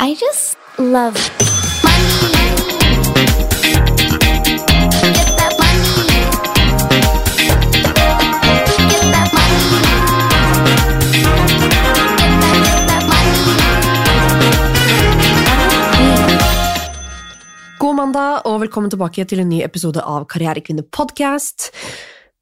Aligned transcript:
I 0.00 0.14
just 0.14 0.58
love 0.78 1.14
money. 1.84 2.54
God 17.78 17.94
mandag, 17.94 18.40
og 18.44 18.60
velkommen 18.60 18.90
tilbake 18.90 19.24
til 19.24 19.40
en 19.40 19.48
ny 19.48 19.62
episode 19.62 20.02
av 20.02 20.26
Karrierekvinne 20.26 20.82
podcast. 20.82 21.70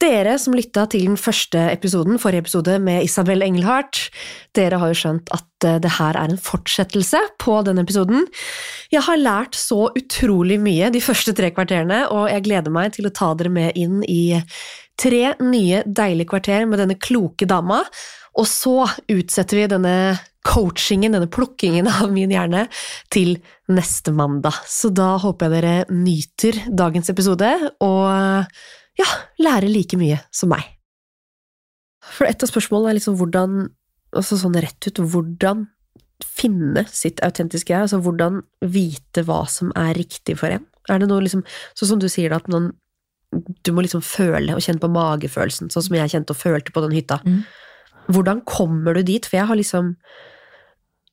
Dere 0.02 0.32
som 0.40 0.54
lytta 0.56 0.82
til 0.90 1.04
den 1.06 1.18
første 1.20 1.60
episoden, 1.70 2.16
forrige 2.18 2.42
episode 2.42 2.74
med 2.82 3.04
Isabel 3.06 3.44
Engelhardt, 3.44 4.08
dere 4.56 4.80
har 4.82 4.90
jo 4.90 4.96
skjønt 4.98 5.30
at 5.30 5.66
eh, 5.68 5.78
det 5.84 5.92
her 5.94 6.18
er 6.18 6.32
en 6.32 6.40
fortsettelse 6.42 7.20
på 7.38 7.60
denne 7.68 7.84
episoden. 7.86 8.26
Jeg 8.90 9.04
har 9.06 9.20
lært 9.20 9.54
så 9.54 9.92
utrolig 9.94 10.58
mye 10.64 10.90
de 10.90 11.02
første 11.04 11.36
tre 11.38 11.52
kvarterene, 11.54 12.00
og 12.10 12.26
jeg 12.32 12.46
gleder 12.48 12.74
meg 12.74 12.96
til 12.96 13.06
å 13.06 13.14
ta 13.14 13.30
dere 13.38 13.54
med 13.54 13.78
inn 13.78 14.02
i 14.10 14.40
tre 14.98 15.36
nye 15.38 15.84
deilige 15.86 16.32
kvarter 16.34 16.66
med 16.66 16.82
denne 16.82 16.98
kloke 16.98 17.46
dama. 17.46 17.84
Og 18.34 18.50
så 18.50 18.88
utsetter 19.12 19.60
vi 19.60 19.70
denne 19.70 19.96
coachingen, 20.42 21.14
denne 21.14 21.30
plukkingen 21.30 21.86
av 21.86 22.10
min 22.10 22.32
hjerne, 22.34 22.66
til 23.14 23.36
neste 23.70 24.10
mandag. 24.10 24.64
Så 24.66 24.90
da 24.90 25.14
håper 25.22 25.46
jeg 25.46 25.60
dere 25.60 25.74
nyter 25.94 26.64
dagens 26.74 27.12
episode, 27.12 27.54
og 27.78 28.48
ja, 29.02 29.10
lære 29.42 29.70
like 29.70 29.98
mye 30.00 30.20
som 30.34 30.52
meg. 30.54 30.64
For 32.02 32.26
et 32.26 32.42
av 32.42 32.50
spørsmålene 32.50 32.92
er 32.92 32.98
liksom 32.98 33.16
hvordan, 33.20 33.62
altså 34.16 34.38
sånn 34.40 34.58
rett 34.62 34.88
ut, 34.88 35.02
hvordan 35.12 35.66
finne 36.22 36.84
sitt 36.90 37.22
autentiske 37.26 37.72
jeg, 37.72 37.86
altså 37.86 38.00
hvordan 38.02 38.42
vite 38.72 39.24
hva 39.26 39.42
som 39.50 39.72
er 39.78 39.94
riktig 39.98 40.38
for 40.40 40.54
en? 40.54 40.64
Er 40.90 41.02
det 41.02 41.08
noe 41.10 41.22
liksom, 41.24 41.44
sånn 41.78 41.94
som 41.94 42.02
du 42.02 42.08
sier 42.10 42.34
at 42.34 42.48
noen, 42.50 42.72
du 43.32 43.72
må 43.74 43.84
liksom 43.84 44.02
føle 44.04 44.54
og 44.54 44.62
kjenne 44.64 44.82
på 44.82 44.90
magefølelsen, 44.92 45.70
sånn 45.72 45.86
som 45.86 45.96
jeg 45.96 46.12
kjente 46.14 46.34
og 46.34 46.40
følte 46.40 46.74
på 46.74 46.82
den 46.84 46.94
hytta. 46.96 47.20
Mm. 47.24 47.42
Hvordan 48.12 48.42
kommer 48.48 48.98
du 48.98 49.04
dit? 49.06 49.26
For 49.28 49.38
jeg 49.38 49.48
har 49.50 49.58
liksom 49.58 49.96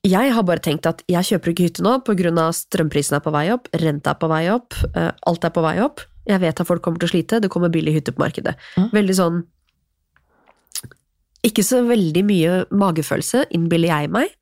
Jeg 0.00 0.32
har 0.32 0.44
bare 0.48 0.62
tenkt 0.64 0.86
at 0.88 1.02
jeg 1.12 1.28
kjøper 1.28 1.52
ikke 1.52 1.66
hytte 1.66 1.82
nå 1.84 1.98
av 2.00 2.52
strømprisen 2.56 3.18
er 3.18 3.20
på 3.20 3.32
vei 3.34 3.50
opp, 3.52 3.68
renta 3.76 4.14
er 4.14 4.16
på 4.16 4.30
vei 4.32 4.46
opp, 4.48 4.72
eh, 4.96 5.10
alt 5.28 5.44
er 5.44 5.52
på 5.52 5.60
vei 5.60 5.74
opp. 5.84 6.00
Jeg 6.28 6.42
vet 6.42 6.60
at 6.60 6.68
folk 6.68 6.82
kommer 6.84 7.00
til 7.00 7.08
å 7.08 7.12
slite, 7.14 7.40
det 7.40 7.50
kommer 7.52 7.72
billig 7.72 7.94
hytte 7.96 8.12
på 8.12 8.22
markedet. 8.22 8.56
Veldig 8.92 9.16
sånn 9.16 9.40
Ikke 11.46 11.64
så 11.64 11.80
veldig 11.88 12.22
mye 12.28 12.56
magefølelse, 12.68 13.46
innbiller 13.56 13.88
jeg 13.88 14.10
meg, 14.12 14.34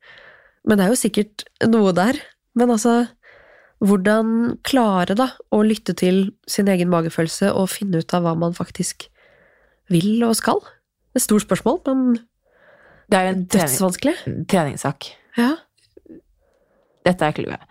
men 0.67 0.77
det 0.77 0.85
er 0.85 0.91
jo 0.91 0.99
sikkert 0.99 1.45
noe 1.63 1.93
der. 1.95 2.19
Men 2.59 2.73
altså, 2.73 3.07
hvordan 3.79 4.57
klare 4.67 5.15
da 5.15 5.29
å 5.55 5.61
lytte 5.63 5.95
til 5.95 6.33
sin 6.51 6.67
egen 6.67 6.91
magefølelse 6.91 7.53
og 7.55 7.71
finne 7.71 8.01
ut 8.03 8.15
av 8.17 8.25
hva 8.27 8.35
man 8.35 8.57
faktisk 8.57 9.07
vil 9.87 10.19
og 10.27 10.35
skal? 10.35 10.59
Et 11.15 11.23
stort 11.23 11.47
spørsmål, 11.47 11.79
men 11.87 12.19
Det 13.09 13.17
er 13.17 13.31
en 13.31 13.47
trening, 13.49 14.45
treningssak. 14.51 15.07
Ja. 15.37 15.55
Dette 17.07 17.25
er 17.25 17.31
clouet. 17.33 17.63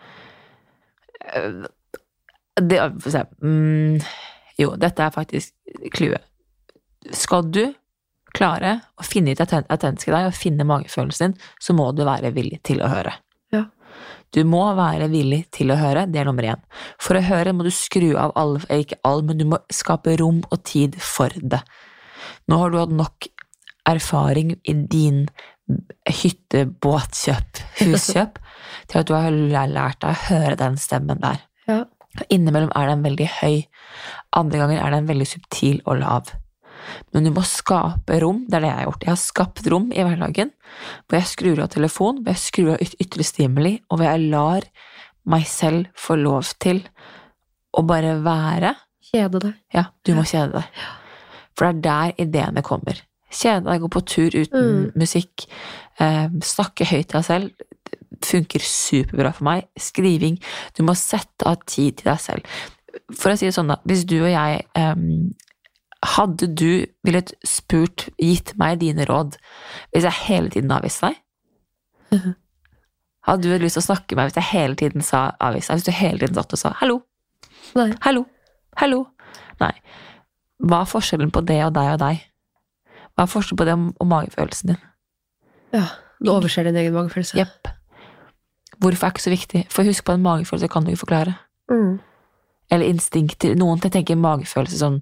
Det 2.61 2.81
Få 3.03 3.13
se. 3.13 3.25
Mm, 3.43 3.99
jo, 4.59 4.73
dette 4.81 5.05
er 5.05 5.15
faktisk 5.15 5.55
clouet. 5.95 6.25
Skal 7.15 7.47
du 7.55 7.63
klare 8.35 8.75
å 8.99 9.07
finne 9.07 9.33
ut 9.33 9.41
det 9.41 9.63
autentiske 9.73 10.13
deg 10.13 10.29
og 10.29 10.37
finne 10.37 10.67
magefølelsen 10.69 11.33
din, 11.33 11.49
så 11.63 11.75
må 11.77 11.91
du 11.97 12.05
være 12.07 12.33
villig 12.37 12.61
til 12.67 12.83
å 12.85 12.91
høre. 12.93 13.15
Ja. 13.55 13.65
Du 14.35 14.43
må 14.45 14.63
være 14.77 15.09
villig 15.13 15.45
til 15.55 15.73
å 15.73 15.79
høre, 15.81 16.07
det 16.11 16.21
er 16.21 16.29
nummer 16.29 16.47
én. 16.51 16.65
For 17.01 17.19
å 17.19 17.25
høre 17.25 17.55
må 17.57 17.65
du 17.65 17.73
skru 17.75 18.13
av 18.21 18.35
all, 18.39 18.59
eh, 18.69 18.85
ikke 18.85 19.01
all, 19.09 19.25
men 19.25 19.41
du 19.41 19.47
må 19.49 19.61
skape 19.73 20.19
rom 20.21 20.43
og 20.51 20.63
tid 20.69 20.99
for 21.01 21.33
det. 21.33 21.63
Nå 22.49 22.59
har 22.61 22.71
du 22.71 22.79
hatt 22.83 22.95
nok 22.95 23.31
erfaring 23.89 24.59
i 24.69 24.75
din 24.93 25.29
hytte, 26.09 26.65
båtkjøp, 26.81 27.63
huskjøp, 27.81 28.39
til 28.89 29.01
at 29.01 29.09
du 29.09 29.15
har 29.17 29.33
lært 29.33 30.01
deg 30.05 30.13
å 30.13 30.27
høre 30.29 30.57
den 30.61 30.77
stemmen 30.81 31.21
der. 31.25 31.41
Ja. 31.69 31.85
Innimellom 32.31 32.73
er 32.77 32.91
den 32.93 33.03
veldig 33.07 33.29
høy, 33.41 33.65
andre 34.37 34.59
ganger 34.63 34.83
er 34.85 34.95
den 34.97 35.09
veldig 35.09 35.27
subtil 35.27 35.81
og 35.87 36.01
lav. 36.03 36.33
Men 37.13 37.25
du 37.27 37.31
må 37.35 37.43
skape 37.45 38.21
rom, 38.23 38.45
det 38.49 38.59
er 38.59 38.65
det 38.65 38.71
jeg 38.71 38.79
har 38.79 38.87
gjort. 38.89 39.03
Jeg 39.05 39.13
har 39.13 39.21
skapt 39.23 39.67
rom 39.73 39.89
i 39.93 40.05
hverdagen, 40.07 40.53
hvor 41.07 41.19
jeg 41.19 41.29
skrur 41.33 41.63
av 41.65 41.69
telefon, 41.75 42.23
hvor 42.23 42.33
jeg 42.33 42.43
skrur 42.45 42.71
av 42.75 42.85
yt 42.85 42.95
ytre 43.03 43.27
stimuli, 43.27 43.75
og 43.91 43.99
hvor 43.99 44.09
jeg 44.09 44.31
lar 44.33 44.69
meg 45.29 45.45
selv 45.51 45.91
få 45.99 46.17
lov 46.17 46.55
til 46.63 46.81
å 47.77 47.85
bare 47.85 48.15
være. 48.25 48.75
Kjede 49.11 49.43
deg. 49.45 49.59
Ja, 49.75 49.85
du 50.05 50.15
må 50.17 50.25
kjede 50.29 50.61
deg. 50.63 50.81
For 51.59 51.69
det 51.69 51.77
er 51.77 51.85
der 51.85 52.25
ideene 52.25 52.63
kommer. 52.65 53.03
Kjede 53.29 53.67
deg, 53.67 53.83
gå 53.83 53.89
på 53.93 54.05
tur 54.09 54.31
uten 54.33 54.69
Mm. 54.69 54.93
musikk, 54.97 55.47
eh, 56.01 56.29
snakke 56.41 56.87
høyt 56.89 57.09
til 57.09 57.19
deg 57.21 57.25
selv. 57.25 57.51
Funker 58.25 58.65
superbra 58.65 59.33
for 59.37 59.47
meg. 59.47 59.69
Skriving. 59.79 60.39
Du 60.77 60.83
må 60.87 60.97
sette 60.99 61.47
av 61.47 61.61
tid 61.67 62.01
til 62.01 62.11
deg 62.11 62.23
selv. 62.23 62.57
For 63.15 63.33
å 63.33 63.37
si 63.39 63.47
det 63.47 63.55
sånn, 63.55 63.71
da. 63.71 63.79
Hvis 63.89 64.07
du 64.09 64.17
og 64.23 64.33
jeg 64.33 64.65
um, 64.79 65.31
Hadde 66.07 66.47
du 66.55 66.87
villet 67.03 67.33
spurt, 67.47 68.05
gitt 68.23 68.53
meg 68.59 68.77
dine 68.79 69.03
råd, 69.09 69.35
hvis 69.91 70.05
jeg 70.07 70.25
hele 70.29 70.53
tiden 70.55 70.71
avviste 70.71 71.09
deg? 71.11 71.17
Mhm. 72.15 72.37
Hadde 73.27 73.51
du 73.51 73.65
lyst 73.65 73.75
til 73.75 73.83
å 73.83 73.89
snakke 73.89 74.15
med 74.15 74.23
meg 74.23 74.31
hvis 74.31 74.39
jeg 74.39 74.51
hele 74.53 74.79
tiden 74.79 75.03
sa 75.03 75.25
avviste 75.43 75.75
deg? 75.75 75.81
Hvis 75.81 75.89
du 75.89 75.99
hele 75.99 76.21
tiden 76.23 76.39
satt 76.39 76.55
og 76.55 76.61
sa 76.63 76.71
hallo, 76.79 77.01
Nei. 77.77 77.91
Hallo. 78.05 78.25
Hallo. 78.79 79.03
Nei. 79.61 79.73
Hva 80.65 80.83
er 80.83 80.91
forskjellen 80.91 81.33
på 81.35 81.43
det 81.47 81.59
og 81.67 81.75
deg 81.77 81.93
og 81.95 82.01
deg? 82.03 82.23
Hva 83.15 83.27
er 83.27 83.33
forskjellen 83.33 83.61
på 83.61 83.67
det 83.69 83.77
og 83.77 84.09
magefølelsen 84.09 84.73
din? 84.73 84.81
Ja, 85.75 85.85
du 86.23 86.33
overser 86.33 86.67
din 86.67 86.79
egen 86.81 86.97
magefølelse. 86.97 87.39
Jepp. 87.39 87.69
Hvorfor 88.79 89.09
er 89.09 89.15
ikke 89.15 89.27
så 89.27 89.35
viktig? 89.35 89.65
For 89.73 89.89
husk 89.89 90.07
på 90.07 90.15
en 90.15 90.25
magefølelse 90.25 90.71
kan 90.71 90.85
du 90.85 90.93
ikke 90.93 91.05
forklare. 91.07 91.35
Mm. 91.71 91.99
Eller 92.71 92.91
instinkter. 92.93 93.55
Noen 93.57 93.81
tenker 93.81 94.19
magefølelse 94.21 94.77
sånn 94.77 94.99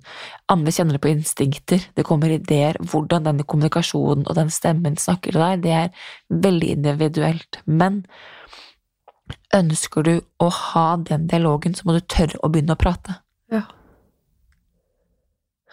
Andre 0.53 0.72
kjenner 0.75 0.97
det 0.97 1.03
på 1.03 1.10
instinkter. 1.10 1.82
Det 1.98 2.06
kommer 2.06 2.31
ideer. 2.31 2.78
Hvordan 2.78 3.26
denne 3.26 3.47
kommunikasjonen 3.48 4.26
og 4.26 4.38
den 4.38 4.53
stemmen 4.54 4.98
snakker 5.00 5.34
til 5.34 5.42
deg, 5.42 5.64
det 5.66 5.75
er 5.75 6.10
veldig 6.47 6.72
individuelt. 6.78 7.60
Men 7.66 8.04
ønsker 9.56 10.06
du 10.06 10.14
å 10.43 10.50
ha 10.53 10.88
den 11.03 11.26
dialogen, 11.31 11.75
så 11.75 11.87
må 11.87 11.97
du 11.97 12.04
tørre 12.06 12.38
å 12.43 12.53
begynne 12.53 12.76
å 12.76 12.81
prate. 12.81 13.19
Ja. 13.53 13.64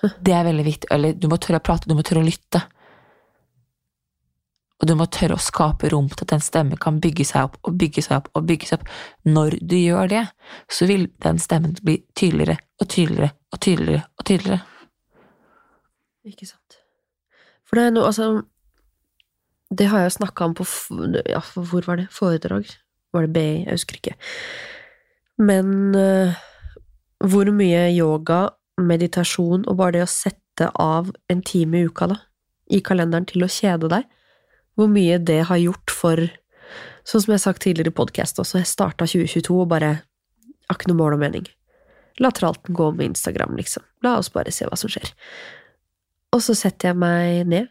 Det 0.01 0.33
er 0.35 0.47
veldig 0.49 0.65
viktig. 0.65 0.89
Eller 0.91 1.13
du 1.13 1.29
må 1.31 1.37
tørre 1.37 1.61
å 1.61 1.67
prate, 1.69 1.87
du 1.87 1.95
må 1.95 2.03
tørre 2.05 2.23
å 2.23 2.27
lytte. 2.27 2.63
Og 4.81 4.89
du 4.89 4.95
må 4.99 5.05
tørre 5.13 5.37
å 5.37 5.43
skape 5.43 5.89
rom 5.93 6.09
til 6.11 6.25
at 6.25 6.33
den 6.33 6.43
stemmen 6.43 6.79
kan 6.81 6.99
bygge 7.03 7.25
seg 7.29 7.47
opp 7.47 7.57
og 7.63 7.77
bygge 7.79 8.03
seg 8.03 8.17
opp 8.19 8.29
og 8.35 8.47
bygge 8.49 8.69
seg 8.69 8.81
opp. 8.81 8.89
Når 9.29 9.57
du 9.61 9.77
gjør 9.77 10.09
det, 10.11 10.23
så 10.71 10.87
vil 10.89 11.07
den 11.23 11.39
stemmen 11.39 11.75
bli 11.85 11.99
tydeligere 12.19 12.57
og 12.81 12.89
tydeligere 12.89 13.31
og 13.53 13.61
tydeligere 13.63 14.05
og 14.17 14.25
tydeligere. 14.27 14.63
Ikke 16.27 16.47
sant. 16.47 16.79
For 17.67 17.79
det 17.79 17.85
er 17.87 17.95
noe, 17.95 18.09
altså 18.09 18.43
Det 19.73 19.87
har 19.89 20.03
jeg 20.03 20.13
snakka 20.13 20.45
om 20.45 20.53
på 20.53 20.65
ja, 21.25 21.39
Hvor 21.55 21.87
var 21.87 21.97
det? 21.97 22.07
Foredrag? 22.13 22.67
Var 23.13 23.25
det 23.25 23.33
BI? 23.33 23.63
Jeg 23.63 23.77
husker 23.77 23.97
ikke. 23.97 24.15
Men 25.41 25.95
uh, 25.95 26.35
hvor 27.23 27.49
mye 27.55 27.87
yoga, 27.95 28.49
meditasjon 28.77 29.65
og 29.67 29.77
bare 29.79 29.97
det 29.97 30.03
å 30.05 30.11
sette 30.11 30.69
av 30.79 31.09
en 31.29 31.41
time 31.45 31.79
i 31.79 31.87
uka, 31.89 32.09
da, 32.11 32.19
i 32.69 32.81
kalenderen 32.85 33.25
til 33.29 33.45
å 33.45 33.49
kjede 33.49 33.89
deg, 33.91 34.05
hvor 34.77 34.89
mye 34.91 35.19
det 35.21 35.43
har 35.49 35.61
gjort 35.61 35.93
for 35.93 36.25
Sånn 37.03 37.19
som 37.19 37.33
jeg 37.33 37.39
har 37.41 37.43
sagt 37.43 37.63
tidligere 37.65 37.91
i 37.91 37.95
podkast 37.97 38.37
også, 38.39 38.61
jeg 38.61 38.69
starta 38.69 39.03
2022 39.03 39.57
og 39.59 39.67
bare 39.73 39.89
Har 40.69 40.77
ikke 40.77 40.87
noe 40.87 41.01
mål 41.01 41.17
og 41.17 41.19
mening. 41.19 41.47
La 42.23 42.31
tralten 42.31 42.75
gå 42.77 42.85
med 42.95 43.09
Instagram, 43.09 43.57
liksom. 43.59 43.83
La 44.05 44.15
oss 44.21 44.31
bare 44.31 44.53
se 44.55 44.63
hva 44.69 44.77
som 44.79 44.91
skjer. 44.91 45.09
Og 46.33 46.41
så 46.45 46.55
setter 46.57 46.91
jeg 46.91 46.99
meg 47.01 47.49
ned, 47.49 47.67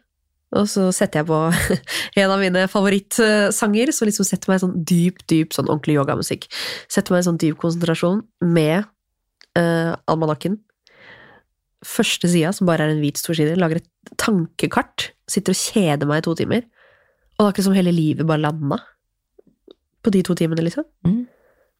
og 0.53 0.67
så 0.69 0.85
setter 0.93 1.23
jeg 1.23 1.29
på 1.29 1.39
en 2.21 2.33
av 2.35 2.41
mine 2.41 2.67
favorittsanger, 2.71 3.91
som 3.95 4.07
liksom 4.09 4.27
setter 4.27 4.51
meg 4.51 4.59
i 4.59 4.63
sånn 4.63 4.75
dyp, 4.91 5.23
dyp 5.31 5.55
sånn 5.55 5.71
ordentlig 5.71 5.97
yogamusikk. 5.97 6.45
Setter 6.91 7.15
meg 7.15 7.23
i 7.23 7.27
sånn 7.29 7.41
dyp 7.41 7.57
konsentrasjon 7.63 8.21
med 8.45 8.85
uh, 9.57 9.95
almanakken. 10.11 10.59
Første 11.83 12.29
sida, 12.31 12.53
som 12.55 12.69
bare 12.69 12.85
er 12.85 12.93
en 12.93 13.01
hvit 13.01 13.19
stor 13.19 13.35
side, 13.39 13.57
lager 13.59 13.81
et 13.81 14.15
tankekart. 14.21 15.09
Sitter 15.31 15.55
og 15.55 15.59
kjeder 15.59 16.09
meg 16.09 16.21
i 16.21 16.27
to 16.29 16.37
timer. 16.39 16.67
Og 17.33 17.39
det 17.39 17.45
er 17.45 17.51
akkurat 17.51 17.67
som 17.67 17.75
hele 17.77 17.93
livet 17.95 18.27
bare 18.29 18.43
landa 18.43 18.77
på 20.03 20.11
de 20.13 20.21
to 20.23 20.35
timene, 20.35 20.61
liksom. 20.65 20.85
Mm. 21.07 21.21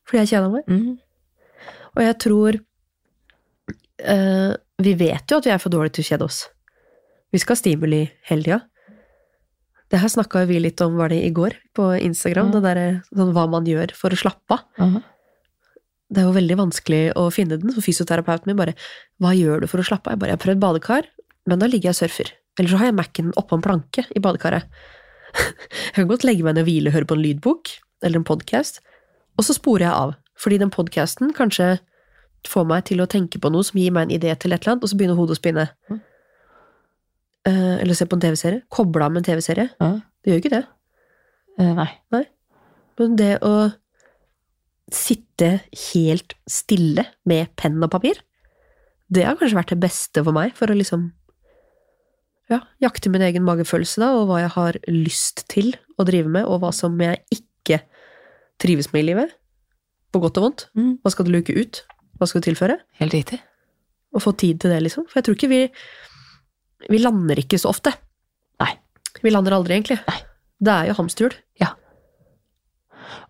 Fordi 0.08 0.22
jeg 0.24 0.32
kjeda 0.34 0.50
meg. 0.52 0.68
Mm. 0.68 0.98
Og 1.94 2.02
jeg 2.04 2.16
tror 2.24 2.58
uh, 4.10 4.54
Vi 4.84 4.94
vet 5.00 5.30
jo 5.32 5.38
at 5.40 5.48
vi 5.48 5.52
er 5.54 5.62
for 5.62 5.74
dårlige 5.74 5.98
til 6.00 6.04
å 6.06 6.10
kjede 6.12 6.28
oss. 6.28 6.40
Vi 7.34 7.42
skal 7.42 7.56
ha 7.56 7.62
stimuli 7.62 8.02
hele 8.30 8.46
tida. 8.46 8.60
Det 9.94 10.00
her 10.02 10.10
snakka 10.10 10.46
vi 10.50 10.58
litt 10.64 10.82
om, 10.82 10.96
var 10.98 11.12
det 11.14 11.20
i 11.22 11.30
går, 11.34 11.54
på 11.78 11.92
Instagram, 12.02 12.50
Mm. 12.50 12.54
det 12.56 12.62
der, 12.66 12.80
sånn 13.14 13.34
hva 13.36 13.44
man 13.50 13.66
gjør 13.70 13.94
for 13.94 14.10
å 14.10 14.18
slappe 14.18 14.58
av. 14.80 14.96
Det 16.10 16.22
er 16.22 16.26
jo 16.28 16.34
veldig 16.34 16.58
vanskelig 16.58 17.04
å 17.18 17.28
finne 17.34 17.58
den, 17.62 17.72
for 17.74 17.82
fysioterapeuten 17.82 18.48
min 18.50 18.58
bare 18.58 18.74
Hva 19.22 19.34
gjør 19.38 19.62
du 19.62 19.68
for 19.68 19.80
å 19.82 19.86
slappe 19.86 20.10
av? 20.10 20.14
Jeg 20.14 20.20
bare 20.20 20.30
Jeg 20.34 20.38
har 20.40 20.46
prøvd 20.46 20.60
badekar, 20.62 21.04
men 21.46 21.60
da 21.60 21.66
ligger 21.70 21.90
jeg 21.92 21.96
og 21.96 22.02
surfer. 22.02 22.34
Eller 22.58 22.70
så 22.70 22.78
har 22.78 22.86
jeg 22.90 22.96
Mac-en 22.98 23.32
oppå 23.38 23.56
en 23.58 23.62
planke 23.66 24.06
i 24.16 24.20
badekaret. 24.20 24.66
Jeg 25.34 25.96
kan 25.98 26.10
godt 26.10 26.26
legge 26.28 26.46
meg 26.46 26.56
ned 26.56 26.64
og 26.64 26.70
hvile 26.70 26.92
og 26.92 26.98
høre 26.98 27.10
på 27.10 27.18
en 27.18 27.24
lydbok 27.24 27.72
eller 28.04 28.20
en 28.20 28.28
podkast, 28.28 28.82
og 29.38 29.48
så 29.48 29.56
sporer 29.56 29.88
jeg 29.88 29.94
av. 29.94 30.16
Fordi 30.40 30.60
den 30.62 30.72
podkasten 30.74 31.34
kanskje 31.38 31.78
får 32.50 32.66
meg 32.68 32.88
til 32.90 33.04
å 33.04 33.08
tenke 33.10 33.40
på 33.40 33.52
noe 33.54 33.64
som 33.66 33.80
gir 33.80 33.94
meg 33.96 34.08
en 34.08 34.16
idé 34.18 34.34
til 34.36 34.52
et 34.52 34.62
eller 34.62 34.76
annet, 34.76 34.84
og 34.84 34.92
så 34.92 34.98
begynner 35.00 35.20
hodet 35.20 35.38
å 35.38 35.40
spinne. 35.40 35.68
Mm. 35.92 36.02
Eh, 37.50 37.76
eller 37.84 37.98
se 37.98 38.08
på 38.10 38.18
en 38.18 38.24
TV-serie. 38.24 38.64
Koble 38.74 39.06
av 39.06 39.14
med 39.14 39.24
en 39.24 39.30
TV-serie. 39.30 39.70
Mm. 39.80 40.02
Det 40.24 40.32
gjør 40.32 40.44
ikke 40.44 40.54
det. 40.56 40.64
Eh, 41.60 41.74
Nei. 41.80 42.24
Men 43.00 43.18
det 43.20 43.32
å 43.46 43.56
sitte 44.94 45.50
helt 45.94 46.36
stille 46.50 47.08
med 47.30 47.54
penn 47.60 47.82
og 47.82 47.92
papir, 47.94 48.20
det 49.14 49.26
har 49.28 49.38
kanskje 49.40 49.58
vært 49.58 49.74
det 49.74 49.82
beste 49.84 50.24
for 50.26 50.36
meg, 50.36 50.54
for 50.58 50.72
å 50.72 50.78
liksom 50.78 51.12
ja, 52.50 52.60
jakte 52.82 53.10
min 53.10 53.22
egen 53.22 53.44
magefølelse, 53.48 54.00
da, 54.04 54.12
og 54.18 54.28
hva 54.30 54.42
jeg 54.44 54.52
har 54.56 54.78
lyst 54.92 55.46
til 55.52 55.74
å 56.00 56.06
drive 56.06 56.28
med, 56.30 56.46
og 56.46 56.60
hva 56.62 56.72
som 56.76 56.98
jeg 57.02 57.22
ikke 57.32 57.82
trives 58.60 58.92
med 58.94 59.04
i 59.04 59.08
livet. 59.14 59.32
På 60.14 60.20
godt 60.22 60.38
og 60.38 60.44
vondt. 60.48 60.66
Mm. 60.78 60.98
Hva 61.02 61.12
skal 61.12 61.26
du 61.26 61.32
luke 61.32 61.54
ut? 61.56 61.84
Hva 62.20 62.28
skal 62.30 62.42
du 62.44 62.50
tilføre? 62.52 62.78
Helt 63.00 63.14
riktig. 63.16 63.40
Og 64.14 64.22
få 64.22 64.36
tid 64.38 64.60
til 64.62 64.70
det, 64.70 64.82
liksom. 64.86 65.08
For 65.10 65.20
jeg 65.20 65.26
tror 65.26 65.36
ikke 65.40 65.50
vi 65.50 65.62
Vi 66.90 66.98
lander 67.00 67.40
ikke 67.40 67.58
så 67.58 67.70
ofte. 67.72 67.94
Nei. 68.60 68.74
Vi 69.24 69.32
lander 69.32 69.56
aldri, 69.56 69.74
egentlig. 69.80 69.98
Nei. 70.08 70.20
Det 70.64 70.74
er 70.74 70.88
jo 70.92 70.94
hamsterhjul. 71.00 71.34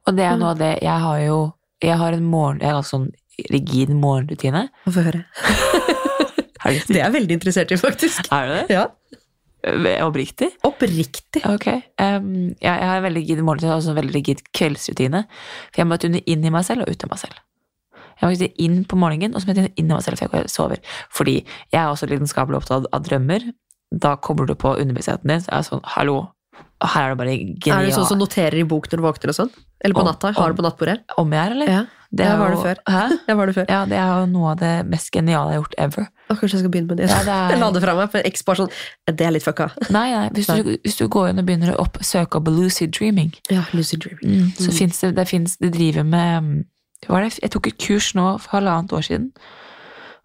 Og 0.05 0.15
det 0.17 0.23
er 0.25 0.33
Mm. 0.35 0.39
noe 0.39 0.49
av 0.51 0.57
det 0.57 0.79
Jeg 0.81 0.99
har 0.99 1.19
jo 1.19 1.53
Jeg 1.81 1.97
har 1.97 2.11
en 2.13 2.25
morgen 2.25 2.59
Jeg 2.59 2.69
har 2.69 2.77
en 2.77 2.83
sånn 2.83 3.11
rigid 3.49 3.89
morgenrutine. 3.89 4.69
Få 4.85 5.01
høre. 5.01 5.25
Er 6.65 6.71
det, 6.77 6.83
Det 6.87 6.97
er 6.99 7.05
jeg 7.09 7.13
veldig 7.13 7.35
interessert 7.39 7.71
i, 7.71 7.77
faktisk. 7.77 8.27
er 8.31 8.47
det 8.47 8.59
det? 8.67 8.75
Ja. 8.77 8.87
Oppriktig? 10.03 10.49
Oppriktig. 10.67 11.41
Ok. 11.47 11.67
Um, 12.01 12.51
ja, 12.61 12.73
jeg 12.75 12.87
har 12.89 12.97
en 12.99 13.05
veldig 13.05 13.21
rigid 13.23 13.41
morgenrutine 13.47 13.77
og 13.77 13.89
en 13.93 13.95
veldig 14.01 14.13
rigid 14.17 14.41
kveldsrutine. 14.55 15.23
For 15.71 15.81
jeg 15.83 15.87
må 15.87 15.97
tune 16.03 16.19
inn 16.27 16.43
i 16.43 16.51
meg 16.51 16.65
selv 16.67 16.83
og 16.83 16.91
ut 16.91 17.05
av 17.07 17.13
meg 17.13 17.21
selv. 17.21 17.39
Jeg 18.19 18.27
må 18.29 18.35
tune 18.37 18.51
inn 18.65 18.77
på 18.91 18.99
morgenen, 18.99 19.33
og 19.35 19.41
så 19.41 19.47
må 19.47 19.55
jeg 19.55 19.61
tune 19.63 19.73
inn 19.79 19.89
i 19.91 19.95
meg 19.95 20.03
selv 20.05 20.19
før 20.19 20.35
jeg 20.41 20.51
sover. 20.51 20.83
Fordi 21.15 21.37
jeg 21.45 21.79
er 21.79 21.87
også 21.93 22.09
lidenskapelig 22.11 22.59
opptatt 22.59 22.89
av 22.91 23.07
drømmer. 23.07 23.47
Da 23.93 24.15
kommer 24.17 24.49
du 24.49 24.55
på 24.59 24.75
underbevisstheten 24.75 25.31
din. 25.31 25.43
Så 25.45 25.51
er 25.55 25.65
sånn, 25.69 25.83
hallo, 25.95 26.19
her 26.83 27.07
er 27.07 27.15
det 27.15 27.19
bare 27.23 27.37
genial. 27.63 27.85
Er 27.87 27.87
du 27.87 27.95
sånn 27.95 28.09
som 28.11 28.19
noterer 28.19 28.59
i 28.59 28.67
bok 28.67 28.89
når 28.91 28.99
du 28.99 29.05
våkner 29.07 29.31
og 29.31 29.39
sånn? 29.39 29.51
Eller 29.83 29.95
på 29.95 30.03
Om- 30.03 30.11
natta? 30.11 30.33
Har 30.35 30.49
om- 30.49 30.55
du 30.55 30.61
på 30.61 30.67
nattbordet? 30.67 30.99
Om 31.17 31.31
jeg 31.31 31.39
er, 31.47 31.51
eller? 31.55 31.67
Ja. 31.71 31.83
Det 32.13 32.25
Ja, 32.27 32.35
var 32.37 32.51
det 32.53 32.57
før. 32.61 32.77
Hæ? 32.93 33.03
Jeg 33.27 33.37
var 33.39 33.45
det 33.49 33.55
før. 33.55 33.65
Ja, 33.69 33.85
det 33.89 33.97
er 33.97 34.09
jo 34.21 34.25
noe 34.29 34.51
av 34.51 34.59
det 34.59 34.71
mest 34.85 35.09
geniale 35.11 35.49
jeg 35.49 35.57
har 35.57 35.63
gjort 35.63 35.77
ever. 35.81 36.07
Og 36.29 36.37
kanskje 36.37 36.53
jeg 36.53 36.61
skal 36.61 36.71
begynne 36.75 36.87
med 36.91 36.97
det. 37.01 37.07
Ja, 37.09 37.21
det 37.25 37.37
er- 37.55 37.57
la 37.63 37.69
det 37.73 37.81
fra 37.81 37.95
meg, 37.97 38.11
for 38.13 38.27
X 38.29 38.43
sånn 38.45 38.69
Det 39.09 39.25
er 39.25 39.31
litt 39.33 39.43
fucka. 39.47 39.67
Nei, 39.89 40.03
nei, 40.13 40.27
hvis, 40.35 40.45
Du, 40.47 40.69
hvis 40.85 40.97
du 40.99 41.07
går 41.07 41.29
inn 41.31 41.39
og 41.41 41.47
begynner 41.47 41.73
å 41.73 41.79
opp, 41.87 41.97
søke 42.05 42.37
opp 42.37 42.47
lucid 42.53 42.91
dreaming, 42.93 43.33
Ja, 43.49 43.63
lucid 43.73 44.05
dreaming. 44.05 44.45
mm, 44.45 44.53
så 44.59 44.69
Mm. 44.69 44.77
fins 44.77 44.99
det, 45.01 45.15
det 45.15 45.27
finnes, 45.27 45.57
de 45.57 45.69
driver 45.73 46.03
med 46.05 46.43
mm, 46.43 46.63
det? 47.09 47.39
Jeg 47.41 47.51
tok 47.51 47.67
et 47.67 47.77
kurs 47.81 48.13
nå 48.13 48.39
for 48.39 48.59
halvannet 48.59 48.93
år 48.93 49.01
siden, 49.09 49.31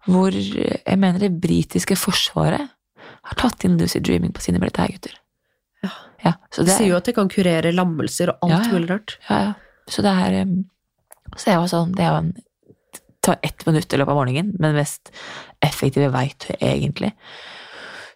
hvor 0.07 0.31
jeg 0.31 0.97
mener 0.97 1.19
det 1.19 1.33
britiske 1.41 1.97
forsvaret 1.97 2.69
har 3.29 3.35
tatt 3.37 3.65
inn 3.65 3.77
lucid 3.81 4.03
dreaming 4.05 4.31
på 4.33 4.41
sine 4.45 4.59
militærgutter. 4.61 5.17
Ja. 5.83 5.89
Ja, 6.23 6.33
så 6.53 6.61
De 6.63 6.69
det, 6.69 6.77
sier 6.77 6.87
jo 6.93 6.97
at 6.97 7.05
det 7.09 7.15
kan 7.15 7.29
kurere 7.29 7.73
lammelser 7.73 8.29
og 8.29 8.37
alt 8.45 8.51
Ja, 8.51 8.61
ja. 8.69 8.73
mulig 8.77 8.89
rart. 8.93 9.17
ja, 9.29 9.39
ja. 9.49 9.53
Så 9.89 10.03
det 10.05 10.11
er 10.13 10.41
um, 10.43 10.65
Så 11.37 11.51
jeg 11.51 11.59
var 11.61 11.69
sånn 11.71 11.91
Det 11.95 12.05
er 12.05 12.13
jo 12.13 12.21
en 12.23 12.31
tar 13.21 13.39
ett 13.43 13.65
minutt 13.67 13.93
i 13.93 13.97
løpet 13.99 14.13
av 14.13 14.19
morgenen, 14.19 14.53
men 14.63 14.77
mest 14.77 15.11
effektive 15.65 16.07
verktøy, 16.13 16.55
egentlig. 16.63 17.11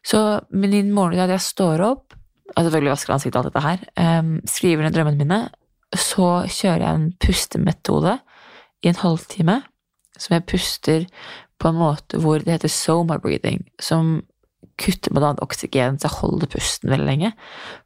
Så 0.03 0.19
min 0.49 0.93
morgen 0.95 1.19
da 1.19 1.27
jeg 1.31 1.43
står 1.43 1.83
opp, 1.83 2.15
altså 2.53 2.69
selvfølgelig 2.69 2.93
vasker 2.93 3.15
ansiktet 3.15 3.37
og 3.37 3.43
alt 3.43 3.51
dette 3.51 3.65
her, 3.67 3.83
um, 4.19 4.33
skriver 4.47 4.85
ned 4.85 4.95
drømmene 4.95 5.19
mine, 5.19 5.39
så 5.93 6.29
kjører 6.49 6.85
jeg 6.85 6.99
en 6.99 7.07
pustemetode 7.21 8.17
i 8.83 8.91
en 8.91 8.99
halvtime, 9.03 9.59
som 10.17 10.35
jeg 10.37 10.47
puster 10.49 11.07
på 11.61 11.71
en 11.71 11.79
måte 11.79 12.19
hvor 12.21 12.43
det 12.43 12.57
heter 12.57 12.71
soma 12.71 13.19
breathing, 13.21 13.63
som 13.81 14.21
kutter 14.79 15.13
med 15.13 15.23
annet 15.23 15.43
oksygen, 15.45 15.99
så 15.99 16.09
jeg 16.09 16.19
holder 16.21 16.51
pusten 16.51 16.91
veldig 16.91 17.07
lenge, 17.07 17.33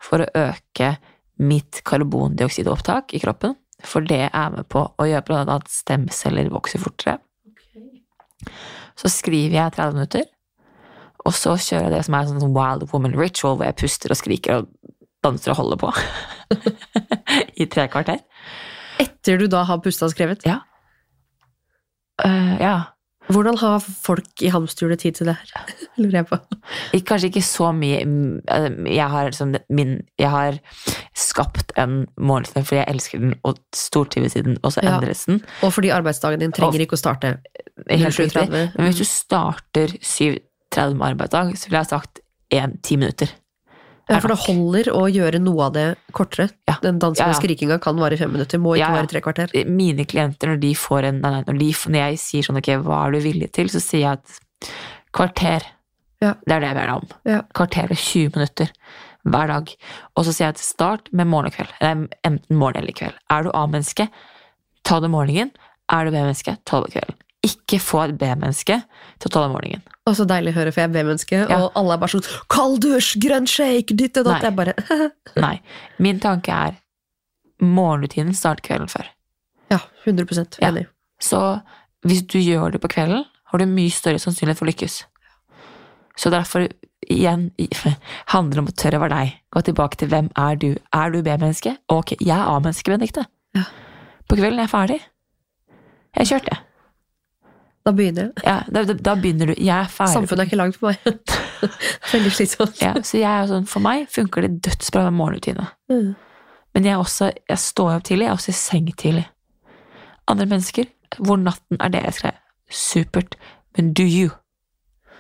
for 0.01 0.23
å 0.23 0.31
øke 0.47 0.95
mitt 1.43 1.83
karbondioksidopptak 1.85 3.13
i 3.13 3.21
kroppen, 3.21 3.57
for 3.85 4.05
det 4.05 4.29
er 4.31 4.53
med 4.53 4.67
på 4.73 4.83
å 4.89 5.05
gjøre 5.05 5.25
blant 5.27 5.51
annet 5.53 5.69
stemceller 5.71 6.49
vokser 6.53 6.81
fortere. 6.81 7.19
Så 8.97 9.11
skriver 9.13 9.59
jeg 9.59 9.75
30 9.75 9.97
minutter, 9.97 10.25
og 11.27 11.35
så 11.35 11.57
kjører 11.59 11.89
jeg 11.89 11.95
det 11.97 12.05
som 12.07 12.15
er 12.17 12.25
en 12.25 12.41
sånn 12.41 12.55
wild 12.55 12.87
woman 12.93 13.17
ritual, 13.17 13.57
hvor 13.59 13.67
jeg 13.67 13.77
puster 13.81 14.13
og 14.13 14.19
skriker 14.19 14.61
og 14.61 14.71
danser 15.25 15.53
og 15.53 15.59
holder 15.61 15.81
på. 15.81 15.91
I 17.61 17.67
tre 17.69 17.87
kvarter. 17.91 18.23
Etter 19.01 19.41
du 19.41 19.45
da 19.51 19.63
har 19.67 19.81
pusta 19.83 20.07
og 20.07 20.13
skrevet. 20.15 20.45
Ja. 20.47 20.61
Uh, 22.23 22.55
ja. 22.61 22.77
Hvordan 23.27 23.57
har 23.59 23.79
folk 23.83 24.41
i 24.45 24.49
hamsterhjulet 24.53 24.99
tid 25.03 25.17
til 25.19 25.29
det 25.29 25.35
her? 25.39 25.71
Lurer 26.01 26.19
jeg 26.21 26.27
på. 26.29 26.37
Kanskje 27.07 27.29
ikke 27.31 27.43
så 27.45 27.71
mye 27.75 28.03
mm, 28.05 28.41
eh, 28.53 28.67
Jeg 28.95 29.09
har, 29.11 29.29
liksom, 29.31 29.55
min, 29.69 29.95
jeg 30.19 30.29
har 30.31 30.59
skapt 31.17 31.73
en 31.77 32.05
morgenstund 32.17 32.67
fordi 32.69 32.79
jeg 32.81 32.93
elsker 32.93 33.23
den 33.23 33.33
og 33.43 33.59
stortrives 33.75 34.35
i 34.39 34.43
den, 34.47 34.57
og 34.63 34.71
så 34.75 34.83
Ja. 34.85 34.95
endres 34.97 35.25
den. 35.25 35.41
Og 35.65 35.73
fordi 35.73 35.89
arbeidsdagen 35.95 36.39
din 36.39 36.51
trenger 36.55 36.79
ikke 36.85 36.95
å 36.99 37.01
starte 37.03 37.37
Helt 37.89 38.19
riktig. 38.19 38.41
07.30. 38.47 38.71
Men 38.77 38.87
hvis 38.87 39.01
du 39.01 39.05
starter 39.05 39.87
7.30 40.01 40.95
med 40.97 41.07
arbeidsdag, 41.11 41.51
så 41.57 41.67
ville 41.69 41.77
jeg 41.83 41.85
ha 41.85 41.91
sagt 41.97 42.19
1-10 42.53 42.97
minutter. 42.97 43.35
Ja, 44.09 44.19
for 44.23 44.31
det 44.31 44.37
holder 44.45 44.87
å 44.95 45.01
gjøre 45.11 45.39
noe 45.43 45.65
av 45.67 45.73
det 45.75 45.85
kortere. 46.15 46.49
Ja. 46.69 46.77
Den 46.83 46.99
dansen 46.99 47.25
Ja, 47.25 47.29
og 47.31 47.35
ja. 47.35 47.39
skrikinga 47.41 47.77
kan 47.83 47.97
vare 47.99 48.15
i 48.15 48.19
fem 48.21 48.31
minutter, 48.31 48.59
må 48.63 48.75
ikke 48.77 48.91
vare 48.93 49.03
i 49.03 49.11
tre 49.11 49.21
kvarter. 49.25 49.51
Mine 49.67 50.05
klienter, 50.07 50.53
når 50.53 50.61
de 50.63 50.73
får 50.79 51.09
en 51.09 51.19
nei, 51.25 51.33
når, 51.47 51.57
de, 51.59 51.71
når 51.91 51.99
jeg 52.05 52.21
sier 52.23 52.47
sånn, 52.47 52.61
ok, 52.61 52.69
hva 52.87 53.01
er 53.07 53.17
du 53.17 53.19
villig 53.25 53.49
til, 53.57 53.67
så 53.73 53.81
sier 53.83 54.05
jeg 54.05 54.21
at 54.21 54.71
kvarter, 55.17 55.67
Ja. 56.23 56.33
det 56.47 56.55
er 56.55 56.59
det 56.63 56.69
jeg 56.71 56.77
ber 56.79 56.87
deg 56.87 56.95
om. 56.95 57.07
Ja. 57.29 57.41
Kvarter 57.53 57.91
og 57.91 57.97
20 57.99 58.31
minutter 58.37 58.71
hver 59.27 59.47
dag. 59.51 59.75
Og 60.15 60.23
så 60.25 60.31
sier 60.33 60.47
jeg 60.47 60.55
at 60.55 60.63
start 60.63 61.11
med 61.11 61.27
morgen 61.27 61.51
og 61.51 61.57
kveld. 61.57 61.75
Nei, 61.83 62.07
enten 62.23 62.57
morgen 62.57 62.79
eller 62.81 62.95
kveld. 62.95 63.13
Er 63.29 63.43
du 63.43 63.51
A-menneske, 63.53 64.07
ta 64.87 64.99
det 65.03 65.11
morgenen. 65.11 65.51
Er 65.91 66.05
du 66.07 66.11
B-menneske, 66.15 66.57
ta 66.65 66.79
det 66.83 66.93
kvelden. 66.95 67.19
Ikke 67.47 67.79
få 67.83 68.01
et 68.05 68.17
B-menneske 68.19 68.77
til 68.83 69.29
å 69.29 69.33
ta 69.33 69.43
den 69.45 69.53
morgenen. 69.55 69.83
Og 70.07 70.15
så 70.17 70.25
deilig 70.27 70.53
å 70.53 70.57
høre, 70.59 70.71
for 70.73 70.81
jeg 70.83 70.89
er 70.89 70.93
B-menneske, 70.95 71.39
Ja. 71.49 71.57
og 71.63 71.71
alle 71.79 71.93
er 71.95 72.01
bare 72.03 72.13
sånn 72.15 72.27
'kald 72.49 72.81
dusj, 72.83 73.17
grønn 73.23 73.47
shake', 73.47 73.95
ditt 73.95 74.17
og 74.17 74.25
datt. 74.25 74.43
Jeg 74.43 74.55
bare 74.55 74.73
Nei. 75.45 75.61
Min 75.99 76.19
tanke 76.19 76.49
er 76.51 76.77
morgenrutinen 77.61 78.35
start 78.35 78.61
kvelden 78.61 78.89
før. 78.91 79.07
Ja, 79.71 79.79
100 80.05 80.59
Ja. 80.61 80.71
Så 81.19 81.61
hvis 82.05 82.21
du 82.27 82.37
gjør 82.39 82.71
det 82.71 82.81
på 82.81 82.87
kvelden, 82.93 83.25
har 83.51 83.59
du 83.59 83.65
mye 83.65 83.91
større 83.91 84.19
sannsynlighet 84.19 84.57
for 84.59 84.65
å 84.67 84.71
lykkes. 84.71 85.03
Så 86.17 86.31
derfor, 86.33 86.67
igjen, 87.09 87.51
handler 88.33 88.53
det 88.55 88.59
om 88.63 88.67
å 88.71 88.75
tørre 88.77 88.97
å 88.99 89.03
være 89.05 89.15
deg. 89.17 89.33
Gå 89.53 89.61
tilbake 89.63 89.97
til 89.97 90.09
hvem 90.09 90.29
er 90.35 90.55
du? 90.55 90.75
Er 90.93 91.11
du 91.11 91.21
B-menneske? 91.21 91.77
Ok, 91.89 92.15
jeg 92.19 92.33
er 92.37 92.47
A-menneske, 92.47 92.89
Benedicte. 92.91 93.25
Ja. 93.55 93.63
På 94.27 94.35
kvelden 94.35 94.59
er 94.59 94.67
jeg 94.67 94.73
ferdig. 94.73 94.99
Jeg 96.17 96.27
kjørte. 96.31 96.57
Da 97.87 97.93
begynner 97.95 98.25
jeg. 98.27 98.43
Ja, 98.43 98.57
da, 98.67 98.81
da, 98.83 99.13
begynner 99.15 99.47
du. 99.47 99.53
Jeg 99.55 99.71
er 99.71 99.91
ferdig. 99.91 100.17
Samfunnet 100.17 100.43
er 100.43 100.49
ikke 100.49 100.59
langt 100.59 100.75
for 100.75 100.91
meg. 100.91 101.35
Veldig 102.13 102.31
slitsomt. 102.35 102.81
Ja, 102.83 102.89
så 102.99 103.21
jeg 103.21 103.29
er 103.31 103.47
sånn, 103.47 103.67
for 103.71 103.83
meg 103.85 104.09
funker 104.11 104.43
det 104.43 104.57
dødsbra 104.67 105.05
med 105.05 105.15
morgenrutine. 105.15 105.69
Mm. 105.93 106.09
Men 106.75 106.89
jeg, 106.89 106.99
også, 106.99 107.29
jeg 107.47 107.61
står 107.63 107.93
opp 107.93 108.03
tidlig, 108.09 108.27
jeg 108.27 108.33
er 108.33 108.41
også 108.41 108.51
i 108.51 108.57
seng 108.59 108.89
tidlig. 108.99 109.23
Andre 110.27 110.49
mennesker, 110.51 110.91
hvor 111.23 111.39
natten 111.39 111.79
er 111.79 111.95
deres 111.95 112.19
greie. 112.25 112.35
Supert. 112.67 113.39
Men 113.77 113.93
do 113.95 114.03
you? 114.03 114.33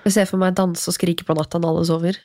Jeg 0.03 0.17
ser 0.17 0.27
for 0.27 0.41
meg 0.41 0.57
danse 0.59 0.91
og 0.91 0.97
skrike 0.97 1.23
på 1.27 1.37
natta 1.39 1.63
når 1.63 1.71
alle 1.71 1.87
sover. 1.87 2.19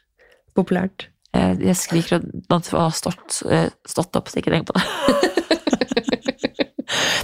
Populært. 0.59 1.07
Eh, 1.39 1.55
Jeg 1.63 1.79
skriker 1.79 2.19
og 2.19 2.27
danser 2.51 2.81
og 2.81 2.89
har 2.89 2.99
stått, 2.99 3.45
eh, 3.47 3.71
stått 3.87 4.19
opp, 4.19 4.27
så 4.29 4.43
ikke 4.43 4.59
tenk 4.59 4.67
på 4.67 4.75
det. 4.75 4.87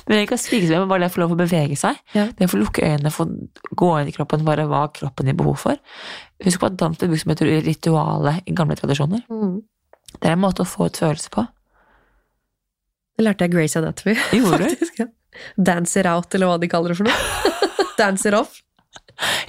Men 0.08 0.22
jeg 0.22 0.28
kan 0.30 0.40
skrike 0.40 0.72
men 0.72 0.88
bare 0.88 1.04
det 1.04 1.10
å 1.10 1.14
få 1.14 1.20
lov 1.20 1.34
å 1.34 1.38
bevege 1.38 1.76
seg. 1.76 1.98
Ja. 2.16 2.26
Det 2.32 2.48
å 2.48 2.52
få 2.52 2.60
lukke 2.62 2.84
øynene, 2.84 3.12
få 3.12 3.26
gå 3.76 3.90
inn 4.00 4.08
i 4.08 4.14
kroppen, 4.16 4.46
bare 4.46 4.64
hva 4.70 4.86
kroppen 4.94 5.28
gir 5.28 5.36
behov 5.36 5.58
for. 5.60 5.80
Husk 6.46 6.62
på 6.62 6.70
at 6.70 6.78
dans 6.80 6.96
blir 6.96 7.12
brukt 7.12 7.26
som 7.26 7.34
et 7.34 7.44
rituale 7.66 8.38
i 8.48 8.54
gamle 8.56 8.78
tradisjoner. 8.78 9.26
Mm. 9.28 9.60
Det 10.14 10.30
er 10.30 10.36
en 10.38 10.42
måte 10.42 10.64
å 10.64 10.68
få 10.68 10.88
ut 10.88 11.00
følelse 11.02 11.32
på. 11.34 11.44
Det 13.18 13.26
lærte 13.26 13.44
jeg 13.44 13.52
Grace 13.52 13.80
Anatomy. 13.82 14.16
Gjorde 14.38 14.70
faktisk, 14.70 15.02
ja. 15.02 15.10
Dancer 15.60 16.08
out, 16.08 16.32
eller 16.34 16.50
hva 16.50 16.56
de 16.62 16.72
kaller 16.72 16.94
det 16.94 16.98
for 17.02 17.10
noe. 17.10 17.52
Dancer 18.00 18.38
off. 18.38 18.62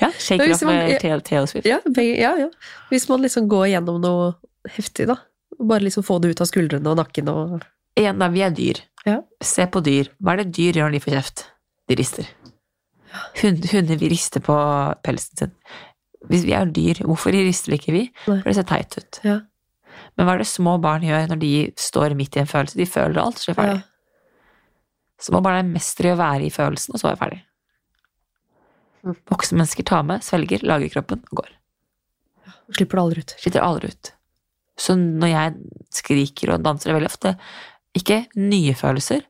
Ja, 0.01 0.09
shake 0.17 0.43
it 0.43 0.57
off 0.57 0.67
med. 0.67 0.97
Taylor 0.99 1.23
Taylor 1.23 1.47
Swift. 1.47 1.69
Ja, 1.69 1.79
ja, 1.95 2.35
ja. 2.41 2.49
Hvis 2.89 3.07
man 3.09 3.23
liksom 3.23 3.47
går 3.49 3.69
gjennom 3.75 4.01
noe 4.03 4.33
heftig, 4.75 5.07
da. 5.07 5.21
Bare 5.59 5.85
liksom 5.85 6.03
få 6.03 6.19
det 6.19 6.33
ut 6.33 6.41
av 6.43 6.49
skuldrene 6.49 6.91
og 6.91 6.99
nakken 6.99 7.29
og 7.31 7.61
Igjen, 7.99 8.19
da, 8.21 8.29
vi 8.31 8.43
er 8.45 8.55
dyr. 8.55 8.81
Ja. 9.05 9.19
Se 9.43 9.65
på 9.71 9.81
dyr. 9.83 10.11
Hva 10.23 10.35
er 10.35 10.43
det 10.43 10.53
dyr 10.55 10.79
gjør 10.79 10.89
når 10.89 10.97
de 10.97 11.03
får 11.03 11.15
kjeft? 11.17 11.45
De 11.89 11.97
rister. 11.99 12.31
Hund, 13.41 13.65
hunder 13.71 13.99
vil 13.99 14.11
riste 14.13 14.41
på 14.45 14.55
pelsen 15.05 15.43
sin. 15.43 15.53
Hvis 16.29 16.43
vi 16.45 16.53
er 16.55 16.69
dyr, 16.75 17.01
hvorfor 17.07 17.33
rister 17.33 17.75
ikke 17.75 17.95
vi? 17.95 18.03
Nei. 18.27 18.39
For 18.41 18.51
det 18.51 18.57
ser 18.59 18.67
teit 18.69 18.97
ut. 18.99 19.21
Ja. 19.25 19.39
Men 20.15 20.27
hva 20.27 20.35
er 20.35 20.43
det 20.43 20.49
små 20.51 20.77
barn 20.83 21.03
gjør 21.03 21.29
når 21.31 21.39
de 21.41 21.51
står 21.79 22.15
midt 22.19 22.37
i 22.37 22.43
en 22.43 22.49
følelse? 22.49 22.79
De 22.79 22.87
føler 22.89 23.21
alt, 23.21 23.39
så 23.39 23.49
er 23.49 23.55
de 23.55 23.59
ferdig. 23.61 23.85
Små 25.19 25.41
barn 25.43 25.59
er 25.59 25.71
mestere 25.71 26.11
i 26.11 26.15
å 26.15 26.19
være 26.19 26.47
i 26.47 26.53
følelsen, 26.53 26.95
og 26.95 27.01
så 27.01 27.09
er 27.09 27.15
de 27.15 27.23
ferdig. 27.23 27.41
Voksne 29.31 29.61
mennesker 29.61 29.87
tar 29.87 30.05
med, 30.07 30.23
svelger, 30.23 30.63
lager 30.67 30.91
kroppen 30.93 31.23
og 31.31 31.41
går. 31.41 31.51
Slipper 32.75 32.99
det 32.99 33.03
aldri 33.03 33.23
ut. 33.23 33.35
Sliter 33.41 33.65
aldri 33.65 33.91
ut. 33.91 34.11
Så 34.79 34.95
når 34.95 35.31
jeg 35.31 35.55
skriker 35.99 36.53
og 36.53 36.63
danser, 36.63 36.91
er 36.91 36.99
veldig 36.99 37.09
ofte 37.09 37.33
ikke 37.97 38.21
nye 38.37 38.73
følelser, 38.77 39.23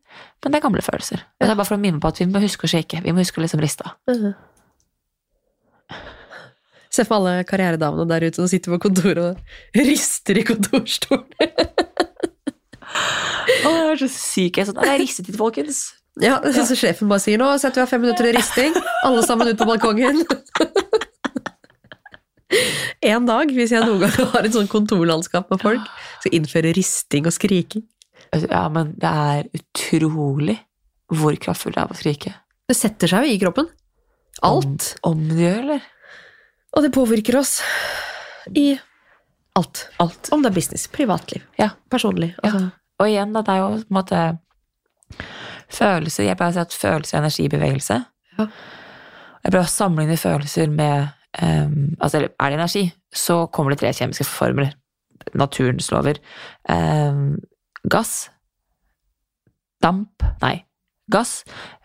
men 0.43 0.51
det 0.51 0.59
er 0.59 0.65
gamle 0.65 0.83
følelser. 0.83 1.21
Og 1.39 1.45
Det 1.45 1.51
er 1.53 1.55
bare 1.59 1.69
for 1.69 1.77
å 1.77 1.81
minne 1.81 2.01
på 2.03 2.09
at 2.11 2.19
vi 2.19 2.27
må 2.27 2.41
huske 2.43 2.67
å 2.67 2.71
shake. 2.71 3.01
Vi 3.05 3.13
må 3.15 3.23
huske 3.23 3.39
å 3.39 3.43
liksom 3.45 3.61
riste 3.63 3.87
av. 3.87 3.95
Mhm. 4.11 4.33
Se 6.89 7.03
for 7.05 7.19
alle 7.19 7.43
karrieredamene 7.45 8.07
der 8.09 8.23
ute 8.25 8.39
som 8.41 8.47
sitter 8.49 8.73
på 8.73 8.79
kontoret 8.87 9.21
og 9.21 9.77
rister 9.77 10.39
i 10.41 10.43
kontorstolen. 10.47 11.29
Å, 12.89 13.69
jeg 13.69 13.91
er 13.93 13.99
så 14.01 14.09
syk. 14.09 14.57
Jeg 14.57 14.63
er 14.63 14.69
sånn, 14.71 14.79
jeg 14.87 15.01
ristet 15.03 15.29
litt, 15.29 15.37
folkens. 15.37 15.83
Ja, 16.19 16.39
så 16.41 16.75
sjefen 16.75 17.07
bare 17.11 17.21
sier 17.23 17.37
nå 17.39 17.51
setter 17.61 17.79
vi 17.79 17.85
av 17.85 17.91
fem 17.93 18.01
minutter 18.03 18.25
til 18.25 18.35
risting. 18.35 18.73
Alle 19.05 19.21
sammen 19.23 19.51
ut 19.53 19.59
på 19.61 19.67
balkongen. 19.69 20.23
En 23.05 23.27
dag, 23.29 23.51
hvis 23.53 23.71
jeg 23.71 23.85
noen 23.85 24.01
gang 24.01 24.31
har 24.33 24.47
et 24.47 24.55
sånn 24.55 24.67
kontorlandskap 24.67 25.51
med 25.53 25.61
folk, 25.61 25.85
skal 26.19 26.33
innføre 26.35 26.73
risting 26.75 27.29
og 27.29 27.35
skriking. 27.35 27.85
Ja, 28.35 28.65
men 28.69 28.93
det 29.01 29.09
er 29.09 29.47
utrolig 29.57 30.57
hvor 31.09 31.33
kraftfullt 31.41 31.75
det 31.77 31.81
er 31.83 31.93
å 31.93 31.97
skrike. 31.97 32.33
Det 32.69 32.75
setter 32.77 33.09
seg 33.09 33.25
jo 33.25 33.33
i 33.33 33.39
kroppen. 33.41 33.69
Alt. 34.45 34.91
Om, 35.01 35.15
om 35.23 35.23
det 35.31 35.41
gjør, 35.41 35.57
eller? 35.63 35.87
Og 36.77 36.85
det 36.85 36.91
påvirker 36.93 37.39
oss 37.39 37.55
i 38.55 38.67
alt. 39.57 39.87
Alt. 39.99 40.29
Om 40.31 40.43
det 40.45 40.51
er 40.51 40.55
business, 40.59 40.85
privatliv, 40.93 41.41
Ja. 41.57 41.71
personlig. 41.89 42.35
Ja. 42.43 42.51
Altså, 42.51 42.71
Og 42.99 43.07
igjen, 43.09 43.33
da, 43.33 43.41
det 43.41 43.55
er 43.55 43.59
jo 43.63 43.69
på 43.79 43.89
en 43.89 43.97
måte 43.97 44.21
følelser 45.69 46.25
Jeg 46.27 46.37
pleier 46.39 46.51
å 46.53 46.57
si 46.57 46.61
at 46.63 46.75
følelser 46.75 47.17
er 47.17 47.21
energi 47.23 47.45
i 47.45 47.51
bevegelse. 47.53 47.97
Ja. 48.37 48.45
Jeg 49.43 49.51
prøver 49.53 49.65
å 49.65 49.71
sammenligne 49.73 50.17
følelser 50.19 50.71
med 50.73 51.09
um, 51.41 51.95
Altså, 51.99 52.21
er 52.27 52.49
det 52.53 52.57
energi, 52.59 52.85
så 53.13 53.41
kommer 53.53 53.73
det 53.73 53.81
tre 53.81 53.91
kjemiske 53.95 54.25
formler. 54.27 54.73
Naturens 55.37 55.89
lover. 55.91 56.17
Ehm, 56.71 57.37
gass, 57.89 58.29
damp 59.83 60.23
Nei. 60.43 60.57
Gass, 61.09 61.39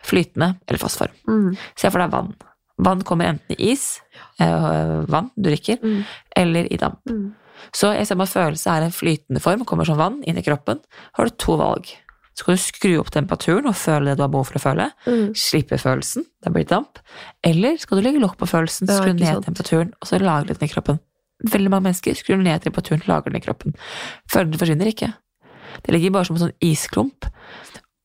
flytende 0.05 0.51
eller 0.67 0.77
fast 0.81 0.99
form. 1.01 1.13
mm, 1.27 1.55
Se 1.75 1.89
for 1.89 1.99
deg 2.03 2.11
vann. 2.13 2.35
Vann 2.77 3.01
kommer 3.07 3.25
enten 3.31 3.55
i 3.57 3.71
is, 3.71 4.01
øh, 4.43 5.05
vann 5.09 5.31
du 5.35 5.49
drikker, 5.49 5.79
mm, 5.81 6.03
eller 6.35 6.67
i 6.71 6.77
damp. 6.77 6.99
mm. 7.09 7.33
Så 7.73 7.89
jeg 7.95 8.05
ser 8.05 8.19
at 8.21 8.29
følelse 8.29 8.69
er 8.69 8.83
en 8.85 8.91
flytende 8.93 9.41
form, 9.41 9.63
kommer 9.65 9.85
som 9.87 9.97
vann 9.97 10.19
inn 10.27 10.37
i 10.37 10.43
kroppen. 10.43 10.81
Har 11.17 11.25
du 11.25 11.31
to 11.39 11.55
valg. 11.57 11.87
Så 12.35 12.43
kan 12.45 12.55
du 12.55 12.61
skru 12.61 12.99
opp 12.99 13.09
temperaturen 13.15 13.65
og 13.65 13.73
føle 13.79 14.11
det 14.11 14.17
du 14.19 14.23
har 14.23 14.29
behov 14.29 14.45
for 14.51 14.59
å 14.59 14.61
føle. 14.61 14.89
Mm. 15.07 15.33
Slippe 15.33 15.79
følelsen, 15.79 16.25
det 16.43 16.51
blir 16.53 16.67
damp. 16.67 16.99
Eller 17.41 17.77
skal 17.79 17.97
du 17.97 18.03
legge 18.03 18.19
lokk 18.21 18.35
på 18.37 18.45
følelsen, 18.51 18.87
skru 18.91 19.13
ned 19.15 19.25
sant. 19.39 19.45
temperaturen, 19.47 19.93
og 20.01 20.07
så 20.07 20.19
lagre 20.21 20.53
den 20.53 20.67
i 20.67 20.71
kroppen. 20.71 20.99
Veldig 21.47 21.71
mange 21.71 21.87
mennesker 21.87 22.13
skrur 22.13 22.37
ned 22.43 22.61
temperaturen, 22.61 23.01
lager 23.07 23.31
den 23.31 23.39
i 23.39 23.45
kroppen. 23.45 23.73
Følelsen 24.29 24.59
forsvinner 24.59 24.91
ikke. 24.91 25.13
Det 25.83 25.93
ligger 25.95 26.13
bare 26.15 26.25
som 26.27 26.37
en 26.37 26.45
sånn 26.47 26.57
isklump. 26.63 27.27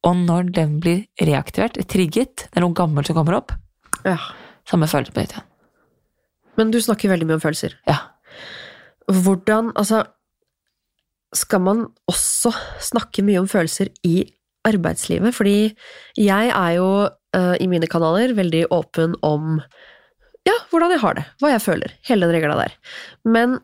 Og 0.08 0.16
når 0.16 0.50
den 0.56 0.78
blir 0.80 1.04
reaktivert, 1.20 1.76
trigget, 1.92 2.46
det 2.48 2.56
er 2.56 2.64
noe 2.64 2.76
gammelt 2.76 3.06
som 3.10 3.18
kommer 3.18 3.36
opp, 3.36 3.52
Ja. 4.04 4.16
samme 4.68 4.88
følelse 4.88 5.12
på 5.12 5.20
nytt 5.20 5.34
igjen. 5.36 5.46
Men 6.56 6.70
du 6.70 6.80
snakker 6.80 7.08
veldig 7.12 7.26
mye 7.28 7.38
om 7.38 7.40
følelser. 7.44 7.74
Ja. 7.86 7.98
Hvordan, 9.10 9.72
altså 9.76 10.04
Skal 11.32 11.60
man 11.62 11.84
også 12.10 12.50
snakke 12.82 13.22
mye 13.22 13.38
om 13.38 13.46
følelser 13.46 13.86
i 14.02 14.24
arbeidslivet? 14.66 15.30
Fordi 15.32 15.76
jeg 16.18 16.48
er 16.50 16.70
jo 16.74 16.88
uh, 17.06 17.54
i 17.60 17.68
mine 17.70 17.86
kanaler 17.86 18.34
veldig 18.34 18.64
åpen 18.74 19.14
om 19.22 19.60
ja, 20.48 20.56
hvordan 20.72 20.90
jeg 20.90 21.00
har 21.04 21.14
det, 21.14 21.24
hva 21.38 21.52
jeg 21.52 21.62
føler, 21.62 21.92
hele 22.08 22.26
den 22.26 22.34
regla 22.34 22.56
der. 22.58 22.74
Men 23.24 23.58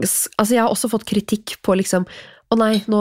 altså, 0.00 0.54
jeg 0.54 0.62
har 0.62 0.70
også 0.72 0.88
fått 0.88 1.04
kritikk 1.04 1.58
på 1.66 1.76
liksom 1.76 2.06
å 2.50 2.56
nei, 2.58 2.80
nå, 2.90 3.00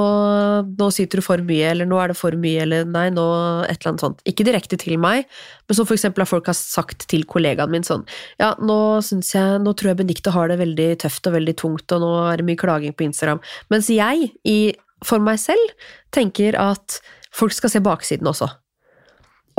nå 0.77 0.87
syter 0.93 1.19
du 1.19 1.25
for 1.25 1.41
mye, 1.45 1.71
eller 1.71 1.87
nå 1.89 1.97
er 1.97 2.11
det 2.11 2.17
for 2.19 2.35
mye, 2.37 2.61
eller 2.67 2.85
nei, 2.85 3.07
nå 3.13 3.23
et 3.65 3.79
eller 3.79 3.91
annet 3.91 4.03
sånt. 4.03 4.21
Ikke 4.29 4.45
direkte 4.45 4.77
til 4.77 4.99
meg, 5.01 5.25
men 5.65 5.77
som 5.77 5.87
for 5.89 5.97
eksempel 5.97 6.21
at 6.21 6.29
folk 6.29 6.51
har 6.51 6.57
sagt 6.57 7.07
til 7.09 7.25
kollegaen 7.29 7.73
min 7.73 7.85
sånn 7.85 8.05
ja, 8.41 8.51
nå 8.61 8.77
syns 9.05 9.33
jeg, 9.33 9.57
nå 9.65 9.73
tror 9.73 9.91
jeg 9.91 10.01
Benikte 10.03 10.33
har 10.35 10.51
det 10.51 10.59
veldig 10.61 10.89
tøft 11.01 11.31
og 11.31 11.35
veldig 11.39 11.57
tungt, 11.57 11.97
og 11.97 12.05
nå 12.05 12.13
er 12.29 12.39
det 12.41 12.45
mye 12.45 12.61
klaging 12.61 12.93
på 12.93 13.07
Instagram. 13.07 13.41
Mens 13.73 13.89
jeg, 13.93 14.29
i, 14.45 14.59
for 15.05 15.23
meg 15.23 15.41
selv, 15.41 15.73
tenker 16.13 16.57
at 16.61 17.01
folk 17.33 17.55
skal 17.57 17.73
se 17.73 17.81
baksiden 17.83 18.29
også. 18.29 18.51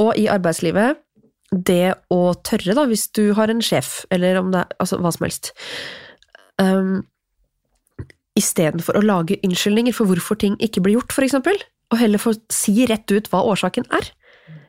Og 0.00 0.14
i 0.18 0.30
arbeidslivet, 0.30 1.02
det 1.50 1.96
å 2.14 2.22
tørre, 2.46 2.76
da, 2.78 2.86
hvis 2.86 3.08
du 3.16 3.32
har 3.34 3.50
en 3.50 3.62
sjef, 3.64 4.04
eller 4.14 4.38
om 4.38 4.54
det 4.54 4.62
er 4.62 4.76
altså, 4.78 5.00
hva 5.02 5.10
som 5.10 5.26
helst 5.26 5.50
um, 6.62 7.00
Istedenfor 8.40 8.96
å 8.98 9.04
lage 9.04 9.36
unnskyldninger 9.44 9.94
for 9.96 10.08
hvorfor 10.10 10.38
ting 10.40 10.56
ikke 10.62 10.82
blir 10.84 10.96
gjort, 10.98 11.12
eksempel, 11.26 11.58
og 11.92 11.98
heller 12.00 12.22
få 12.22 12.34
si 12.52 12.86
rett 12.88 13.10
ut 13.12 13.28
hva 13.32 13.42
årsaken 13.52 13.88
er. 13.96 14.10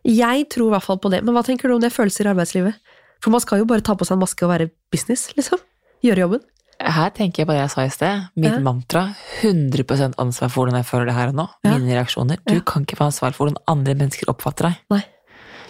Jeg 0.08 0.48
tror 0.50 0.72
i 0.72 0.74
hvert 0.76 0.88
fall 0.88 1.00
på 1.02 1.12
det, 1.14 1.22
men 1.24 1.36
hva 1.38 1.44
tenker 1.46 1.70
du 1.70 1.76
om 1.78 1.84
det 1.84 1.94
følelser 1.94 2.26
i 2.28 2.32
arbeidslivet? 2.34 2.80
For 3.22 3.30
man 3.34 3.44
skal 3.44 3.62
jo 3.62 3.68
bare 3.70 3.86
ta 3.86 3.94
på 3.96 4.08
seg 4.08 4.18
en 4.18 4.24
maske 4.24 4.44
og 4.48 4.50
være 4.50 4.72
business, 4.92 5.28
liksom. 5.38 5.62
Gjøre 6.02 6.24
jobben. 6.26 6.42
Her 6.82 7.12
tenker 7.14 7.44
jeg 7.44 7.48
på 7.48 7.54
det 7.54 7.62
jeg 7.62 7.70
sa 7.76 7.84
i 7.86 7.90
sted. 7.94 8.24
Mitt 8.36 8.56
Ja. 8.56 8.60
mantra. 8.66 9.16
100% 9.44 10.16
ansvar 10.18 10.50
for 10.50 10.66
hvordan 10.66 10.80
jeg 10.82 10.88
føler 10.90 11.06
det 11.06 11.14
her 11.14 11.28
og 11.30 11.36
nå. 11.38 11.46
Ja. 11.64 11.78
Mine 11.78 11.94
reaksjoner. 11.94 12.38
Du 12.48 12.56
Ja. 12.56 12.62
kan 12.66 12.86
ikke 12.86 12.98
få 12.98 13.06
ansvar 13.06 13.36
for 13.36 13.46
hvordan 13.46 13.62
andre 13.68 13.94
mennesker 13.94 14.26
oppfatter 14.34 14.70
deg. 14.72 14.78
Nei. 14.90 15.04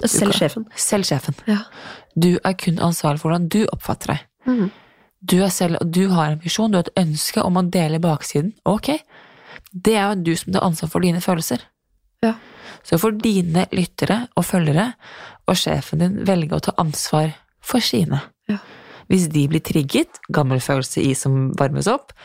Selv 0.06 0.32
sjefen. 0.32 0.66
Selv 0.76 1.04
sjefen. 1.04 1.36
Ja. 1.46 1.66
Du 2.18 2.40
er 2.46 2.54
kun 2.54 2.78
ansvarlig 2.80 3.20
for 3.20 3.30
hvordan 3.30 3.50
du 3.50 3.66
oppfatter 3.74 4.08
deg. 4.16 4.20
Mhm. 4.48 4.72
Du 5.22 5.38
er 5.46 5.52
selv, 5.54 5.78
og 5.82 5.92
du 5.94 6.08
har 6.10 6.32
en 6.32 6.42
visjon, 6.42 6.72
du 6.72 6.80
har 6.80 6.88
et 6.88 7.04
ønske 7.04 7.44
om 7.46 7.60
å 7.60 7.68
dele 7.70 8.02
baksiden. 8.02 8.56
Ok, 8.66 8.96
det 9.72 9.94
er 9.96 10.10
jo 10.10 10.24
du 10.26 10.34
som 10.40 10.56
tar 10.56 10.66
ansvar 10.66 10.92
for 10.92 11.06
dine 11.06 11.22
følelser. 11.22 11.64
Ja. 12.26 12.36
Så 12.84 12.98
får 13.02 13.20
dine 13.22 13.68
lyttere 13.76 14.26
og 14.38 14.46
følgere 14.48 14.92
og 15.50 15.58
sjefen 15.60 16.02
din 16.02 16.20
velge 16.26 16.58
å 16.58 16.64
ta 16.66 16.74
ansvar 16.82 17.36
for 17.62 17.84
sine. 17.86 18.24
Ja. 18.50 18.58
Hvis 19.12 19.28
de 19.34 19.46
blir 19.52 19.62
trigget, 19.66 20.22
gammel 20.34 20.62
følelse 20.64 21.04
i 21.04 21.14
som 21.18 21.52
varmes 21.60 21.90
opp, 21.92 22.16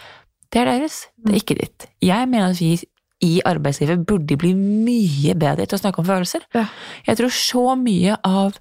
det 0.53 0.62
er 0.62 0.71
deres, 0.71 1.07
det 1.19 1.35
er 1.35 1.41
ikke 1.41 1.59
ditt. 1.59 1.88
Jeg 2.05 2.29
mener 2.31 2.55
at 2.55 2.61
vi 2.62 2.76
i 3.25 3.41
arbeidslivet 3.49 4.05
burde 4.07 4.37
bli 4.38 4.53
mye 4.57 5.35
bedre 5.38 5.67
til 5.67 5.79
å 5.79 5.81
snakke 5.81 6.03
om 6.03 6.09
følelser. 6.09 6.45
Ja. 6.55 6.67
Jeg 7.09 7.21
tror 7.21 7.33
så 7.33 7.65
mye 7.81 8.19
av 8.25 8.59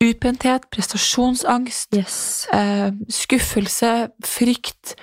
utbrenthet, 0.00 0.70
prestasjonsangst, 0.72 1.92
Yes. 1.96 2.46
eh, 2.52 2.90
skuffelse, 3.08 4.10
frykt 4.24 4.94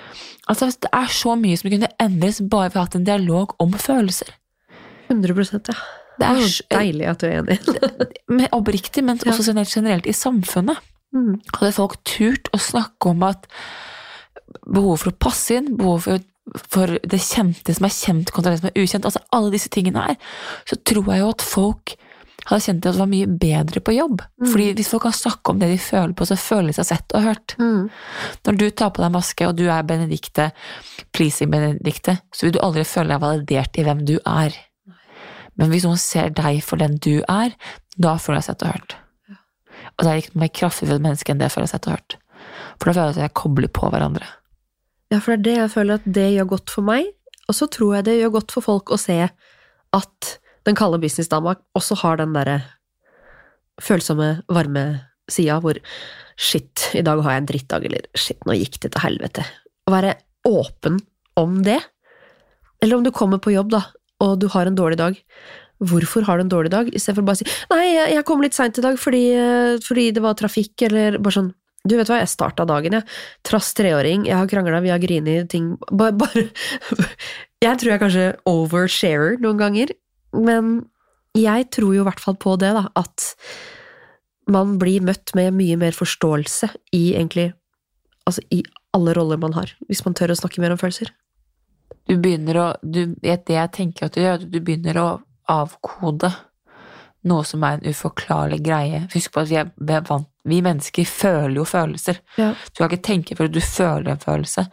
Altså, 0.49 0.69
det 0.79 0.89
er 0.93 1.07
så 1.11 1.35
mye 1.35 1.57
som 1.59 1.69
kunne 1.69 1.89
endres 1.99 2.39
bare 2.49 2.69
ved 2.71 2.77
å 2.77 2.79
ha 2.79 2.85
hatt 2.85 2.95
en 2.95 3.03
dialog 3.03 3.51
om 3.59 3.73
følelser. 3.73 4.29
100 5.09 5.67
ja. 5.67 5.75
Det 6.17 6.25
er 6.27 6.47
så, 6.47 6.63
deilig 6.71 7.07
at 7.11 7.19
du 7.19 7.27
er 7.27 7.41
enig. 7.41 7.57
med, 8.29 8.47
oppriktig, 8.55 9.03
men 9.03 9.19
Ja. 9.25 9.31
også 9.33 9.43
generelt, 9.51 9.75
generelt 9.75 10.07
i 10.07 10.13
samfunnet. 10.15 10.77
Mm. 11.13 11.41
Hadde 11.53 11.73
folk 11.75 11.97
turt 12.07 12.47
å 12.55 12.57
snakke 12.63 13.11
om 13.11 13.23
at 13.27 13.45
behov 14.65 14.99
for 15.03 15.11
å 15.11 15.17
passe 15.19 15.57
inn, 15.59 15.75
behov 15.77 16.07
for, 16.07 16.23
for 16.71 16.87
det 17.03 17.19
kjente 17.19 17.75
som 17.75 17.85
er 17.85 17.95
kjent 17.95 18.31
kontra 18.31 18.51
det 18.55 18.61
som 18.61 18.71
er 18.71 18.79
ukjent, 18.81 19.05
altså 19.05 19.19
alle 19.35 19.51
disse 19.51 19.69
tingene 19.69 20.07
her, 20.07 20.15
så 20.65 20.79
tror 20.87 21.11
jeg 21.11 21.19
jo 21.25 21.29
at 21.35 21.43
folk 21.43 21.95
hadde 22.47 22.63
kjent 22.63 22.85
at 22.85 22.95
det 22.95 23.01
var 23.01 23.09
mye 23.11 23.29
bedre 23.41 23.81
på 23.83 23.95
jobb. 23.95 24.21
Mm. 24.39 24.49
Fordi 24.51 24.67
hvis 24.77 24.91
folk 24.91 25.03
kan 25.07 25.15
snakke 25.15 25.53
om 25.53 25.59
det 25.61 25.71
de 25.73 25.79
føler 25.81 26.13
på, 26.17 26.27
så 26.29 26.37
føler 26.39 26.71
de 26.71 26.77
seg 26.77 26.89
sett 26.89 27.15
og 27.17 27.25
hørt. 27.25 27.55
Mm. 27.59 27.89
Når 28.47 28.59
du 28.61 28.67
tar 28.71 28.93
på 28.95 29.03
deg 29.03 29.13
maske, 29.15 29.49
og 29.49 29.57
du 29.59 29.65
er 29.67 29.87
Benedicte, 29.87 30.51
pleasing 31.15 31.51
Benedikte, 31.51 32.19
så 32.31 32.47
vil 32.47 32.55
du 32.55 32.61
aldri 32.63 32.85
føle 32.87 33.13
deg 33.13 33.25
validert 33.25 33.79
i 33.79 33.85
hvem 33.87 34.05
du 34.07 34.15
er. 34.23 34.55
Men 35.57 35.73
hvis 35.73 35.87
noen 35.87 35.99
ser 35.99 36.31
deg 36.37 36.61
for 36.63 36.79
den 36.79 36.95
du 37.03 37.19
er, 37.25 37.53
da 37.97 38.15
føler 38.21 38.41
jeg 38.41 38.49
sett 38.51 38.63
og 38.63 38.73
hørt. 38.75 38.97
Og 39.97 40.05
det 40.05 40.09
er 40.09 40.21
ikke 40.21 40.35
noe 40.35 40.43
mer 40.45 40.55
kraftfullt 40.61 41.01
menneske 41.01 41.33
enn 41.33 41.39
det 41.41 41.49
jeg 41.49 41.55
føler 41.57 41.71
sett 41.71 41.87
og 41.89 41.97
hørt. 41.97 42.17
For 42.77 42.89
da 42.89 42.93
føler 42.93 43.07
jeg 43.07 43.17
at 43.17 43.23
jeg 43.25 43.37
kobler 43.41 43.71
på 43.73 43.89
hverandre. 43.91 44.27
Ja, 45.11 45.19
for 45.23 45.33
det 45.33 45.39
er 45.39 45.45
det 45.47 45.55
jeg 45.57 45.73
føler 45.73 45.99
at 45.99 46.09
det 46.17 46.27
gjør 46.35 46.51
godt 46.53 46.73
for 46.73 46.87
meg, 46.87 47.07
og 47.47 47.55
så 47.55 47.67
tror 47.71 47.95
jeg 47.97 48.07
det 48.07 48.17
gjør 48.19 48.35
godt 48.37 48.53
for 48.53 48.65
folk 48.65 48.91
å 48.91 48.99
se 48.99 49.17
at 49.97 50.31
den 50.67 50.77
kalde 50.77 50.99
businessdama 51.01 51.55
også 51.77 51.97
har 52.03 52.19
den 52.19 52.35
derre 52.35 52.61
følsomme, 53.81 54.41
varme 54.51 54.85
sida 55.31 55.59
hvor 55.63 55.77
shit, 56.37 56.89
i 56.97 57.03
dag 57.05 57.21
har 57.23 57.35
jeg 57.35 57.43
en 57.43 57.49
drittdag, 57.49 57.85
eller 57.89 58.07
shit, 58.17 58.39
nå 58.45 58.55
gikk 58.57 58.79
det 58.83 58.93
til 58.93 59.03
helvete. 59.03 59.45
Å 59.87 59.93
være 59.93 60.17
åpen 60.47 60.99
om 61.39 61.61
det, 61.65 61.79
Eller 62.77 62.93
om 62.93 63.01
du 63.01 63.09
kommer 63.09 63.39
på 63.41 63.49
jobb, 63.49 63.71
da, 63.73 63.79
og 64.21 64.35
du 64.37 64.43
har 64.53 64.69
en 64.69 64.75
dårlig 64.77 64.99
dag. 64.99 65.15
Hvorfor 65.81 66.21
har 66.27 66.37
du 66.37 66.43
en 66.43 66.51
dårlig 66.51 66.69
dag? 66.69 66.91
Istedenfor 66.93 67.25
bare 67.25 67.33
å 67.33 67.39
si 67.39 67.47
'nei, 67.71 68.13
jeg 68.13 68.25
kom 68.25 68.41
litt 68.41 68.53
seint 68.53 68.77
i 68.77 68.83
dag 68.85 68.99
fordi, 69.01 69.33
fordi 69.81 70.11
det 70.13 70.21
var 70.21 70.35
trafikk', 70.37 70.85
eller 70.85 71.17
bare 71.17 71.33
sånn 71.33 71.53
du 71.87 71.95
vet 71.95 72.09
hva, 72.09 72.19
jeg 72.19 72.29
starta 72.29 72.65
dagen, 72.67 72.93
jeg. 72.93 73.03
Trass 73.47 73.73
treåring, 73.73 74.25
jeg 74.27 74.35
har 74.35 74.47
krangla, 74.47 74.81
vi 74.83 74.91
har 74.91 74.99
grini, 74.99 75.47
ting 75.47 75.77
Bare, 75.89 76.11
bare 76.11 76.49
Jeg 77.65 77.79
tror 77.79 77.91
jeg 77.93 78.01
kanskje 78.01 78.25
oversharer 78.45 79.39
noen 79.39 79.57
ganger, 79.57 79.93
men 80.37 80.79
jeg 81.37 81.67
tror 81.73 81.93
jo 81.95 82.03
i 82.03 82.07
hvert 82.07 82.21
fall 82.23 82.37
på 82.39 82.55
det, 82.61 82.71
da, 82.77 82.87
at 82.97 83.33
man 84.51 84.77
blir 84.81 85.03
møtt 85.05 85.33
med 85.37 85.55
mye 85.57 85.77
mer 85.79 85.95
forståelse 85.95 86.71
i 86.95 87.09
egentlig 87.15 87.53
Altså 88.27 88.41
i 88.51 88.57
alle 88.91 89.13
roller 89.15 89.37
man 89.39 89.53
har, 89.55 89.69
hvis 89.87 90.01
man 90.03 90.11
tør 90.17 90.33
å 90.33 90.35
snakke 90.35 90.59
mer 90.59 90.73
om 90.73 90.79
følelser. 90.81 91.13
Du 92.11 92.17
begynner 92.19 92.57
å 92.59 92.65
du, 92.83 93.15
Det 93.23 93.55
jeg 93.55 93.71
tenker 93.71 94.09
at 94.09 94.17
du 94.17 94.19
gjør, 94.19 94.41
at 94.41 94.49
du 94.51 94.57
begynner 94.59 94.99
å 94.99 95.05
avkode 95.47 96.33
noe 97.27 97.43
som 97.47 97.63
er 97.67 97.77
en 97.77 97.85
uforklarlig 97.91 98.61
greie. 98.65 99.03
Husk 99.13 99.31
på 99.35 99.43
at 99.43 99.49
vi, 99.51 99.59
er, 99.61 100.01
vant, 100.07 100.27
vi 100.47 100.61
mennesker 100.63 101.05
føler 101.09 101.55
jo 101.59 101.65
følelser. 101.67 102.19
Ja. 102.39 102.53
Du 102.71 102.81
kan 102.81 102.89
ikke 102.91 103.03
tenke 103.09 103.35
før 103.37 103.51
du 103.51 103.59
føler 103.61 104.11
en 104.15 104.21
følelse. 104.23 104.67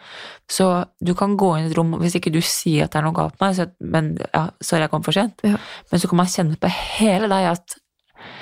Så 0.50 0.68
du 1.02 1.14
kan 1.18 1.36
gå 1.40 1.52
inn 1.58 1.66
i 1.68 1.70
et 1.72 1.76
rom, 1.78 1.94
hvis 2.00 2.14
ikke 2.20 2.32
du 2.34 2.40
sier 2.44 2.84
at 2.86 2.92
det 2.94 3.00
er 3.02 3.08
noe 3.08 3.16
galt 3.16 3.40
med 3.42 3.56
deg, 3.58 3.72
men 3.80 4.12
ja, 4.32 4.46
sorry, 4.62 4.84
jeg 4.86 4.90
kom 4.94 5.02
for 5.06 5.12
sent, 5.16 5.40
Ja. 5.46 5.56
men 5.90 6.00
så 6.00 6.08
kan 6.10 6.22
man 6.22 6.26
kjenne 6.30 6.56
på 6.60 6.70
hele 6.98 7.28
deg 7.32 7.50
at 7.56 7.80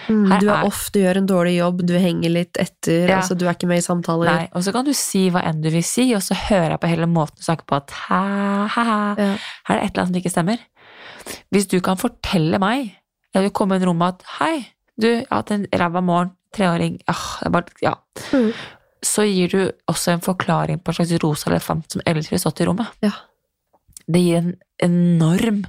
Mm, 0.09 0.28
du 0.38 0.47
er 0.49 0.61
er- 0.61 0.66
off, 0.66 0.90
du 0.95 1.00
gjør 1.00 1.16
en 1.19 1.26
dårlig 1.26 1.57
jobb, 1.57 1.81
du 1.87 1.95
henger 1.99 2.31
litt 2.31 2.59
etter, 2.61 3.09
Ja. 3.09 3.16
altså 3.19 3.35
du 3.37 3.47
er 3.49 3.54
ikke 3.54 3.66
med 3.66 3.78
i 3.78 3.83
samtaler. 3.83 4.26
Nei, 4.31 4.49
og 4.54 4.62
så 4.62 4.71
kan 4.73 4.85
du 4.85 4.92
si 4.95 5.28
hva 5.31 5.42
enn 5.45 5.61
du 5.62 5.71
vil 5.71 5.83
si, 5.83 6.04
og 6.14 6.21
så 6.23 6.35
hører 6.38 6.71
jeg 6.71 6.81
på 6.81 6.88
hele 6.88 7.07
måten 7.11 7.35
du 7.38 7.42
snakker 7.42 7.66
på 7.66 7.76
at 7.81 7.90
hæ, 7.90 8.69
hæ, 8.69 8.85
hæ, 8.85 9.16
her 9.16 9.75
er 9.75 9.81
det 9.81 9.85
et 9.88 9.97
eller 9.97 10.04
annet 10.04 10.12
som 10.12 10.21
ikke 10.21 10.31
stemmer. 10.31 10.59
Hvis 11.50 11.66
du 11.66 11.81
kan 11.81 11.97
fortelle 11.97 12.59
meg, 12.62 12.92
jeg 13.35 13.43
vil 13.47 13.53
komme 13.57 13.77
inn 13.77 13.83
i 13.85 13.89
rommet 13.89 14.15
at 14.21 14.23
hei, 14.39 14.55
du, 15.01 15.09
jeg 15.09 15.27
har 15.31 15.43
hatt 15.43 15.51
en 15.55 15.67
ræva 15.73 16.03
morgen, 16.05 16.33
treåring, 16.53 16.99
ah, 17.09 17.39
det 17.43 17.53
bare, 17.55 17.73
ja. 17.81 17.95
Mm. 18.33 18.51
Så 19.03 19.25
gir 19.27 19.49
du 19.51 19.61
også 19.91 20.12
en 20.12 20.21
forklaring 20.23 20.79
på 20.85 20.93
en 20.93 20.99
slags 21.01 21.15
rosa 21.23 21.49
elefant 21.51 21.91
som 21.97 22.03
ellers 22.07 22.29
ville 22.31 22.43
stått 22.43 22.61
i 22.61 22.67
rommet. 22.69 22.93
Ja. 23.03 23.11
Det 24.07 24.21
gir 24.21 24.37
en 24.43 24.53
enorm 24.85 25.62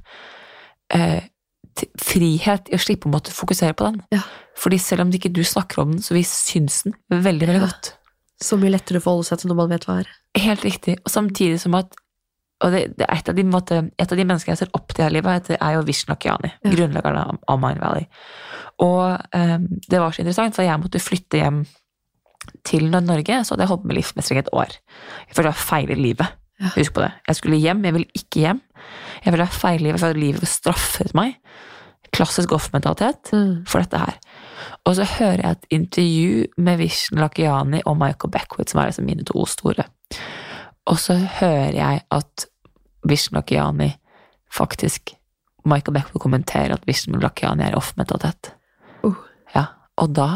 eh, 0.94 1.24
frihet 2.04 2.70
i 2.70 2.76
å 2.78 2.82
slippe 2.84 3.08
å 3.10 3.14
måtte 3.16 3.34
fokusere 3.34 3.74
på 3.80 3.88
den. 3.90 4.02
Ja. 4.14 4.22
Fordi 4.60 4.78
selv 4.82 5.06
om 5.06 5.14
ikke 5.16 5.32
du 5.34 5.42
snakker 5.48 5.82
om 5.82 5.96
den, 5.96 6.04
så 6.06 6.14
vi 6.18 6.22
syns 6.28 6.84
den 6.86 6.98
veldig, 7.10 7.48
veldig 7.48 7.62
Ja. 7.64 7.68
godt. 7.72 7.94
Så 8.44 8.58
mye 8.60 8.74
lettere 8.76 9.00
å 9.00 9.06
forholde 9.06 9.26
seg 9.30 9.40
til 9.40 9.50
når 9.54 9.56
man 9.62 9.70
vet 9.72 9.86
hva 9.88 10.00
er. 10.04 10.10
Helt 10.38 10.64
riktig. 10.66 10.98
Og 11.06 11.10
samtidig 11.14 11.62
som 11.64 11.76
at 11.80 11.96
og 12.64 12.72
det, 12.72 12.82
det 12.98 13.06
et, 13.12 13.30
av 13.30 13.36
de, 13.36 13.44
måte, 13.44 13.78
et 14.00 14.12
av 14.12 14.18
de 14.18 14.26
menneskene 14.26 14.54
jeg 14.56 14.62
ser 14.64 14.74
opp 14.78 14.94
til 14.96 15.06
i 15.06 15.14
livet, 15.18 15.50
er 15.60 15.74
jo 15.76 15.82
Vishen 15.88 16.14
Lakiani, 16.14 16.52
Ja. 16.64 16.72
grunnleggeren 16.72 17.40
av, 17.48 17.60
Mind 17.60 17.82
Valley. 17.84 18.06
Og 18.80 19.20
um, 19.36 19.66
det 19.90 20.00
var 20.00 20.12
så 20.16 20.24
interessant, 20.24 20.56
for 20.56 20.64
jeg 20.64 20.80
måtte 20.80 21.02
flytte 21.04 21.42
hjem 21.42 21.66
til 22.68 22.90
Norge, 22.92 23.42
så 23.46 23.54
hadde 23.54 23.64
jeg 23.66 23.72
holdt 23.72 23.84
på 23.84 23.88
med 23.92 23.98
livsmestring 24.00 24.40
et 24.42 24.50
år. 24.54 24.72
Jeg 25.28 25.36
følte 25.36 25.52
jeg 25.54 25.62
feilet 25.68 26.02
livet. 26.02 26.34
Ja. 26.62 26.72
Husk 26.78 26.94
på 26.96 27.02
det. 27.04 27.12
Jeg 27.28 27.36
skulle 27.40 27.58
hjem, 27.60 27.84
jeg 27.86 27.94
ville 27.96 28.12
ikke 28.20 28.40
hjem. 28.46 28.62
Jeg 29.26 29.34
ville 29.36 29.48
feile 29.52 29.84
livet, 29.88 30.00
for 30.00 30.14
livet 30.20 30.48
straffet 30.48 31.14
meg. 31.18 31.36
Klassisk 32.14 32.52
off-mentalitet 32.54 33.32
Mm. 33.34 33.64
for 33.68 33.80
dette 33.82 33.98
her. 33.98 34.18
Og 34.86 34.96
så 34.96 35.04
hører 35.18 35.42
jeg 35.42 35.52
et 35.52 35.66
intervju 35.72 36.46
med 36.58 36.78
Vishen 36.78 37.18
Lakiani 37.20 37.82
og 37.86 37.98
Michael 37.98 38.32
Beckwith, 38.32 38.72
som 38.72 38.82
er 38.84 38.86
liksom 38.92 39.06
mine 39.06 39.24
to 39.26 39.46
store. 39.46 39.86
Og 40.86 41.00
så 41.00 41.16
hører 41.40 41.74
jeg 41.74 42.02
at 42.12 42.46
Vishen 43.08 43.38
Lakiani 43.38 43.94
faktisk 44.54 45.16
Michael 45.66 45.96
Beckwith 45.96 46.24
kommenterer 46.24 46.76
at 46.76 46.88
Vishen 46.88 47.20
Lakiani 47.22 47.70
er 47.70 47.78
off-mentalitet. 47.80 48.54
Uh. 49.04 49.16
Ja, 49.56 49.66
og 49.98 50.16
da 50.18 50.30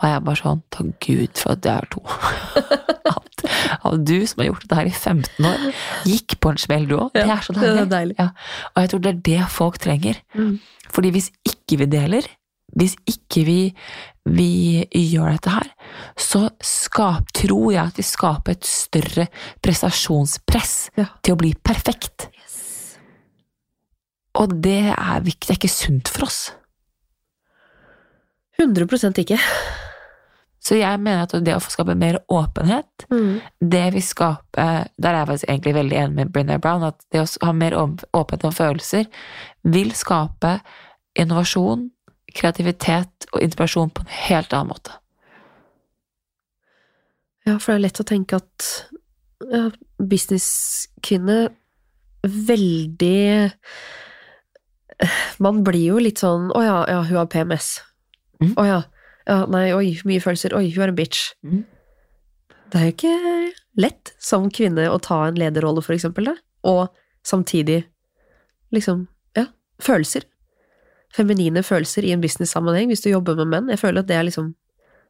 var 0.00 0.10
jeg 0.10 0.24
bare 0.26 0.40
sånn 0.40 0.62
Takk 0.74 0.92
Gud 1.06 1.40
for 1.40 1.54
at 1.54 1.62
det 1.64 1.72
er 1.72 1.88
to. 1.92 2.02
at, 3.14 3.44
at 3.80 4.04
du 4.04 4.16
som 4.28 4.42
har 4.42 4.50
gjort 4.50 4.64
dette 4.66 4.78
her 4.80 4.90
i 4.90 4.94
15 4.94 5.48
år, 5.48 5.66
gikk 6.08 6.38
på 6.42 6.52
en 6.52 6.60
smell 6.60 6.88
du 6.90 6.96
òg. 6.98 7.12
det 7.16 7.24
er 7.24 7.44
så 7.44 7.56
det 7.56 7.64
er 7.64 7.76
deilig. 7.78 7.90
deilig. 7.92 8.16
Ja. 8.20 8.30
Og 8.72 8.84
jeg 8.84 8.92
tror 8.92 9.04
det 9.04 9.12
er 9.12 9.20
det 9.30 9.50
folk 9.54 9.78
trenger. 9.82 10.20
Mm. 10.36 10.56
Fordi 10.94 11.14
hvis 11.14 11.30
ikke 11.48 11.80
vi 11.80 11.90
deler, 11.96 12.28
hvis 12.74 12.96
ikke 13.08 13.44
vi, 13.46 13.58
vi 14.26 14.86
gjør 14.88 15.34
dette 15.36 15.50
her, 15.52 15.68
så 16.16 16.46
skap, 16.64 17.28
tror 17.36 17.72
jeg 17.74 17.82
at 17.90 17.98
vi 18.00 18.02
skaper 18.08 18.52
et 18.56 18.64
større 18.64 19.26
prestasjonspress 19.62 20.90
Ja. 20.96 21.06
til 21.22 21.34
å 21.34 21.40
bli 21.42 21.54
perfekt. 21.54 22.28
Og 24.34 24.60
det 24.62 24.94
er 24.96 25.20
det 25.20 25.36
er 25.50 25.54
ikke 25.54 25.68
sunt 25.70 26.08
for 26.08 26.24
oss. 26.24 26.52
100% 28.58 29.18
ikke. 29.18 29.38
Så 30.64 30.78
jeg 30.78 31.00
mener 31.02 31.26
at 31.26 31.34
det 31.44 31.52
å 31.52 31.60
få 31.60 31.70
skape 31.74 31.94
mer 31.98 32.20
åpenhet, 32.32 33.04
Mm. 33.10 33.40
det 33.60 33.92
vi 33.92 34.00
skaper, 34.00 34.88
Der 34.98 35.14
er 35.14 35.26
jeg 35.26 35.40
egentlig 35.48 35.74
veldig 35.74 35.96
enig 35.96 36.14
med 36.14 36.32
Brynne 36.32 36.58
Brown, 36.58 36.82
at 36.82 37.04
det 37.12 37.20
å 37.20 37.44
ha 37.44 37.52
mer 37.52 37.72
åpenhet 37.72 38.44
om 38.44 38.52
følelser 38.52 39.06
vil 39.64 39.90
skape 39.92 40.60
innovasjon, 41.16 41.90
kreativitet 42.34 43.28
og 43.32 43.42
inspirasjon 43.44 43.92
på 43.94 44.04
en 44.04 44.12
helt 44.26 44.54
annen 44.54 44.72
måte. 44.74 44.96
Ja, 47.44 47.58
for 47.58 47.72
det 47.72 47.76
er 47.76 47.84
lett 47.86 48.00
å 48.00 48.08
tenke 48.08 48.38
at 48.40 48.68
ja, 49.52 49.68
businesskvinne 50.00 51.38
veldig 52.24 53.50
Man 55.42 55.58
blir 55.66 55.82
jo 55.90 55.98
litt 56.00 56.22
sånn 56.22 56.46
Å 56.54 56.60
ja, 56.62 56.76
ja, 56.88 57.00
hun 57.04 57.18
har 57.18 57.28
PMS. 57.28 57.74
Mhm. 58.40 58.54
Å 58.56 58.64
ja. 58.68 58.80
ja. 59.28 59.38
Nei, 59.50 59.66
oi, 59.76 59.88
mye 60.08 60.22
følelser. 60.22 60.54
Oi, 60.56 60.70
hun 60.72 60.86
er 60.86 60.92
en 60.92 60.98
bitch. 60.98 61.32
Mm. 61.44 61.64
Det 62.70 62.80
er 62.80 62.86
jo 62.86 62.94
ikke 62.94 63.16
lett 63.82 64.14
som 64.22 64.46
kvinne 64.54 64.86
å 64.90 65.00
ta 65.02 65.24
en 65.26 65.38
lederrolle, 65.38 65.82
for 65.84 65.96
eksempel, 65.96 66.30
da. 66.30 66.36
Og 66.70 66.86
samtidig 67.26 67.82
liksom 68.74 69.08
Ja, 69.36 69.48
følelser. 69.82 70.24
Feminine 71.14 71.62
følelser 71.62 72.06
i 72.06 72.12
en 72.14 72.22
business-sammenheng, 72.22 72.90
hvis 72.90 73.04
du 73.04 73.10
jobber 73.12 73.38
med 73.38 73.50
menn. 73.52 73.70
Jeg 73.70 73.82
føler 73.82 74.02
at 74.02 74.10
det 74.10 74.16
er 74.18 74.26
liksom 74.26 74.54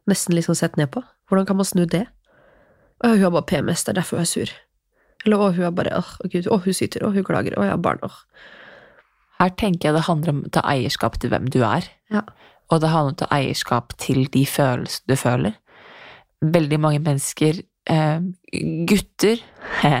nesten 0.09 0.35
liksom 0.37 0.57
sett 0.57 0.77
ned 0.77 0.91
på. 0.93 1.01
Hvordan 1.29 1.47
kan 1.49 1.57
man 1.57 1.67
snu 1.67 1.85
det? 1.89 2.05
Å, 3.01 3.15
hun 3.15 3.23
har 3.23 3.33
bare 3.33 3.49
PMS, 3.49 3.85
det 3.85 3.95
er 3.95 3.99
derfor 4.01 4.21
hun 4.21 4.27
er 4.27 4.29
sur. 4.29 4.53
Eller 5.25 5.41
å, 5.41 5.49
hun 5.55 5.65
er 5.65 5.73
bare 5.75 5.97
åh, 5.97 6.11
gud, 6.29 6.47
å, 6.51 6.59
hun 6.61 6.77
syter, 6.77 7.03
å, 7.05 7.11
hun 7.15 7.25
klager, 7.25 7.57
å, 7.57 7.65
jeg 7.65 7.73
har 7.73 7.81
barn, 7.81 8.03
åh. 8.05 8.19
Her 9.39 9.51
tenker 9.59 9.89
jeg 9.89 9.97
det 9.97 10.05
handler 10.07 10.31
om 10.31 10.43
å 10.45 10.51
ta 10.55 10.63
eierskap 10.71 11.17
til 11.19 11.33
hvem 11.33 11.49
du 11.51 11.59
er. 11.67 11.89
Ja. 12.13 12.23
Og 12.71 12.81
det 12.81 12.91
handler 12.93 13.11
om 13.11 13.17
å 13.17 13.21
ta 13.25 13.29
eierskap 13.35 13.97
til 14.01 14.29
de 14.31 14.45
følelsene 14.47 15.11
du 15.11 15.19
føler. 15.19 15.57
Veldig 16.55 16.79
mange 16.79 17.01
mennesker, 17.03 17.59
eh, 17.89 18.29
gutter 18.87 19.41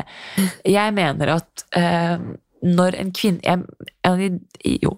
Jeg 0.77 0.93
mener 0.95 1.33
at 1.35 1.65
eh, 1.75 2.21
når 2.65 2.95
en 2.99 3.11
kvinne 3.13 3.39
jeg, 3.45 4.39
Jo. 4.81 4.91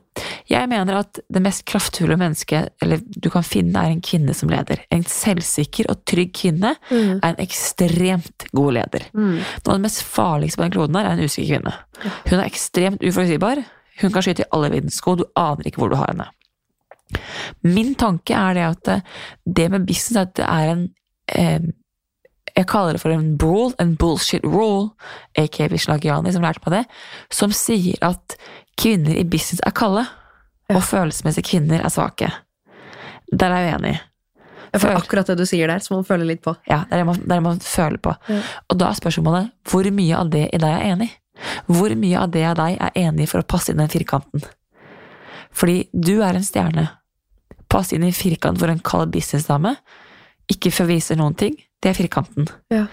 Jeg 0.49 0.69
mener 0.71 0.99
at 1.01 1.19
det 1.27 1.41
mest 1.43 1.65
kraftfulle 1.67 2.15
mennesket 2.19 2.69
eller 2.81 3.01
du 3.03 3.29
kan 3.29 3.43
finne, 3.43 3.75
er 3.79 3.91
en 3.91 4.01
kvinne 4.01 4.33
som 4.35 4.49
leder. 4.51 4.79
En 4.91 5.03
selvsikker 5.03 5.89
og 5.91 6.05
trygg 6.07 6.31
kvinne 6.33 6.75
Mm. 6.89 7.19
er 7.21 7.27
en 7.33 7.41
ekstremt 7.43 8.47
god 8.55 8.73
leder. 8.73 9.05
Mm. 9.13 9.37
Noe 9.37 9.73
av 9.73 9.77
det 9.77 9.81
mest 9.83 10.01
farligste 10.03 10.57
på 10.57 10.63
den 10.63 10.71
kloden 10.77 10.95
her 10.95 11.05
er 11.09 11.17
en 11.17 11.25
usikker 11.27 11.57
kvinne. 11.57 11.73
Hun 12.29 12.39
er 12.39 12.45
ekstremt 12.47 13.03
uforutsigbar. 13.03 13.63
Hun 14.01 14.11
kan 14.13 14.21
skyte 14.23 14.45
i 14.45 14.49
alle 14.53 14.69
vindsko, 14.71 15.15
du 15.17 15.25
aner 15.35 15.65
ikke 15.67 15.81
hvor 15.81 15.89
du 15.89 15.95
har 15.99 16.11
henne. 16.13 16.27
Min 17.63 17.95
tanke 17.95 18.35
er 18.35 18.53
det 18.57 18.63
at 18.67 18.87
eh, 18.87 19.01
det 19.45 19.69
med 19.71 19.85
business 19.87 20.17
er 20.17 20.21
at 20.27 20.35
det 20.35 20.45
er 20.47 20.71
en 20.73 20.83
eh, 21.35 21.59
Jeg 22.57 22.65
kaller 22.71 22.97
det 22.97 23.03
for 23.03 23.13
en 23.13 23.35
rule, 23.41 23.73
en 23.81 23.93
bullshit 23.99 24.45
rule, 24.45 24.89
aka 25.37 25.67
Vishlagiani, 25.69 26.33
som 26.33 26.45
lærte 26.45 26.63
meg 26.65 26.79
det, 26.79 26.83
som 27.33 27.53
sier 27.53 28.01
at 28.05 28.37
kvinner 28.81 29.17
i 29.17 29.25
business 29.29 29.61
er 29.65 29.75
kalde, 29.77 30.07
og 30.73 30.81
følelsesmessige 30.83 31.45
kvinner 31.51 31.85
er 31.85 31.93
svake. 31.93 32.31
Der 33.31 33.53
er 33.53 33.67
jeg 33.67 33.77
uenig. 33.77 33.95
Ja, 34.67 34.81
for 34.81 34.97
akkurat 34.97 35.29
det 35.29 35.37
du 35.39 35.45
sier 35.47 35.69
der, 35.69 35.79
som 35.83 35.99
man 35.99 36.07
føler 36.07 36.27
litt 36.27 36.41
på. 36.43 36.55
Ja, 36.67 36.81
det 36.89 36.97
er 36.97 37.03
det 37.03 37.07
man, 37.07 37.21
det 37.21 37.31
er 37.31 37.39
det 37.39 37.45
man 37.45 37.61
føler 37.63 38.01
på. 38.03 38.13
Ja. 38.27 38.41
Og 38.67 38.79
da 38.81 38.89
er 38.89 38.99
spørsmålet 38.99 39.53
hvor 39.69 39.87
mye 39.95 40.17
av 40.17 40.31
det 40.33 40.47
i 40.49 40.59
deg 40.61 40.73
er 40.73 40.85
enig? 40.91 41.09
Hvor 41.69 41.93
mye 41.95 42.19
av 42.19 42.33
det 42.33 42.43
av 42.49 42.57
deg 42.59 42.79
er 42.81 42.99
enig 43.05 43.29
for 43.31 43.43
å 43.43 43.47
passe 43.47 43.71
inn 43.71 43.81
den 43.81 43.91
firkanten? 43.91 44.43
Fordi 45.55 45.87
du 45.93 46.17
er 46.25 46.37
en 46.37 46.45
stjerne. 46.45 46.87
Pass 47.71 47.93
inn 47.95 48.05
i 48.07 48.13
firkant 48.15 48.59
for 48.59 48.71
en 48.71 48.83
kald 48.83 49.13
businessdame. 49.13 49.75
Ikke 50.51 50.71
forviser 50.73 51.19
noen 51.19 51.35
ting. 51.37 51.55
Det 51.83 51.91
er 51.91 51.97
firkanten. 51.97 52.49
Ja. 52.73 52.85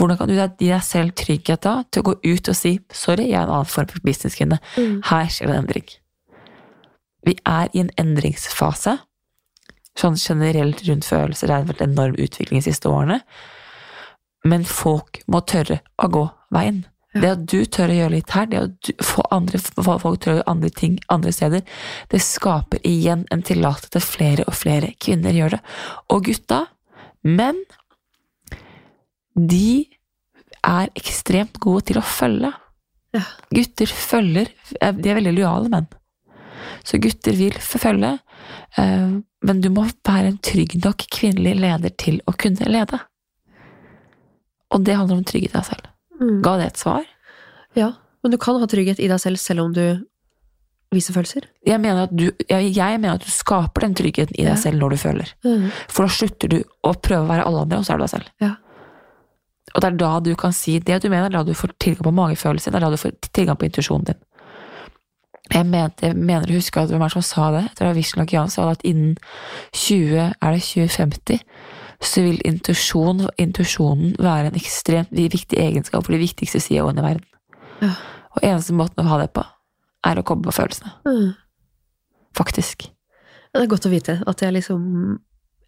Hvordan 0.00 0.16
kan 0.16 0.30
du 0.30 0.34
gi 0.34 0.70
deg 0.70 0.82
selv 0.84 1.12
trygghet 1.18 1.60
da 1.66 1.82
til 1.92 2.00
å 2.00 2.08
gå 2.08 2.14
ut 2.24 2.48
og 2.48 2.56
si 2.56 2.78
'sorry, 2.88 3.28
jeg 3.28 3.36
er 3.36 3.44
en 3.44 3.56
annen 3.56 3.68
form 3.68 3.88
for 3.88 4.00
businesskvinne'. 4.00 4.58
Mm. 4.76 5.02
Her 5.04 5.26
skjer 5.28 5.46
det 5.46 5.56
en 5.56 5.64
endring. 5.64 5.88
Vi 7.26 7.36
er 7.44 7.68
i 7.74 7.80
en 7.80 7.90
endringsfase. 7.98 8.98
Sånn 9.98 10.16
generelt 10.16 10.80
rundt 10.88 11.04
følelser 11.04 11.46
det 11.46 11.56
har 11.56 11.66
vært 11.68 11.82
en 11.82 11.92
enorm 11.92 12.16
utvikling 12.16 12.62
de 12.62 12.70
siste 12.70 12.88
årene. 12.88 13.20
Men 14.44 14.64
folk 14.64 15.20
må 15.28 15.42
tørre 15.44 15.80
å 16.00 16.08
gå 16.08 16.24
veien. 16.54 16.86
Ja. 17.12 17.20
Det 17.20 17.30
at 17.30 17.46
du 17.50 17.64
tør 17.66 17.90
å 17.90 17.96
gjøre 17.98 18.14
litt 18.14 18.30
her, 18.30 18.46
det 18.46 18.58
at 18.60 18.74
du, 18.86 18.92
få 19.02 19.24
andre, 19.34 19.58
folk 19.58 20.20
tør 20.22 20.32
å 20.32 20.36
gjøre 20.38 20.50
andre 20.52 20.70
ting 20.70 20.98
andre 21.10 21.32
steder, 21.34 21.64
det 22.08 22.22
skaper 22.22 22.78
igjen 22.86 23.26
en 23.34 23.42
tillatelse 23.42 23.90
til 23.96 24.04
flere 24.06 24.46
og 24.46 24.54
flere 24.54 24.92
kvinner 25.02 25.34
gjør 25.34 25.56
det. 25.56 25.60
Og 26.14 26.30
gutta, 26.30 26.60
menn, 27.26 27.58
de 29.48 29.86
er 30.66 30.90
ekstremt 30.98 31.56
gode 31.62 31.86
til 31.90 32.00
å 32.00 32.04
følge. 32.04 32.50
Ja. 33.16 33.22
Gutter 33.54 33.86
følger, 33.90 34.50
eh, 34.80 34.92
de 34.92 35.10
er 35.10 35.16
veldig 35.18 35.32
lojale 35.38 35.70
menn. 35.72 35.86
Så 36.84 37.00
gutter 37.02 37.32
vil 37.36 37.56
forfølge, 37.60 38.18
eh, 38.78 39.14
men 39.42 39.60
du 39.64 39.70
må 39.70 39.86
være 40.06 40.26
en 40.34 40.38
trygg 40.38 40.76
nok 40.84 41.06
kvinnelig 41.10 41.56
leder 41.60 41.90
til 41.96 42.20
å 42.28 42.36
kunne 42.36 42.68
lede. 42.70 43.00
Og 44.70 44.84
det 44.84 44.94
handler 44.96 45.16
om 45.18 45.24
trygghet 45.26 45.54
i 45.54 45.58
deg 45.58 45.66
selv. 45.66 45.88
Mm. 46.20 46.36
Ga 46.44 46.56
det 46.60 46.66
et 46.70 46.76
svar? 46.78 47.04
Ja, 47.78 47.92
men 48.22 48.30
du 48.34 48.38
kan 48.38 48.60
ha 48.60 48.66
trygghet 48.70 49.00
i 49.00 49.08
deg 49.10 49.18
selv 49.22 49.40
selv 49.42 49.64
om 49.64 49.72
du 49.74 49.82
viser 50.94 51.14
følelser. 51.14 51.46
Jeg 51.66 51.78
mener 51.80 52.04
at 52.08 52.14
du, 52.14 52.30
jeg, 52.50 52.72
jeg 52.74 53.00
mener 53.00 53.14
at 53.18 53.24
du 53.24 53.30
skaper 53.30 53.86
den 53.86 53.94
tryggheten 53.98 54.34
i 54.38 54.42
deg 54.44 54.56
Ja. 54.56 54.58
selv 54.58 54.78
når 54.82 54.90
du 54.90 54.96
føler. 54.96 55.32
For 55.88 56.06
da 56.06 56.10
slutter 56.10 56.48
du 56.50 56.58
å 56.86 56.94
prøve 56.98 57.24
å 57.24 57.30
være 57.30 57.46
alle 57.46 57.62
andre, 57.62 57.78
og 57.78 57.86
så 57.86 57.94
er 57.94 57.98
du 58.00 58.04
deg 58.04 58.10
selv. 58.14 58.30
Ja. 58.42 58.54
Og 59.74 59.82
det 59.82 59.88
er 59.90 60.00
da 60.00 60.10
du 60.24 60.32
kan 60.38 60.54
si 60.56 60.78
det 60.82 61.02
du 61.02 61.08
mener, 61.10 61.28
det 61.28 61.38
er 61.38 61.44
da 61.44 61.52
du 61.52 61.58
får 61.58 61.76
tilgang 61.82 62.08
på 62.08 62.16
magefølelsen, 62.16 62.72
det 62.72 62.80
er 62.80 62.86
da 62.86 62.90
du 62.92 63.00
får 63.00 63.14
tilgang 63.30 63.58
på 63.58 63.68
intuisjonen 63.68 64.10
din. 64.10 64.20
Jeg, 65.50 65.66
mente, 65.66 66.06
jeg 66.06 66.14
mener 66.14 66.46
å 66.46 66.58
huske 66.60 66.82
at 66.82 66.92
hvem 66.92 67.02
er 67.02 67.10
som 67.10 67.24
sa 67.26 67.48
det, 67.54 67.64
jeg 67.66 67.78
tror 67.78 67.90
det 67.90 68.32
var 68.32 68.50
sa 68.52 68.66
det 68.68 68.76
at 68.78 68.84
innen 68.86 69.16
20, 69.74 70.18
er 70.30 70.54
det 70.54 70.62
2050, 70.62 71.40
så 72.00 72.22
vil 72.24 72.38
intuisjon, 72.46 73.26
intuisjonen 73.38 74.14
være 74.18 74.50
en 74.50 74.58
ekstremt 74.60 75.10
viktig 75.10 75.58
egenskap 75.58 76.06
for 76.06 76.14
de 76.14 76.22
viktigste 76.22 76.62
CEO-ene 76.62 77.02
i 77.02 77.06
verden. 77.08 77.26
Ja. 77.82 77.92
Og 78.36 78.46
eneste 78.46 78.76
måten 78.78 79.02
å 79.02 79.10
ha 79.10 79.18
det 79.20 79.32
på, 79.34 79.44
er 80.06 80.20
å 80.20 80.24
koble 80.26 80.48
på 80.48 80.56
følelsene. 80.60 80.94
Mm. 81.04 81.32
Faktisk. 82.38 82.86
Det 83.50 83.64
er 83.64 83.70
godt 83.70 83.88
å 83.88 83.92
vite 83.92 84.20
at 84.30 84.44
jeg 84.44 84.54
liksom 84.54 84.84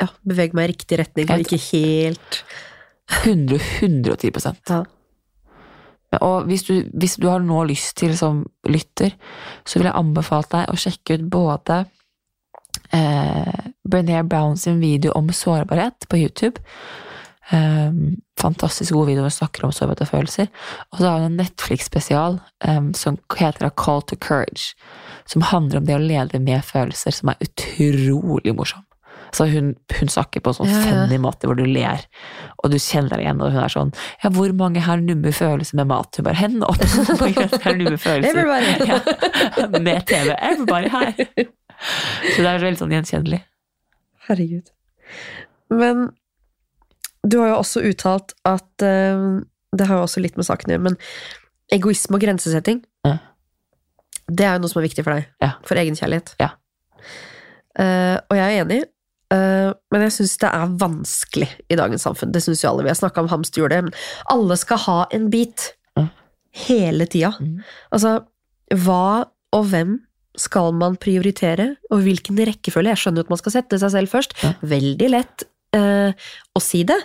ja, 0.00 0.08
beveger 0.22 0.56
meg 0.56 0.70
i 0.70 0.72
riktig 0.76 1.00
retning, 1.02 1.30
og 1.30 1.42
ikke 1.42 1.60
helt 1.72 2.42
100, 3.10 3.58
110 3.80 4.30
ja. 6.12 6.18
Og 6.20 6.44
hvis 6.44 6.66
du, 6.68 6.74
hvis 6.92 7.16
du 7.16 7.28
har 7.30 7.40
nå 7.40 7.62
lyst 7.70 7.96
til 8.02 8.12
som 8.18 8.42
lytter, 8.68 9.14
så 9.64 9.78
vil 9.78 9.88
jeg 9.88 9.96
anbefale 9.96 10.48
deg 10.52 10.72
å 10.72 10.80
sjekke 10.80 11.16
ut 11.16 11.24
både 11.32 11.78
eh, 12.92 13.70
Brené 13.88 14.20
Brown 14.28 14.58
sin 14.60 14.80
video 14.82 15.14
om 15.16 15.32
sårbarhet 15.32 16.08
på 16.08 16.20
YouTube. 16.20 16.60
Um, 17.52 18.22
fantastisk 18.40 18.94
god 18.94 19.06
video 19.10 19.20
hvor 19.20 19.28
hun 19.28 19.34
snakker 19.34 19.64
om 19.66 19.72
sårbarhet 19.74 20.04
og 20.04 20.12
følelser. 20.12 20.52
Og 20.92 21.00
så 21.00 21.08
har 21.08 21.18
hun 21.18 21.32
en 21.32 21.40
Netflix-spesial 21.40 22.38
um, 22.68 22.92
som 22.94 23.18
heter 23.38 23.66
A 23.66 23.72
Call 23.72 24.04
to 24.08 24.16
Courage, 24.16 24.76
som 25.26 25.48
handler 25.48 25.80
om 25.80 25.88
det 25.88 25.96
å 25.96 26.04
lede 26.04 26.40
med 26.44 26.64
følelser, 26.64 27.16
som 27.16 27.32
er 27.32 27.40
utrolig 27.44 28.54
morsom. 28.56 28.84
Så 29.32 29.46
hun, 29.48 29.70
hun 29.98 30.10
snakker 30.12 30.42
på 30.44 30.52
en 30.52 30.56
sånn 30.58 30.68
Ja, 30.68 30.80
ja. 30.82 30.88
funny 31.06 31.16
måte 31.22 31.48
hvor 31.48 31.56
du 31.56 31.64
ler, 31.64 32.02
og 32.60 32.70
du 32.72 32.76
kjenner 32.76 33.14
deg 33.14 33.22
igjen, 33.24 33.38
og 33.40 33.54
hun 33.54 33.62
er 33.64 33.72
sånn 33.72 33.92
Ja, 34.22 34.28
hvor 34.34 34.52
mange 34.58 34.82
har 34.84 35.00
numme 35.00 35.32
følelser 35.32 35.78
med 35.80 35.88
mat? 35.88 36.18
Hun 36.20 36.26
bare 36.26 36.36
Hendene 36.36 36.68
opp! 36.72 36.82
Har 37.64 37.78
numme 37.78 37.96
følelser? 37.96 38.42
Everybody. 38.42 38.86
Ja, 38.92 39.68
med 39.80 40.04
TV. 40.10 40.34
Everybody 40.36 40.92
her! 40.92 41.48
Så 42.34 42.42
det 42.44 42.50
er 42.52 42.60
veldig 42.62 42.78
sånn 42.84 42.92
gjenkjennelig. 42.94 43.40
Herregud. 44.28 44.68
Men 45.72 46.04
du 47.24 47.38
har 47.40 47.52
jo 47.54 47.58
også 47.62 47.82
uttalt 47.88 48.32
at 48.48 48.82
eh, 48.86 49.24
Det 49.78 49.86
har 49.88 49.98
jo 50.00 50.04
også 50.06 50.20
litt 50.22 50.36
med 50.36 50.44
saken 50.46 50.68
å 50.70 50.74
gjøre, 50.76 50.84
men 50.90 50.96
egoisme 51.72 52.18
og 52.18 52.22
grensesetting, 52.26 52.82
Ja. 53.08 53.16
det 54.28 54.44
er 54.44 54.58
jo 54.58 54.66
noe 54.66 54.70
som 54.74 54.82
er 54.82 54.86
viktig 54.90 55.04
for 55.06 55.16
deg. 55.16 55.30
Ja. 55.40 55.54
For 55.64 55.80
egenkjærlighet. 55.80 56.34
Ja. 56.42 56.50
Uh, 57.72 58.18
og 58.28 58.36
jeg 58.36 58.44
er 58.44 58.64
enig, 58.66 58.82
men 59.32 60.02
jeg 60.06 60.12
syns 60.18 60.34
det 60.42 60.48
er 60.52 60.72
vanskelig 60.80 61.48
i 61.72 61.76
dagens 61.78 62.04
samfunn. 62.04 62.32
Det 62.34 62.42
syns 62.44 62.64
jo 62.64 62.72
alle. 62.72 62.84
Vi 62.84 62.92
har 62.92 62.98
snakka 62.98 63.22
om 63.24 63.30
hamsterhjulet, 63.32 63.86
men 63.86 63.94
alle 64.34 64.58
skal 64.60 64.80
ha 64.84 64.96
en 65.16 65.30
bit. 65.32 65.70
Hele 66.66 67.06
tida. 67.08 67.30
Mm. 67.40 67.62
Altså, 67.96 68.18
hva 68.84 69.24
og 69.56 69.68
hvem 69.70 69.94
skal 70.38 70.72
man 70.76 70.98
prioritere, 71.00 71.74
og 71.92 72.04
hvilken 72.04 72.40
rekkefølge? 72.48 72.92
Jeg 72.92 73.00
skjønner 73.02 73.22
jo 73.22 73.26
at 73.26 73.32
man 73.32 73.40
skal 73.40 73.54
sette 73.56 73.78
seg 73.80 73.92
selv 73.94 74.12
først. 74.12 74.36
Veldig 74.64 75.08
lett 75.12 75.44
eh, 75.76 76.12
å 76.52 76.62
si 76.62 76.82
det, 76.88 76.98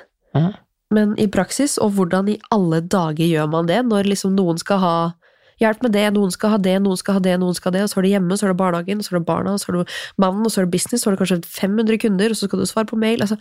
men 0.96 1.16
i 1.20 1.28
praksis, 1.32 1.76
og 1.84 1.98
hvordan 1.98 2.30
i 2.32 2.38
alle 2.56 2.80
dager 2.84 3.28
gjør 3.28 3.50
man 3.52 3.68
det, 3.68 3.82
når 3.88 4.08
liksom 4.14 4.36
noen 4.38 4.60
skal 4.62 4.80
ha 4.84 4.98
hjelp 5.60 5.82
med 5.84 5.92
det, 5.96 6.06
noen 6.14 6.32
skal 6.32 6.50
ha 6.56 6.58
det, 6.62 6.76
noen 6.84 6.98
skal 7.00 7.18
ha 7.18 7.20
det, 7.26 7.36
noen 7.42 7.56
skal 7.58 7.72
ha 7.72 7.78
det, 7.78 7.84
og 7.88 7.90
så 7.90 8.00
er 8.00 8.08
det 8.08 8.12
hjemme, 8.16 8.38
så 8.38 8.46
er 8.48 8.54
det 8.54 8.60
barnehagen, 8.62 9.02
så 9.04 9.14
er 9.16 9.20
det 9.20 9.26
barna, 9.28 9.56
så 9.58 9.72
er 9.72 9.78
det 9.80 9.88
mannen, 10.22 10.46
og 10.46 10.52
så 10.54 10.62
er 10.62 10.66
det 10.68 10.72
business, 10.78 11.04
så 11.04 11.10
er 11.10 11.16
det 11.18 11.22
kanskje 11.24 11.40
500 11.58 11.98
kunder, 12.04 12.30
og 12.30 12.38
så 12.38 12.48
skal 12.50 12.60
du 12.60 12.66
svare 12.70 12.86
på 12.90 13.00
mail. 13.00 13.22
Altså, 13.26 13.38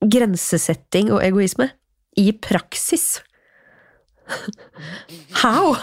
grensesetting 0.00 1.10
og 1.12 1.22
egoisme 1.24 1.70
i 2.20 2.30
praksis. 2.32 3.20
How? 5.42 5.74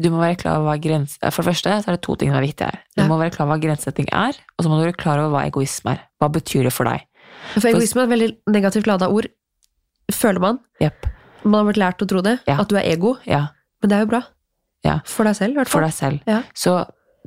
Du 0.00 0.08
må 0.10 0.18
være 0.18 0.38
klar 0.40 0.58
over 0.58 0.72
hva 0.72 0.78
grens... 0.82 1.14
For 1.22 1.42
det 1.44 1.50
første 1.52 1.74
så 1.84 1.90
er 1.92 1.96
det 1.98 2.02
to 2.02 2.16
ting 2.18 2.32
som 2.32 2.40
er 2.40 2.46
viktige 2.48 2.66
her. 2.72 2.80
Du 2.96 3.02
Ja. 3.04 3.08
må 3.10 3.18
være 3.20 3.30
klar 3.36 3.46
over 3.46 3.56
hva 3.58 3.62
grensesetting 3.62 4.08
er, 4.10 4.34
og 4.58 4.64
så 4.64 4.70
må 4.70 4.78
du 4.80 4.86
være 4.88 4.98
klar 4.98 5.20
over 5.22 5.30
hva 5.36 5.44
egoisme 5.46 5.92
er. 5.94 6.00
Hva 6.22 6.30
betyr 6.34 6.66
det 6.66 6.72
for 6.74 6.88
deg? 6.90 7.04
For 7.54 7.68
egoisme 7.70 8.02
er 8.02 8.08
et 8.08 8.14
veldig 8.14 8.30
negativt 8.50 8.88
lada 8.90 9.06
ord, 9.12 9.28
føler 10.12 10.40
man. 10.42 10.58
Yep. 10.82 11.06
Man 11.44 11.60
har 11.60 11.68
vært 11.70 11.82
lært 11.82 12.02
å 12.02 12.08
tro 12.10 12.22
det, 12.24 12.38
Ja. 12.48 12.58
at 12.60 12.68
du 12.72 12.76
er 12.80 12.88
ego, 12.90 13.16
Ja, 13.28 13.46
men 13.84 13.92
det 13.92 13.96
er 13.96 14.06
jo 14.06 14.12
bra. 14.14 14.22
Ja. 14.84 14.98
For 15.08 15.28
deg 15.28 15.36
selv, 15.36 15.52
i 15.52 15.60
hvert 15.60 15.72
for 15.72 15.84
deg 15.84 15.92
selv. 15.92 16.24
Ja. 16.28 16.40
Så 16.56 16.78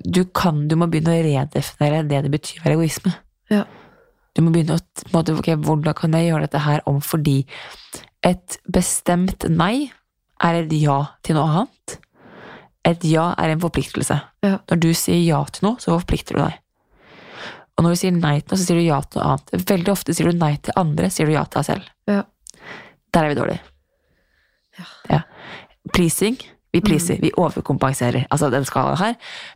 du 0.01 0.23
kan, 0.25 0.65
du 0.69 0.73
må 0.77 0.89
begynne 0.89 1.13
å 1.13 1.25
redefinere 1.25 2.03
det 2.09 2.23
det 2.25 2.33
betyr 2.33 2.61
å 2.61 2.65
være 2.65 2.77
egoisme. 2.79 3.13
Ja. 3.53 3.63
Du 4.33 4.43
må 4.45 4.53
begynne 4.53 4.77
å 4.77 5.13
måte, 5.13 5.37
ok, 5.37 5.53
hvordan 5.65 5.97
kan 5.97 6.17
jeg 6.17 6.31
gjøre 6.31 6.45
dette 6.45 6.61
her 6.65 6.83
om 6.89 6.99
fordi 7.01 7.39
et 8.25 8.57
bestemt 8.73 9.45
nei 9.49 9.89
er 10.43 10.59
et 10.59 10.73
ja 10.77 10.99
til 11.25 11.37
noe 11.37 11.47
annet. 11.49 11.97
Et 12.87 13.07
ja 13.09 13.31
er 13.41 13.53
en 13.53 13.61
forpliktelse. 13.61 14.17
Ja. 14.45 14.59
Når 14.69 14.81
du 14.83 14.91
sier 14.97 15.21
ja 15.21 15.41
til 15.53 15.69
noe, 15.69 15.81
så 15.81 15.95
forplikter 15.95 16.37
du 16.37 16.43
deg. 16.43 16.59
Og 17.77 17.85
når 17.85 17.93
du 17.93 17.99
sier 18.01 18.13
nei 18.13 18.35
til 18.41 18.53
noe, 18.53 18.59
så 18.59 18.65
sier 18.65 18.79
du 18.79 18.85
ja 18.85 18.99
til 19.05 19.21
noe 19.21 19.33
annet. 19.33 19.69
Veldig 19.73 19.93
ofte 19.93 20.15
sier 20.17 20.29
du 20.29 20.37
nei 20.37 20.53
til 20.61 20.77
andre, 20.79 21.09
sier 21.13 21.29
du 21.29 21.33
ja 21.33 21.45
til 21.45 21.61
deg 21.61 21.69
selv. 21.71 21.89
Ja. 22.09 22.21
Der 23.13 23.25
er 23.25 23.33
vi 23.33 23.39
dårlige. 23.39 23.73
Ja. 24.77 24.87
Ja. 25.09 25.21
Pleasing. 25.93 26.37
Vi 26.75 26.81
pleaser, 26.83 27.17
vi 27.21 27.31
overkompenserer. 27.39 28.27
Altså 28.29 28.49
den 28.53 28.65
skalaen 28.67 28.99
her. 28.99 29.15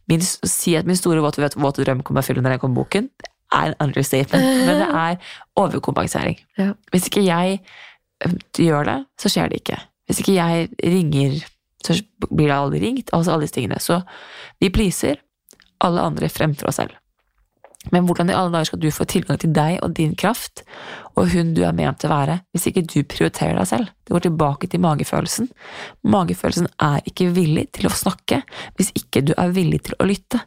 Min, 0.09 0.21
si 0.23 0.75
at 0.79 0.87
min 0.87 0.97
store 0.97 1.21
våte, 1.21 1.43
våte 1.59 1.83
drøm 1.85 2.01
kommer 2.07 2.23
fylle 2.25 2.41
når 2.41 2.55
jeg 2.55 2.61
kommer 2.63 2.81
boken, 2.81 3.09
er 3.51 3.73
en 3.73 3.75
understatement. 3.83 4.45
Men 4.65 4.79
det 4.79 4.87
er 4.87 5.33
overkompensering. 5.59 6.39
Ja. 6.57 6.71
Hvis 6.91 7.09
ikke 7.11 7.25
jeg 7.25 7.59
gjør 8.57 8.87
det, 8.87 8.97
så 9.19 9.31
skjer 9.33 9.51
det 9.51 9.61
ikke. 9.61 9.77
Hvis 10.07 10.23
ikke 10.23 10.37
jeg 10.37 10.69
ringer, 10.79 11.37
så 11.83 11.97
blir 12.29 12.47
det 12.47 12.57
aldri 12.57 12.81
ringt. 12.85 13.11
Altså 13.13 13.35
alle 13.35 13.45
disse 13.45 13.59
tingene. 13.59 13.79
Så 13.83 14.01
vi 14.61 14.71
pleaser 14.73 15.21
alle 15.83 16.07
andre 16.07 16.29
fremfor 16.29 16.71
oss 16.71 16.79
selv. 16.81 16.95
Men 17.89 18.05
hvordan 18.05 18.29
i 18.29 18.35
alle 18.37 18.53
dager 18.53 18.69
skal 18.69 18.81
du 18.83 18.91
få 18.93 19.07
tilgang 19.09 19.39
til 19.41 19.53
deg 19.55 19.79
og 19.81 19.95
din 19.97 20.11
kraft, 20.19 20.61
og 21.17 21.31
hun 21.33 21.55
du 21.57 21.63
er 21.65 21.73
ment 21.73 21.97
til 21.99 22.11
å 22.11 22.13
være, 22.13 22.35
hvis 22.53 22.67
ikke 22.69 22.83
du 22.85 22.99
prioriterer 23.09 23.57
deg 23.57 23.69
selv? 23.71 23.89
Det 24.05 24.13
går 24.13 24.25
tilbake 24.27 24.69
til 24.69 24.83
magefølelsen. 24.83 25.49
Magefølelsen 26.13 26.69
er 26.77 27.01
ikke 27.09 27.31
villig 27.33 27.65
til 27.77 27.89
å 27.89 27.93
snakke 27.95 28.43
hvis 28.77 28.93
ikke 28.99 29.23
du 29.25 29.33
er 29.33 29.55
villig 29.55 29.81
til 29.87 29.97
å 29.97 30.07
lytte. 30.07 30.43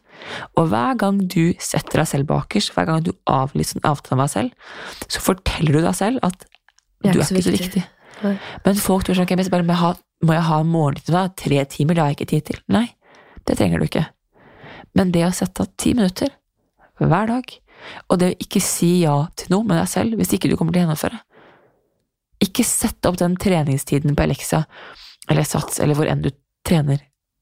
Og 0.55 0.71
hver 0.71 0.95
gang 1.01 1.19
du 1.27 1.51
setter 1.59 2.01
deg 2.01 2.09
selv 2.13 2.29
bakerst, 2.31 2.71
hver 2.77 2.87
gang 2.87 3.03
du 3.03 3.11
avlyser 3.27 3.81
en 3.81 3.91
avtale 3.91 4.21
med 4.21 4.29
deg 4.29 4.35
selv, 4.37 4.71
så 5.11 5.25
forteller 5.27 5.75
du 5.75 5.83
deg 5.83 5.99
selv 5.99 6.23
at 6.23 6.47
du 6.47 7.11
er 7.11 7.19
ikke 7.19 7.43
så 7.43 7.57
viktig. 7.57 7.85
Nei. 8.23 8.37
Men 8.63 8.79
folk 8.79 9.03
tror 9.03 9.19
sånn, 9.19 9.27
ok, 9.27 9.35
bare, 9.51 9.67
må 9.67 9.75
jeg 9.75 9.81
ha, 9.83 9.91
må 10.23 10.37
jeg 10.37 10.47
ha 10.47 10.61
da? 11.11 11.27
Tre 11.35 11.65
timer, 11.67 11.97
det 11.97 12.03
har 12.05 12.13
jeg 12.13 12.19
ikke 12.21 12.31
tid 12.31 12.47
til. 12.53 12.63
Nei, 12.71 12.87
det 13.43 13.59
trenger 13.59 13.83
du 13.83 13.89
ikke. 13.89 14.07
Men 14.95 15.11
det 15.11 15.27
å 15.27 15.35
sette 15.35 15.65
av 15.65 15.75
ti 15.75 15.91
minutter 15.97 16.31
hver 16.99 17.27
dag, 17.27 17.53
og 18.09 18.19
det 18.19 18.29
å 18.31 18.37
ikke 18.45 18.61
si 18.63 19.01
ja 19.03 19.27
til 19.35 19.51
noe 19.51 19.63
med 19.67 19.77
deg 19.81 19.89
selv 19.91 20.15
hvis 20.19 20.31
ikke 20.33 20.49
du 20.49 20.55
kommer 20.57 20.71
til 20.73 20.81
å 20.81 20.85
gjennomføre. 20.85 21.19
Ikke 22.45 22.65
sett 22.67 23.05
opp 23.07 23.17
den 23.19 23.35
treningstiden 23.39 24.15
på 24.15 24.23
Alexa 24.25 24.65
eller 25.29 25.43
Sats 25.47 25.79
eller 25.79 25.95
hvor 25.97 26.07
enn 26.09 26.21
du 26.23 26.31
trener, 26.67 26.99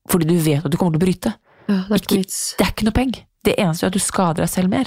fordi 0.09 0.27
du 0.29 0.37
vet 0.43 0.65
at 0.65 0.71
du 0.71 0.77
kommer 0.77 0.95
til 0.97 1.01
å 1.01 1.05
bryte. 1.05 1.33
Ja, 1.69 1.77
det 1.89 1.95
er 1.95 2.01
ikke 2.03 2.19
Ikke- 2.19 2.57
Det 2.57 2.65
er 2.67 2.71
ikke 2.71 2.85
noe 2.85 2.91
peng. 2.97 3.13
Det 3.43 3.55
eneste 3.57 3.83
er 3.83 3.87
at 3.87 3.93
du 3.93 3.99
skader 3.99 4.43
deg 4.43 4.49
selv 4.49 4.69
mer. 4.69 4.85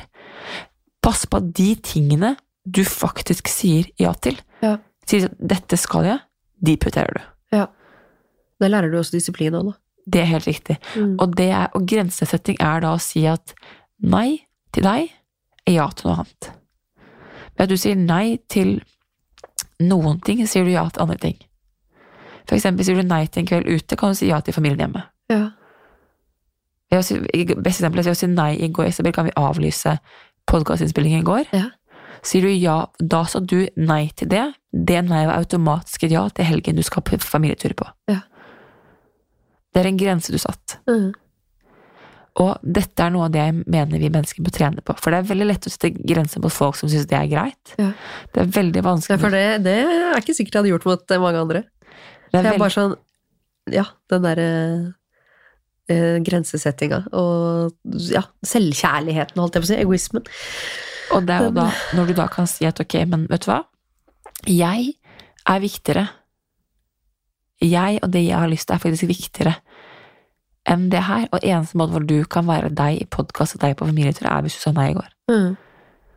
Pass 1.03 1.25
på 1.27 1.37
at 1.39 1.53
de 1.53 1.75
tingene 1.77 2.37
du 2.69 2.83
faktisk 2.85 3.49
sier 3.49 3.87
ja 3.99 4.13
til, 4.13 4.37
Ja. 4.63 4.79
sier 5.07 5.27
at 5.27 5.39
'dette 5.39 5.79
skal 5.79 6.05
jeg', 6.05 6.21
de 6.63 6.77
prioriterer 6.77 7.15
du. 7.15 7.23
Ja. 7.53 7.67
Da 8.61 8.67
lærer 8.69 8.91
du 8.91 8.99
også 8.99 9.13
disiplin 9.13 9.53
òg, 9.53 9.65
da. 9.73 9.73
Det 10.09 10.21
er 10.23 10.27
helt 10.27 10.45
riktig. 10.47 10.79
Mm. 10.95 11.17
Og, 11.19 11.35
det 11.37 11.51
er, 11.51 11.69
og 11.75 11.87
grensesetting 11.87 12.57
er 12.61 12.81
da 12.81 12.95
å 12.95 13.01
si 13.01 13.27
at 13.27 13.55
nei 14.01 14.41
til 14.77 14.87
deg 14.87 15.11
er 15.67 15.75
ja 15.75 15.89
til 15.97 16.11
noe 16.11 16.23
annet. 16.23 16.51
Ved 17.57 17.65
at 17.65 17.73
du 17.73 17.79
sier 17.81 17.99
nei 17.99 18.37
til 18.53 18.79
noen 19.81 20.21
ting, 20.25 20.43
sier 20.49 20.67
du 20.67 20.73
ja 20.73 20.85
til 20.93 21.07
andre 21.07 21.19
ting. 21.21 21.37
For 22.47 22.59
eksempel 22.59 22.87
sier 22.87 23.01
du 23.01 23.09
nei 23.09 23.25
til 23.27 23.43
en 23.43 23.49
kveld 23.49 23.69
ute, 23.69 23.97
kan 23.99 24.13
du 24.13 24.19
si 24.19 24.29
ja 24.31 24.41
til 24.45 24.55
familien 24.55 24.85
hjemme. 24.85 25.07
Ja. 25.33 25.49
Si, 27.03 27.19
best 27.19 27.81
eksempel 27.81 28.05
er 28.05 28.13
å 28.13 28.17
si 28.17 28.29
nei 28.31 28.53
i 28.63 28.71
går, 28.71 28.93
Isabel, 28.93 29.15
kan 29.17 29.27
vi 29.27 29.35
avlyse 29.41 29.97
podkastinnspillingen 30.47 31.25
i 31.25 31.27
går? 31.27 31.51
Ja. 31.57 31.67
Sier 32.27 32.47
du 32.47 32.53
ja, 32.53 32.79
da 33.01 33.25
sa 33.29 33.41
du 33.43 33.59
nei 33.81 34.07
til 34.17 34.31
det. 34.31 34.45
Det 34.71 35.03
nei 35.09 35.25
var 35.27 35.41
automatisk 35.41 36.07
et 36.07 36.15
ja 36.15 36.23
til 36.35 36.47
helgen 36.49 36.79
du 36.79 36.85
skal 36.87 37.05
på 37.07 37.19
familietur 37.23 37.75
på. 37.79 37.89
Ja. 38.11 38.23
Det 39.75 39.83
er 39.83 39.91
en 39.91 39.99
grense 40.01 40.33
du 40.33 40.39
satt. 40.41 40.79
Mm. 40.89 41.11
Og 42.43 42.59
dette 42.61 43.01
er 43.01 43.13
noe 43.15 43.31
av 43.31 43.33
det 43.33 43.41
jeg 43.41 43.55
mener 43.65 44.01
vi 44.03 44.11
mennesker 44.13 44.45
bør 44.45 44.53
trene 44.53 44.83
på. 44.85 44.93
For 45.01 45.15
det 45.15 45.23
er 45.23 45.29
veldig 45.31 45.47
lett 45.49 45.69
å 45.69 45.73
sette 45.73 45.89
grenser 45.97 46.43
mot 46.45 46.53
folk 46.53 46.77
som 46.77 46.91
syns 46.93 47.07
det 47.09 47.17
er 47.17 47.31
greit. 47.31 47.73
Ja. 47.81 47.93
Det 48.35 48.43
er 48.43 48.51
veldig 48.59 48.83
Ja, 48.83 48.85
vanskelig. 48.91 49.21
for 49.23 49.33
det, 49.33 49.45
det 49.65 49.77
er 49.87 50.21
ikke 50.21 50.35
sikkert 50.37 50.59
jeg 50.59 50.61
hadde 50.61 50.73
gjort 50.75 50.85
mot 50.91 51.15
eh, 51.17 51.23
mange 51.23 51.41
andre. 51.47 51.63
det 52.35 52.41
er 52.43 52.49
jeg 52.51 52.59
er 52.59 52.61
bare 52.61 52.75
sånn 52.77 52.97
Ja, 53.73 53.87
den 54.13 54.27
derre 54.27 54.49
eh, 55.89 56.19
grensesettinga 56.27 57.01
og 57.17 57.73
ja, 58.13 58.23
selvkjærligheten, 58.45 59.41
holdt 59.41 59.57
jeg 59.57 59.65
på 59.65 59.71
å 59.71 59.73
si. 59.73 59.81
Egoismen. 59.87 60.29
og 61.17 61.25
det 61.27 61.35
er 61.39 61.49
jo 61.49 61.57
da, 61.57 61.71
når 61.97 62.13
du 62.13 62.15
da 62.21 62.29
kan 62.29 62.47
si 62.51 62.69
at 62.69 62.81
ok, 62.85 62.99
men 63.09 63.25
vet 63.33 63.47
du 63.47 63.51
hva? 63.51 63.63
Jeg 64.47 64.93
er 65.49 65.61
viktigere. 65.65 66.05
Jeg 67.65 68.01
og 68.05 68.11
det 68.13 68.27
jeg 68.27 68.37
har 68.37 68.51
lyst 68.53 68.69
til, 68.69 68.77
er 68.77 68.83
faktisk 68.83 69.09
viktigere 69.09 69.55
enn 70.69 70.89
det 70.93 71.05
her. 71.07 71.29
Og 71.33 71.45
eneste 71.45 71.79
måte 71.79 71.95
hvor 71.97 72.07
du 72.07 72.19
kan 72.31 72.47
være 72.49 72.73
deg 72.75 73.03
i 73.03 73.07
podkast 73.11 73.57
og 73.57 73.63
deg 73.65 73.77
på 73.79 73.89
familietur, 73.89 74.29
er 74.31 74.43
hvis 74.45 74.59
du 74.59 74.65
sa 74.65 74.73
nei 74.77 74.91
i 74.93 74.97
går. 74.99 75.09
Mm. 75.31 75.55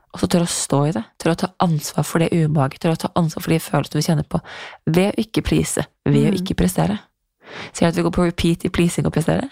Og 0.09 0.23
så 0.23 0.29
tør 0.31 0.45
å 0.47 0.49
stå 0.49 0.79
i 0.89 0.93
det, 0.95 1.03
tør 1.21 1.35
å 1.35 1.39
ta 1.43 1.51
ansvar 1.61 2.05
for 2.07 2.23
det 2.23 2.31
ubehaget, 2.33 2.79
tør 2.81 2.95
å 2.95 3.01
ta 3.03 3.11
ansvar 3.19 3.45
for 3.45 3.53
de 3.53 3.59
følelsene 3.61 4.01
du 4.01 4.07
kjenner 4.07 4.25
på, 4.25 4.41
ved 4.89 5.11
å 5.13 5.21
ikke 5.21 5.43
please, 5.45 5.85
ved 6.09 6.31
å 6.31 6.33
Mm. 6.33 6.39
ikke 6.41 6.57
prestere. 6.57 6.99
Sier 7.73 7.87
jeg 7.87 7.93
at 7.93 7.97
vi 7.97 8.05
går 8.07 8.15
på 8.17 8.25
repeat 8.25 8.65
i 8.65 8.69
pleasing 8.73 9.05
og 9.05 9.13
prestere? 9.13 9.49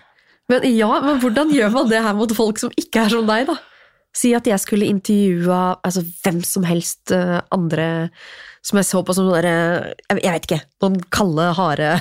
Men 0.49 0.63
ja, 0.63 0.89
men 1.03 1.19
hvordan 1.21 1.49
gjør 1.53 1.71
man 1.71 1.89
det 1.89 2.01
her 2.01 2.13
mot 2.17 2.31
folk 2.33 2.57
som 2.57 2.71
ikke 2.77 3.05
er 3.05 3.10
som 3.13 3.27
deg, 3.27 3.47
da? 3.47 3.57
Si 4.17 4.33
at 4.33 4.47
jeg 4.47 4.57
skulle 4.63 4.88
intervjua 4.89 5.77
altså, 5.83 6.01
hvem 6.23 6.41
som 6.41 6.63
helst 6.65 7.12
eh, 7.12 7.41
andre 7.51 8.10
som 8.65 8.79
jeg 8.79 8.88
så 8.88 9.03
på 9.05 9.13
som 9.13 9.27
sånne 9.29 9.43
jeg, 9.45 9.95
jeg 10.23 10.33
vet 10.33 10.47
ikke, 10.47 10.62
noen 10.81 10.97
kalde, 11.13 11.51
harde 11.53 11.91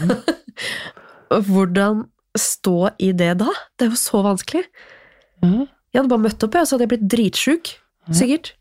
Hvordan 1.50 2.06
stå 2.40 2.90
i 3.02 3.12
det 3.16 3.32
da? 3.42 3.50
Det 3.78 3.86
er 3.86 3.92
jo 3.94 3.98
så 4.00 4.22
vanskelig. 4.26 4.64
Jeg 5.42 6.00
hadde 6.00 6.10
bare 6.12 6.24
møtt 6.26 6.42
opp, 6.44 6.56
og 6.58 6.66
så 6.66 6.76
hadde 6.76 6.86
jeg 6.86 6.92
blitt 6.94 7.08
dritsjuk. 7.12 7.72
Sikkert. 8.14 8.52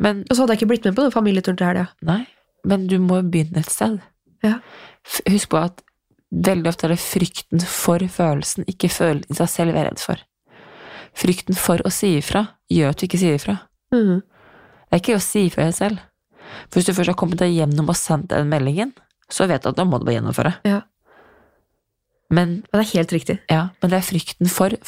Men, 0.00 0.24
Og 0.28 0.36
så 0.36 0.42
hadde 0.42 0.54
jeg 0.56 0.60
ikke 0.62 0.70
blitt 0.74 0.84
med 0.88 0.96
på 0.96 1.04
den 1.06 1.14
familieturen 1.14 1.56
til 1.58 1.66
helga. 1.70 1.86
nei, 2.04 2.26
men 2.64 2.86
du 2.90 2.98
må 3.00 3.20
jo 3.22 3.28
begynne 3.30 3.62
et 3.62 3.70
sted. 3.72 3.98
Ja. 4.44 4.58
Husk 5.30 5.48
på 5.52 5.60
at 5.62 5.80
veldig 6.32 6.68
ofte 6.68 6.86
er 6.88 6.94
det 6.94 7.00
frykten 7.00 7.62
for 7.62 7.98
følelsen, 7.98 8.66
ikke 8.68 8.90
følelsen 8.92 9.32
i 9.32 9.38
seg 9.38 9.48
selv 9.52 9.72
vi 9.76 9.80
er 9.80 9.88
redd 9.90 10.02
for. 10.02 10.20
Frykten 11.16 11.56
for 11.56 11.80
å 11.86 11.92
si 11.94 12.16
ifra 12.18 12.42
gjør 12.68 12.92
at 12.92 13.00
du 13.00 13.06
ikke 13.06 13.20
sier 13.22 13.38
ifra. 13.38 13.56
Mm. 13.94 14.20
Det 14.20 14.98
er 14.98 15.00
ikke 15.00 15.16
å 15.16 15.22
si 15.22 15.46
ifra 15.48 15.70
selv. 15.72 16.02
For 16.68 16.78
hvis 16.80 16.88
du 16.90 16.94
først 16.96 17.12
har 17.14 17.18
kommet 17.18 17.40
deg 17.40 17.54
gjennom 17.56 17.88
og 17.88 17.96
sendt 17.98 18.28
den 18.34 18.50
meldingen, 18.50 18.92
så 19.32 19.46
vet 19.50 19.62
du 19.64 19.70
at 19.70 19.78
da 19.78 19.86
må 19.88 19.98
du 19.98 20.04
bare 20.06 20.18
gjennomføre. 20.18 20.52
Ja. 20.68 20.82
Men, 22.30 22.62
Men 22.72 22.80
det 22.80 22.86
er 22.88 22.98
helt 22.98 23.12
riktig. 23.12 23.38
ja, 23.50 23.68
men 23.82 23.90
det 23.90 23.98
er 24.00 24.06
frykten 24.06 24.48
for 24.50 24.68
det 24.70 24.80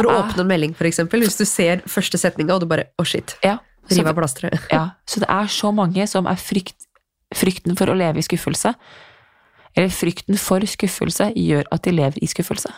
For 0.00 0.08
å 0.08 0.10
er- 0.10 0.22
åpne 0.24 0.40
en 0.40 0.48
melding, 0.48 0.74
eksempel, 0.74 1.20
hvis 1.22 1.36
du 1.38 1.44
ser 1.44 1.82
første 1.86 2.18
setninga, 2.18 2.54
og 2.54 2.60
du 2.60 2.66
bare 2.66 2.88
å, 2.98 3.04
shit. 3.06 3.36
ja, 3.44 3.58
Riv 3.90 4.06
av 4.06 4.14
plasteret. 4.16 4.58
ja, 4.70 4.90
så 5.06 5.20
det 5.20 5.28
er 5.28 5.46
så 5.46 5.72
mange 5.74 6.06
som 6.08 6.26
er 6.26 6.36
frykt, 6.36 6.86
frykten 7.34 7.76
for 7.76 7.86
å 7.86 7.94
leve 7.96 8.18
i 8.18 8.22
skuffelse, 8.22 8.74
eller 9.76 9.88
frykten 9.88 10.36
for 10.38 10.60
skuffelse 10.60 11.32
gjør 11.36 11.64
at 11.72 11.82
de 11.82 11.90
lever 11.92 12.18
i 12.22 12.26
skuffelse. 12.26 12.70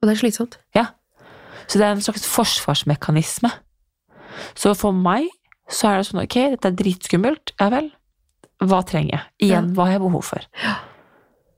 Og 0.00 0.06
det 0.08 0.14
er 0.14 0.20
slitsomt. 0.20 0.58
Ja. 0.76 0.86
Så 1.66 1.78
det 1.80 1.86
er 1.88 1.96
en 1.96 2.00
slags 2.04 2.24
forsvarsmekanisme. 2.26 3.50
Så 4.54 4.74
for 4.78 4.92
meg 4.94 5.26
så 5.68 5.90
er 5.90 5.98
det 5.98 6.06
sånn, 6.08 6.22
ok, 6.22 6.36
dette 6.54 6.70
er 6.70 6.76
dritskummelt, 6.78 7.52
ja 7.60 7.68
vel, 7.74 7.90
hva 8.62 8.78
trenger 8.86 9.16
jeg? 9.18 9.48
Igjen, 9.50 9.72
hva 9.76 9.84
har 9.88 9.98
jeg 9.98 10.04
behov 10.06 10.24
for? 10.24 10.46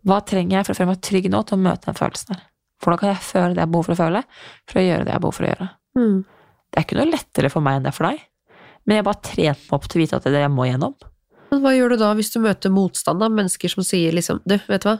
Hva 0.08 0.20
trenger 0.24 0.58
jeg 0.58 0.66
for 0.66 0.72
å 0.74 0.78
føle 0.78 0.92
meg 0.94 1.02
trygg 1.04 1.26
nå 1.32 1.42
til 1.48 1.58
å 1.58 1.62
møte 1.64 1.88
den 1.90 1.98
følelsen 1.98 2.34
her? 2.36 2.44
For 2.80 2.94
da 2.94 3.00
kan 3.02 3.10
jeg 3.12 3.20
føle 3.26 3.52
det 3.52 3.60
jeg 3.60 3.66
har 3.66 3.72
behov 3.74 3.88
for 3.90 3.92
å 3.96 4.00
føle, 4.00 4.22
for 4.70 4.80
å 4.80 4.84
gjøre 4.86 5.04
det 5.04 5.10
jeg 5.12 5.18
har 5.18 5.24
behov 5.26 5.36
for 5.36 5.44
å 5.46 5.50
gjøre. 5.50 5.66
Mm. 6.00 6.18
Det 6.70 6.78
er 6.80 6.86
ikke 6.86 6.96
noe 7.00 7.10
lettere 7.10 7.50
for 7.52 7.66
meg 7.66 7.76
enn 7.76 7.84
det 7.84 7.90
er 7.92 7.96
for 7.98 8.08
deg, 8.08 8.22
men 8.88 8.96
jeg 9.00 9.06
bare 9.10 9.20
trente 9.26 9.66
meg 9.66 9.76
opp 9.76 9.88
til 9.90 9.98
å 9.98 10.02
vite 10.04 10.16
at 10.16 10.24
det 10.24 10.30
er 10.30 10.36
det 10.38 10.44
jeg 10.46 10.52
må 10.54 10.66
gjennom. 10.70 10.94
Men 11.50 11.62
hva 11.64 11.72
gjør 11.74 11.92
du 11.92 11.96
da 12.00 12.12
hvis 12.16 12.30
du 12.32 12.38
møter 12.40 12.72
motstand 12.72 13.26
av 13.26 13.34
mennesker 13.34 13.72
som 13.72 13.82
sier 13.84 14.14
liksom 14.14 14.38
Du, 14.46 14.54
vet 14.70 14.84
du 14.84 14.88
hva? 14.88 14.96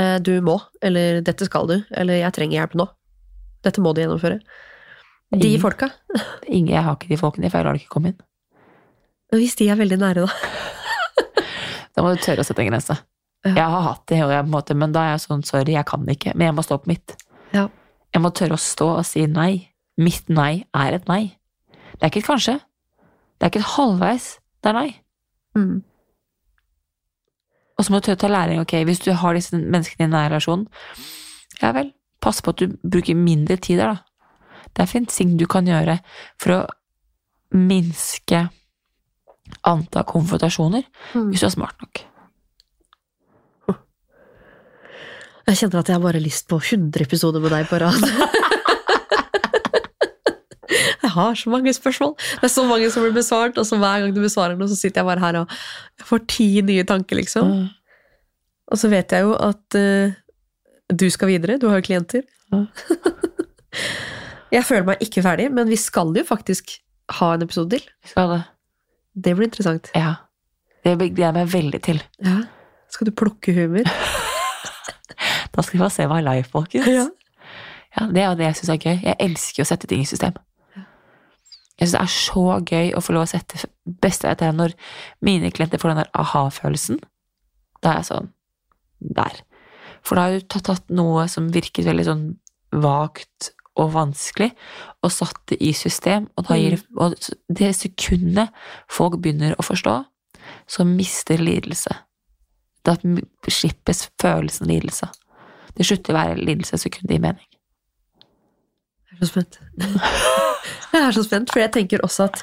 Eh, 0.00 0.16
Du 0.24 0.32
må, 0.42 0.56
eller 0.82 1.20
dette 1.22 1.46
skal 1.46 1.68
du, 1.68 1.76
eller 1.92 2.22
jeg 2.22 2.32
trenger 2.34 2.62
hjelp 2.62 2.74
nå. 2.80 2.88
Dette 3.62 3.84
må 3.84 3.92
du 3.94 4.00
gjennomføre. 4.02 4.40
De 5.30 5.38
Ingen- 5.46 5.60
folka. 5.62 5.90
Ingen, 6.48 6.72
jeg 6.74 6.82
har 6.82 6.96
ikke 6.96 7.12
de 7.12 7.20
folkene, 7.20 7.50
for 7.52 7.60
jeg 7.60 7.68
lar 7.68 7.76
det 7.78 7.84
ikke 7.84 7.92
komme 7.94 8.14
inn. 8.14 8.18
Hvis 9.36 9.54
de 9.60 9.68
er 9.70 9.78
veldig 9.78 10.00
nære, 10.00 10.26
da. 10.26 10.32
Da 11.94 12.02
må 12.02 12.14
du 12.16 12.22
tørre 12.24 12.42
å 12.42 12.46
sette 12.46 12.62
en 12.64 12.70
grense. 12.72 12.96
Jeg 13.44 13.56
har 13.72 13.82
hatt 13.86 14.02
det, 14.10 14.18
og 14.24 14.30
jeg, 14.34 14.42
på 14.44 14.48
en 14.50 14.52
måte, 14.52 14.74
men 14.76 14.92
da 14.92 15.00
er 15.06 15.12
jeg 15.14 15.22
sånn, 15.24 15.42
sorry, 15.48 15.72
jeg 15.72 15.86
kan 15.88 16.02
ikke, 16.12 16.34
men 16.36 16.50
jeg 16.50 16.54
må 16.58 16.62
stå 16.66 16.76
på 16.82 16.90
mitt. 16.92 17.14
Ja. 17.54 17.68
Jeg 18.12 18.20
må 18.22 18.30
tørre 18.36 18.58
å 18.58 18.60
stå 18.60 18.88
og 18.98 19.06
si 19.08 19.22
nei. 19.26 19.70
Mitt 20.00 20.28
nei 20.28 20.64
er 20.76 20.96
et 20.98 21.08
nei. 21.08 21.36
Det 21.94 22.02
er 22.02 22.10
ikke 22.10 22.20
et 22.24 22.28
kanskje. 22.28 22.56
Det 23.38 23.46
er 23.46 23.52
ikke 23.52 23.62
et 23.62 23.72
halvveis. 23.76 24.26
Det 24.60 24.68
er 24.72 24.76
nei. 24.76 24.90
Mm. 25.56 25.78
Og 27.78 27.84
så 27.86 27.92
må 27.94 28.00
du 28.00 28.06
tørre 28.10 28.18
å 28.18 28.22
ta 28.26 28.28
læring. 28.28 28.60
Ok, 28.60 28.74
hvis 28.84 29.00
du 29.06 29.10
har 29.16 29.34
disse 29.38 29.56
menneskene 29.56 30.08
i 30.08 30.12
nær 30.12 30.28
relasjon, 30.28 30.66
ja 31.62 31.72
vel, 31.76 31.94
pass 32.20 32.42
på 32.44 32.52
at 32.52 32.60
du 32.60 32.76
bruker 32.84 33.16
mindre 33.16 33.56
tid 33.56 33.80
der, 33.80 33.94
da. 33.96 34.66
Det 34.76 34.84
er 34.84 34.90
fint 34.92 35.08
ting 35.10 35.32
du 35.40 35.46
kan 35.50 35.64
gjøre 35.66 35.96
for 36.38 36.58
å 36.58 36.60
minske 37.56 38.44
antall 39.66 40.04
konfrontasjoner, 40.06 40.84
Mm. 41.14 41.30
hvis 41.32 41.40
du 41.40 41.46
er 41.46 41.56
smart 41.56 41.80
nok. 41.80 42.04
Jeg 45.50 45.64
kjenner 45.64 45.80
at 45.80 45.88
jeg 45.90 45.98
har 45.98 46.04
bare 46.04 46.22
lyst 46.22 46.46
på 46.50 46.60
100 46.60 47.02
episoder 47.02 47.42
med 47.42 47.50
deg 47.50 47.66
på 47.66 47.80
rad. 47.82 48.04
Jeg 51.00 51.16
har 51.16 51.34
så 51.34 51.50
mange 51.50 51.72
spørsmål. 51.74 52.12
Det 52.38 52.46
er 52.46 52.52
så 52.52 52.62
mange 52.68 52.86
som 52.94 53.02
blir 53.02 53.14
besvart, 53.16 53.56
og 53.58 53.66
så 53.66 53.74
hver 53.80 54.04
gang 54.04 54.12
du 54.14 54.20
besvarer 54.22 54.54
noe, 54.54 54.68
så 54.70 54.76
sitter 54.78 55.00
jeg 55.00 55.08
bare 55.08 55.22
her 55.24 55.38
og 55.40 55.54
jeg 55.98 56.06
får 56.06 56.20
ti 56.30 56.46
nye 56.62 56.84
tanker, 56.86 57.18
liksom. 57.18 57.48
Og 58.70 58.78
så 58.78 58.90
vet 58.92 59.10
jeg 59.10 59.26
jo 59.26 59.32
at 59.34 59.78
uh, 59.80 60.14
du 60.94 61.08
skal 61.10 61.32
videre, 61.32 61.58
du 61.58 61.66
har 61.66 61.80
jo 61.80 61.86
klienter. 61.88 62.22
Mm. 62.54 62.68
jeg 64.54 64.68
føler 64.68 64.86
meg 64.92 65.02
ikke 65.02 65.26
ferdig, 65.26 65.50
men 65.50 65.66
vi 65.72 65.80
skal 65.82 66.14
jo 66.14 66.26
faktisk 66.28 66.76
ha 67.18 67.34
en 67.34 67.48
episode 67.48 67.74
til. 67.74 67.90
Skal 68.14 68.36
det? 68.36 68.40
Det 69.26 69.34
blir 69.34 69.50
interessant. 69.50 69.90
Ja. 69.98 70.14
Det 70.86 70.94
gleder 71.00 71.26
jeg 71.26 71.38
meg 71.40 71.54
veldig 71.58 71.86
til. 71.90 72.02
Ja. 72.22 72.44
Skal 72.94 73.10
du 73.10 73.16
plukke 73.18 73.56
humor? 73.58 73.90
Da 75.54 75.64
skal 75.64 75.76
vi 75.76 75.82
få 75.82 75.90
se 75.92 76.06
hva 76.06 76.20
er 76.20 76.26
live, 76.26 76.46
folkens. 76.52 76.86
Ja. 76.86 77.08
Ja, 77.96 78.06
det 78.06 78.22
er 78.22 78.28
jo 78.28 78.38
det 78.38 78.46
jeg 78.46 78.56
syns 78.60 78.72
er 78.72 78.80
gøy. 78.84 78.98
Jeg 79.02 79.18
elsker 79.18 79.64
å 79.64 79.68
sette 79.68 79.88
ting 79.90 80.04
i 80.04 80.08
system. 80.08 80.36
Jeg 81.80 81.88
syns 81.88 81.94
det 81.96 82.02
er 82.02 82.12
så 82.14 82.44
gøy 82.60 82.92
å 82.94 83.02
få 83.02 83.16
lov 83.16 83.24
å 83.26 83.30
sette 83.30 83.70
beste 84.04 84.28
jeg 84.28 84.38
vet 84.38 84.56
når 84.56 84.74
mine 85.26 85.50
klienter 85.54 85.80
får 85.80 85.94
den 85.94 86.02
der 86.02 86.12
aha-følelsen. 86.22 87.00
Da 87.80 87.94
er 87.94 88.02
jeg 88.02 88.10
sånn 88.12 88.34
Der. 89.00 89.40
For 90.04 90.16
da 90.16 90.26
har 90.26 90.36
du 90.36 90.44
tatt, 90.44 90.66
tatt 90.68 90.92
noe 90.92 91.24
som 91.28 91.48
virket 91.52 91.88
veldig 91.88 92.04
sånn 92.04 92.24
vagt 92.84 93.50
og 93.80 93.94
vanskelig, 93.94 94.50
og 95.00 95.12
satt 95.14 95.40
det 95.48 95.56
i 95.64 95.72
system, 95.76 96.28
og, 96.36 96.44
da 96.50 96.58
gir, 96.58 96.76
og 97.00 97.16
det 97.48 97.70
sekundet 97.78 98.52
folk 98.92 99.16
begynner 99.22 99.56
å 99.56 99.64
forstå, 99.64 99.94
så 100.68 100.84
mister 100.84 101.40
lidelse. 101.40 101.94
Da 102.86 102.96
slippes 103.50 104.06
følelsen 104.22 104.70
lidelse. 104.70 105.10
Det 105.76 105.86
slutter 105.86 106.14
å 106.14 106.18
være 106.18 106.40
lidelse 106.40 106.78
så 106.80 106.90
kunne 106.92 107.10
det 107.10 107.18
i 107.18 107.22
mening. 107.22 107.46
Jeg 109.10 109.16
er 109.16 109.20
så 109.20 109.30
spent. 109.32 109.60
Jeg 110.90 111.02
er 111.06 111.14
så 111.14 111.22
spent, 111.22 111.52
for 111.52 111.62
jeg 111.62 111.70
tenker 111.72 112.02
også 112.02 112.24
at 112.26 112.40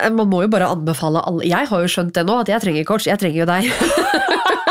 eh, 0.00 0.08
man 0.08 0.30
må 0.30 0.40
jo 0.42 0.48
bare 0.50 0.70
anbefale 0.72 1.20
alle 1.28 1.44
Jeg 1.46 1.68
har 1.68 1.82
jo 1.84 1.90
skjønt 1.92 2.14
det 2.16 2.24
nå, 2.26 2.38
at 2.40 2.48
jeg 2.48 2.62
trenger 2.64 2.86
coach. 2.88 3.04
Jeg 3.06 3.20
trenger 3.20 3.42
jo 3.42 3.46
deg. 3.50 3.68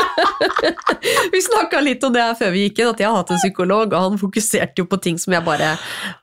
vi 1.34 1.42
snakka 1.46 1.80
litt 1.84 2.02
om 2.04 2.12
det 2.14 2.24
her 2.26 2.34
før 2.38 2.50
vi 2.56 2.64
gikk 2.66 2.82
inn, 2.82 2.90
at 2.90 3.02
jeg 3.04 3.08
har 3.08 3.20
hatt 3.20 3.30
en 3.36 3.40
psykolog, 3.40 3.94
og 3.94 4.08
han 4.08 4.20
fokuserte 4.20 4.82
jo 4.82 4.88
på 4.90 4.98
ting 5.06 5.20
som 5.22 5.36
jeg 5.36 5.46
bare 5.46 5.76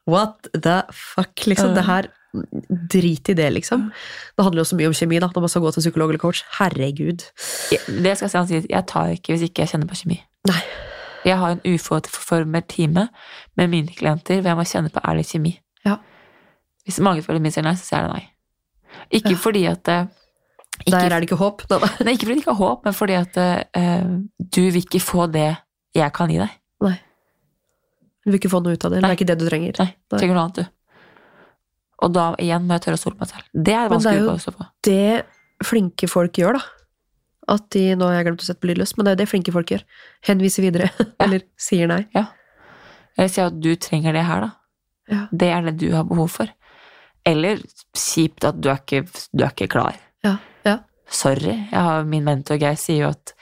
What 0.10 0.52
the 0.52 0.82
fuck? 0.92 1.48
Liksom, 1.48 1.74
det 1.78 1.88
her 1.88 2.12
Drit 2.92 3.30
i 3.30 3.34
det, 3.36 3.50
liksom. 3.54 3.90
Det 4.38 4.44
handler 4.46 4.62
jo 4.64 4.70
så 4.70 4.78
mye 4.80 4.88
om 4.92 4.94
kjemi, 4.96 5.20
da, 5.20 5.28
når 5.34 5.44
man 5.46 5.52
skal 5.52 5.64
gå 5.66 5.72
til 5.76 5.84
psykolog 5.84 6.10
eller 6.14 6.22
coach. 6.22 6.44
Herregud. 6.60 7.26
Det 8.06 8.14
skal 8.18 8.30
jeg 8.32 8.48
si, 8.48 8.62
jeg 8.72 8.86
tar 8.88 9.12
ikke 9.18 9.34
hvis 9.36 9.44
ikke 9.50 9.66
jeg 9.66 9.74
kjenner 9.74 9.90
på 9.90 9.98
kjemi. 10.00 10.18
Nei. 10.48 10.62
Jeg 11.28 11.38
har 11.38 11.52
en 11.54 11.62
uformert 11.76 12.70
time 12.72 13.08
med 13.60 13.70
mine 13.70 13.94
klienter 13.94 14.40
hvor 14.42 14.50
jeg 14.54 14.58
må 14.58 14.66
kjenne 14.66 14.90
på 14.94 15.04
ærlig 15.06 15.28
kjemi. 15.30 15.52
Ja. 15.86 15.98
Hvis 16.88 16.98
magefølelsen 17.04 17.44
min 17.46 17.54
sier 17.54 17.68
nei, 17.68 17.76
så 17.78 17.86
sier 17.92 18.08
jeg 18.08 18.14
nei. 18.16 18.24
Ikke 19.20 19.36
Ja. 19.36 19.42
fordi 19.44 19.66
at 19.70 19.88
eh, 19.88 20.06
Ikke, 20.82 20.92
Der 20.98 21.14
er 21.14 21.20
det 21.20 21.28
ikke 21.30 21.38
håp. 21.38 21.62
Da. 21.70 21.78
nei. 21.84 21.90
nei, 22.08 22.14
ikke 22.16 22.26
fordi 22.26 22.40
det 22.40 22.42
ikke 22.46 22.56
er 22.56 22.62
håp, 22.64 22.86
men 22.88 22.94
fordi 22.98 23.14
at 23.20 23.38
uh, 23.38 24.08
du 24.56 24.62
vil 24.72 24.82
ikke 24.82 25.02
få 25.04 25.28
det 25.30 25.50
jeg 25.94 26.14
kan 26.16 26.32
gi 26.32 26.40
deg. 26.42 26.58
Du 28.22 28.30
vil 28.30 28.38
ikke 28.38 28.50
få 28.54 28.60
noe 28.62 28.74
ut 28.78 28.84
av 28.86 28.92
det. 28.94 29.02
Nei. 29.02 29.10
Det 29.10 29.14
er 29.14 29.18
ikke 29.20 29.28
det 29.32 29.36
du 29.42 29.46
trenger. 29.50 29.78
Nei, 29.82 29.88
Nei. 30.14 30.18
trenger 30.20 30.36
noe 30.38 30.44
annet, 30.46 30.58
du. 30.62 30.66
Og 32.02 32.14
da 32.16 32.32
igjen 32.42 32.66
må 32.68 32.78
jeg 32.78 32.86
tørre 32.88 32.98
å 32.98 33.02
stole 33.02 33.18
på 33.18 33.26
meg 33.26 33.32
selv. 33.34 33.48
Det 33.54 33.60
er 33.62 33.64
det 33.64 33.76
er 33.78 33.92
vanskelig 33.96 34.22
jo- 34.24 34.36
å 34.36 34.42
stå 34.42 34.54
på. 34.58 34.68
Det 34.88 35.26
flinke 35.68 36.10
folk 36.10 36.40
gjør, 36.42 36.58
da. 36.58 36.64
At 37.52 37.68
de, 37.74 37.84
Nå 37.98 38.08
har 38.08 38.16
jeg 38.20 38.26
glemt 38.30 38.42
å 38.42 38.48
sette 38.48 38.62
på 38.62 38.70
lydløs, 38.70 38.96
men 38.98 39.06
det 39.06 39.12
er 39.12 39.16
jo 39.16 39.22
det 39.22 39.30
flinke 39.30 39.54
folk 39.54 39.74
gjør. 39.74 39.84
Henviser 40.30 40.66
videre. 40.66 40.90
Eller 41.24 41.44
sier 41.60 41.90
nei. 41.92 42.06
Eller 42.16 43.30
si 43.30 43.42
at 43.44 43.60
du 43.62 43.76
trenger 43.76 44.14
det 44.18 44.24
her, 44.26 44.48
da. 44.48 44.52
Ja. 45.12 45.22
Det 45.32 45.50
er 45.52 45.66
det 45.68 45.76
du 45.82 45.90
har 45.94 46.06
behov 46.08 46.30
for. 46.32 46.52
Eller 47.28 47.60
kjipt 47.98 48.46
at 48.48 48.62
du 48.62 48.70
er 48.72 48.80
ikke, 48.82 49.04
du 49.34 49.44
er 49.44 49.52
ikke 49.52 49.68
klar. 49.74 49.98
Ja. 50.26 50.38
ja. 50.66 50.78
Sorry. 51.12 51.58
Har, 51.74 52.06
min 52.10 52.24
mentor 52.26 52.58
Geir 52.62 52.80
sier 52.80 53.04
jo 53.04 53.10
at 53.12 53.34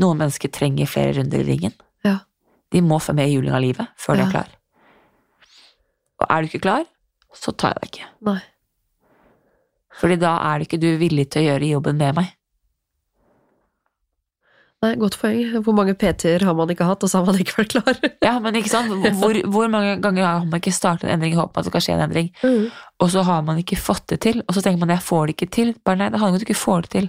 noen 0.00 0.20
mennesker 0.22 0.52
trenger 0.52 0.88
flere 0.88 1.16
runder 1.18 1.42
i 1.42 1.48
ringen. 1.48 1.74
Ja. 2.06 2.20
De 2.72 2.80
må 2.84 3.00
få 3.02 3.12
med 3.16 3.28
i 3.28 3.34
juling 3.36 3.56
av 3.56 3.64
livet 3.64 3.92
før 4.00 4.20
de 4.20 4.24
er 4.24 4.32
klar. 4.32 4.52
Og 6.22 6.28
er 6.30 6.40
du 6.42 6.48
ikke 6.48 6.62
klar, 6.64 6.86
så 7.36 7.52
tar 7.54 7.74
jeg 7.76 7.82
deg 7.82 7.90
ikke. 7.92 8.08
Nei. 8.30 8.38
Fordi 9.96 10.16
da 10.20 10.34
er 10.50 10.58
det 10.60 10.66
ikke 10.68 10.80
du 10.82 10.90
villig 11.00 11.28
til 11.32 11.44
å 11.44 11.48
gjøre 11.50 11.70
jobben 11.76 11.96
med 12.00 12.18
meg. 12.18 12.32
Nei, 14.84 14.90
Godt 15.00 15.16
poeng. 15.18 15.54
Hvor 15.64 15.74
mange 15.74 15.94
PT-er 15.96 16.44
har 16.44 16.54
man 16.58 16.68
ikke 16.70 16.84
hatt, 16.86 17.02
og 17.02 17.08
så 17.10 17.22
har 17.22 17.28
man 17.30 17.38
ikke 17.40 17.54
vært 17.62 17.72
klar? 17.78 18.00
Ja, 18.26 18.34
men 18.44 18.58
ikke 18.60 18.70
sant? 18.74 18.92
Hvor, 19.22 19.38
hvor 19.54 19.70
mange 19.72 19.94
ganger 20.04 20.26
har 20.26 20.44
man 20.44 20.60
ikke 20.60 20.74
startet 20.76 21.08
en 21.08 21.14
endring 21.16 21.32
i 21.32 21.38
håp 21.38 21.54
om 21.56 21.62
at 21.62 21.64
det 21.66 21.72
skal 21.72 21.84
skje 21.86 21.94
en 21.96 22.04
endring, 22.08 22.28
Mm. 22.44 22.66
og 23.00 23.08
så 23.14 23.24
har 23.26 23.40
man 23.46 23.58
ikke 23.62 23.78
fått 23.80 24.04
det 24.12 24.20
til, 24.26 24.42
og 24.44 24.52
så 24.56 24.62
tenker 24.62 24.82
man 24.84 24.92
jeg 24.92 25.02
får 25.06 25.24
det 25.30 25.36
ikke 25.38 25.48
til. 25.56 25.72
Bare 25.84 26.00
nei, 26.02 26.10
det 26.12 26.20
handler 26.20 26.36
om 26.36 26.38
at 26.40 26.44
du 26.44 26.48
ikke 26.50 26.60
får 26.60 26.84
det 26.86 26.92
til. 26.98 27.08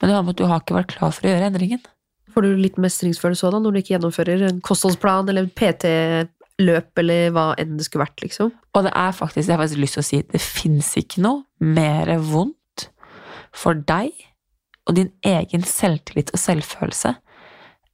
Men 0.00 0.08
det 0.08 0.14
handler 0.16 0.24
om 0.24 0.32
at 0.32 0.40
du 0.40 0.46
har 0.48 0.64
ikke 0.64 0.78
vært 0.78 0.96
klar 0.96 1.12
for 1.14 1.28
å 1.28 1.30
gjøre 1.34 1.50
endringen. 1.52 1.84
Får 2.36 2.44
du 2.44 2.56
litt 2.60 2.80
mestringsfølelse 2.80 3.46
òg, 3.48 3.54
da, 3.54 3.60
når 3.64 3.76
du 3.76 3.78
ikke 3.82 3.94
gjennomfører 3.94 4.42
en 4.48 4.58
kostholdsplan 4.64 5.28
eller 5.32 5.46
PT-løp 6.56 6.98
eller 6.98 7.30
hva 7.34 7.46
enn 7.60 7.76
det 7.76 7.84
skulle 7.84 8.06
vært, 8.06 8.22
liksom? 8.22 8.52
Og 8.74 8.84
det 8.84 8.92
er 8.94 9.12
faktisk, 9.12 9.48
jeg 9.48 9.56
har 9.56 9.62
faktisk 9.62 9.80
lyst 9.80 9.96
til 9.96 10.02
å 10.02 10.06
si, 10.06 10.22
det 10.32 10.40
fins 10.40 10.96
ikke 10.96 11.22
noe 11.24 11.44
mer 11.60 12.16
vondt 12.18 12.88
for 13.52 13.74
deg 13.74 14.12
og 14.86 14.96
din 14.96 15.12
egen 15.26 15.64
selvtillit 15.66 16.32
og 16.32 16.40
selvfølelse 16.40 17.16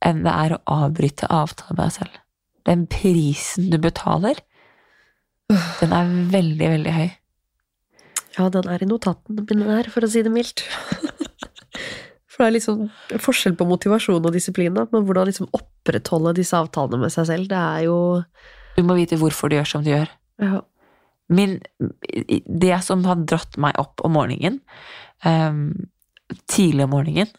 enn 0.02 0.22
det 0.24 0.32
er 0.34 0.54
å 0.54 0.62
avbryte 0.66 1.30
avtalen 1.30 1.76
med 1.76 1.84
deg 1.84 1.94
selv. 1.94 2.16
Den 2.66 2.86
prisen 2.90 3.70
du 3.70 3.78
betaler, 3.82 4.38
den 5.48 5.94
er 5.94 6.14
veldig, 6.32 6.68
veldig 6.76 6.94
høy. 6.94 7.10
Ja, 8.38 8.48
den 8.48 8.68
er 8.70 8.82
i 8.82 8.88
notatene 8.88 9.44
mine 9.44 9.68
der, 9.68 9.90
for 9.92 10.06
å 10.06 10.10
si 10.10 10.22
det 10.24 10.32
mildt. 10.32 10.64
For 12.32 12.42
det 12.42 12.48
er 12.48 12.54
liksom 12.56 12.86
forskjell 13.20 13.54
på 13.60 13.66
motivasjon 13.68 14.24
og 14.24 14.32
disiplin, 14.32 14.72
da, 14.76 14.86
men 14.92 15.04
hvordan 15.04 15.28
liksom 15.28 15.50
opprettholde 15.52 16.32
disse 16.38 16.56
avtalene 16.56 17.02
med 17.04 17.12
seg 17.12 17.28
selv, 17.28 17.48
det 17.50 17.58
er 17.60 17.84
jo 17.90 17.96
Du 18.78 18.82
må 18.88 18.96
vite 18.96 19.18
hvorfor 19.20 19.52
du 19.52 19.58
gjør 19.58 19.68
som 19.68 19.84
du 19.84 19.90
gjør. 19.92 20.08
ja, 20.40 20.62
Min, 21.32 21.60
det 22.48 22.78
som 22.84 23.04
har 23.08 23.20
dratt 23.28 23.56
meg 23.60 23.76
opp 23.80 24.02
om 24.04 24.12
morgenen, 24.16 24.58
um, 25.24 25.86
tidlig 26.50 26.84
om 26.84 26.92
morgenen 26.96 27.30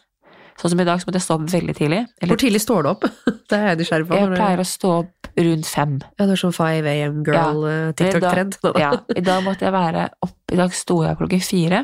Sånn 0.54 0.70
som 0.70 0.80
i 0.80 0.84
dag, 0.86 1.00
så 1.02 1.08
måtte 1.08 1.18
jeg 1.18 1.24
stå 1.26 1.34
opp 1.34 1.46
veldig 1.50 1.74
tidlig. 1.74 1.96
Eller, 2.22 2.30
Hvor 2.30 2.38
tidlig 2.38 2.60
står 2.62 2.84
du 2.84 2.88
opp? 2.92 3.06
Det 3.50 3.56
er 3.58 3.64
jeg 3.72 3.78
nysgjerrig 3.80 4.06
på. 4.06 4.18
jeg 4.20 4.28
pleier 4.36 4.60
å 4.62 4.66
stå 4.70 4.90
opp 5.00 5.30
rundt 5.34 5.66
fem. 5.66 5.96
Ja, 6.14 6.26
du 6.28 6.32
er 6.36 6.38
sånn 6.38 6.54
5 6.54 6.86
AM 6.92 7.16
girl 7.26 7.64
eh, 7.66 7.88
TikTok-trend. 7.98 8.58
Ja, 8.78 8.92
I 9.10 9.24
dag 9.26 9.42
måtte 9.42 9.66
jeg 9.66 9.74
være 9.74 10.04
opp 10.22 10.54
I 10.54 10.60
dag 10.60 10.76
sto 10.78 11.00
jeg 11.02 11.18
klokken 11.18 11.42
fire, 11.42 11.80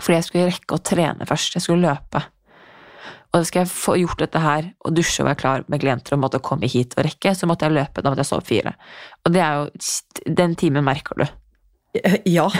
fordi 0.00 0.18
jeg 0.18 0.26
skulle 0.26 0.48
rekke 0.50 0.76
å 0.76 0.82
trene 0.84 1.28
først. 1.28 1.56
Jeg 1.56 1.64
skulle 1.64 1.86
løpe. 1.86 2.22
Og 3.34 3.46
skal 3.48 3.64
jeg 3.64 3.72
få 3.72 3.96
gjort 4.00 4.22
dette 4.22 4.40
her, 4.40 4.68
og 4.86 4.94
dusje 4.96 5.22
og 5.22 5.28
være 5.28 5.40
klar 5.40 5.64
med 5.72 5.82
klienter 5.82 6.16
og 6.16 6.22
måtte 6.22 6.40
komme 6.44 6.68
hit 6.70 6.94
og 6.96 7.04
rekke, 7.08 7.34
så 7.36 7.48
måtte 7.48 7.68
jeg 7.68 7.76
løpe. 7.76 8.02
Da 8.02 8.12
måtte 8.12 8.24
jeg 8.24 8.30
sove 8.30 8.46
fire. 8.46 8.72
Og 9.26 9.34
det 9.34 9.42
er 9.44 9.58
jo 9.60 10.34
Den 10.38 10.54
timen 10.56 10.84
merker 10.86 11.22
du. 11.22 11.26
Ja. 12.28 12.48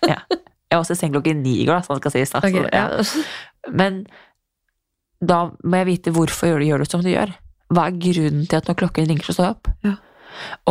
Ja. 0.00 0.16
Jeg 0.30 0.78
var 0.78 0.80
også 0.80 0.94
i 0.94 0.96
seng 0.96 1.10
klokken 1.12 1.42
ni 1.44 1.58
i 1.60 1.64
går, 1.68 1.76
da, 1.76 1.84
sånn 1.84 1.98
skal 2.00 2.12
si 2.14 2.20
da. 2.24 2.40
Ok, 2.40 2.54
Så, 2.54 2.60
ja. 2.72 2.84
ja. 2.96 3.72
Men 3.76 3.98
da 5.20 5.40
må 5.60 5.80
jeg 5.82 5.88
vite 5.90 6.12
hvorfor 6.16 6.48
gjør 6.48 6.62
du, 6.62 6.66
gjør 6.70 6.84
det 6.84 6.86
som 6.88 7.02
du 7.04 7.10
gjør. 7.10 7.34
Hva 7.68 7.84
er 7.90 7.98
grunnen 8.00 8.46
til 8.48 8.56
at 8.56 8.70
når 8.70 8.78
klokken 8.80 9.10
ringer, 9.10 9.26
så 9.26 9.34
står 9.36 9.44
jeg 9.50 9.56
opp? 9.58 9.68
Ja. 9.84 9.92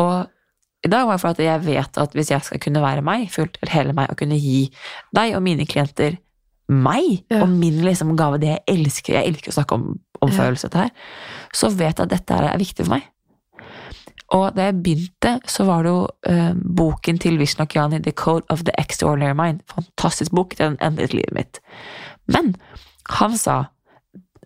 Og 0.02 0.16
i 0.86 0.90
dag 0.92 1.06
var 1.08 1.18
det 1.18 1.22
for 1.22 1.30
at 1.36 1.40
jeg 1.44 1.66
vet 1.66 1.98
at 1.98 2.14
hvis 2.16 2.32
jeg 2.32 2.42
skal 2.48 2.60
kunne 2.64 2.82
være 2.82 3.02
meg, 3.04 3.28
fullt 3.32 3.58
eller 3.62 3.74
hele 3.74 3.94
meg, 3.98 4.10
og 4.10 4.18
kunne 4.22 4.38
gi 4.40 4.70
deg 5.16 5.36
og 5.36 5.44
mine 5.44 5.66
klienter 5.68 6.18
meg, 6.70 7.24
Ja. 7.32 7.42
og 7.42 7.50
min 7.50 7.82
liksom 7.84 8.16
gave, 8.18 8.38
det 8.40 8.48
jeg 8.54 8.64
elsker, 8.68 9.14
jeg 9.18 9.28
elsker 9.28 9.52
å 9.52 9.58
snakke 9.58 9.74
om, 9.76 10.00
om 10.22 10.30
Ja. 10.30 10.36
følelser 10.38 10.70
dette 10.70 10.84
her, 10.86 10.92
så 11.54 11.70
vet 11.70 11.98
jeg 11.98 12.04
at 12.06 12.10
dette 12.10 12.34
her 12.38 12.44
er 12.54 12.58
viktig 12.62 12.86
for 12.86 12.94
meg. 12.96 13.04
Og 14.32 14.54
da 14.56 14.68
jeg 14.70 14.84
begynte, 14.84 15.32
så 15.50 15.66
var 15.66 15.84
det 15.84 15.90
jo 15.90 16.08
eh, 16.30 16.54
boken 16.54 17.18
til 17.20 17.40
Vishnakyani, 17.40 18.00
The 18.04 18.12
Code 18.12 18.46
of 18.54 18.62
the 18.64 18.72
Extraordinary 18.78 19.34
Mind. 19.34 19.62
Fantastisk 19.74 20.32
bok, 20.32 20.54
den 20.60 20.78
endret 20.86 21.14
livet 21.18 21.34
mitt. 21.34 21.60
Men 22.28 22.56
han 23.10 23.36
sa 23.38 23.64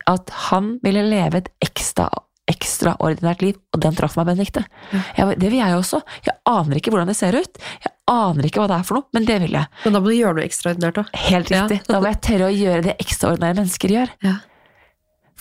at 0.07 0.29
han 0.49 0.79
ville 0.83 1.03
leve 1.03 1.37
et 1.37 1.49
ekstra, 1.61 2.07
ekstraordinært 2.51 3.41
liv, 3.45 3.57
og 3.73 3.81
den 3.85 3.95
traff 3.95 4.17
meg, 4.19 4.25
Benedicte. 4.27 4.65
Ja. 4.91 5.27
Det 5.31 5.49
vil 5.49 5.59
jeg 5.61 5.75
også. 5.77 6.01
Jeg 6.25 6.35
aner 6.49 6.75
ikke 6.79 6.91
hvordan 6.91 7.07
det 7.07 7.15
ser 7.15 7.37
ut. 7.39 7.59
Jeg 7.85 7.93
aner 8.11 8.47
ikke 8.49 8.59
hva 8.63 8.67
det 8.67 8.77
er 8.79 8.87
for 8.87 8.99
noe, 8.99 9.07
men 9.15 9.27
det 9.29 9.37
vil 9.45 9.55
jeg. 9.55 9.69
Men 9.85 9.95
da 9.95 10.01
må 10.03 10.11
du 10.11 10.17
gjøre 10.17 10.35
noe 10.39 10.47
ekstraordinært, 10.47 10.97
da. 10.99 11.05
Helt 11.29 11.51
Ja. 11.53 11.61
riktig. 11.63 11.79
Da 11.87 12.01
må 12.03 12.09
jeg 12.11 12.19
tørre 12.27 12.49
å 12.49 12.57
gjøre 12.57 12.83
det 12.89 12.97
ekstraordinære 12.99 13.55
mennesker 13.61 13.95
gjør. 13.95 14.11
Ja. 14.27 14.35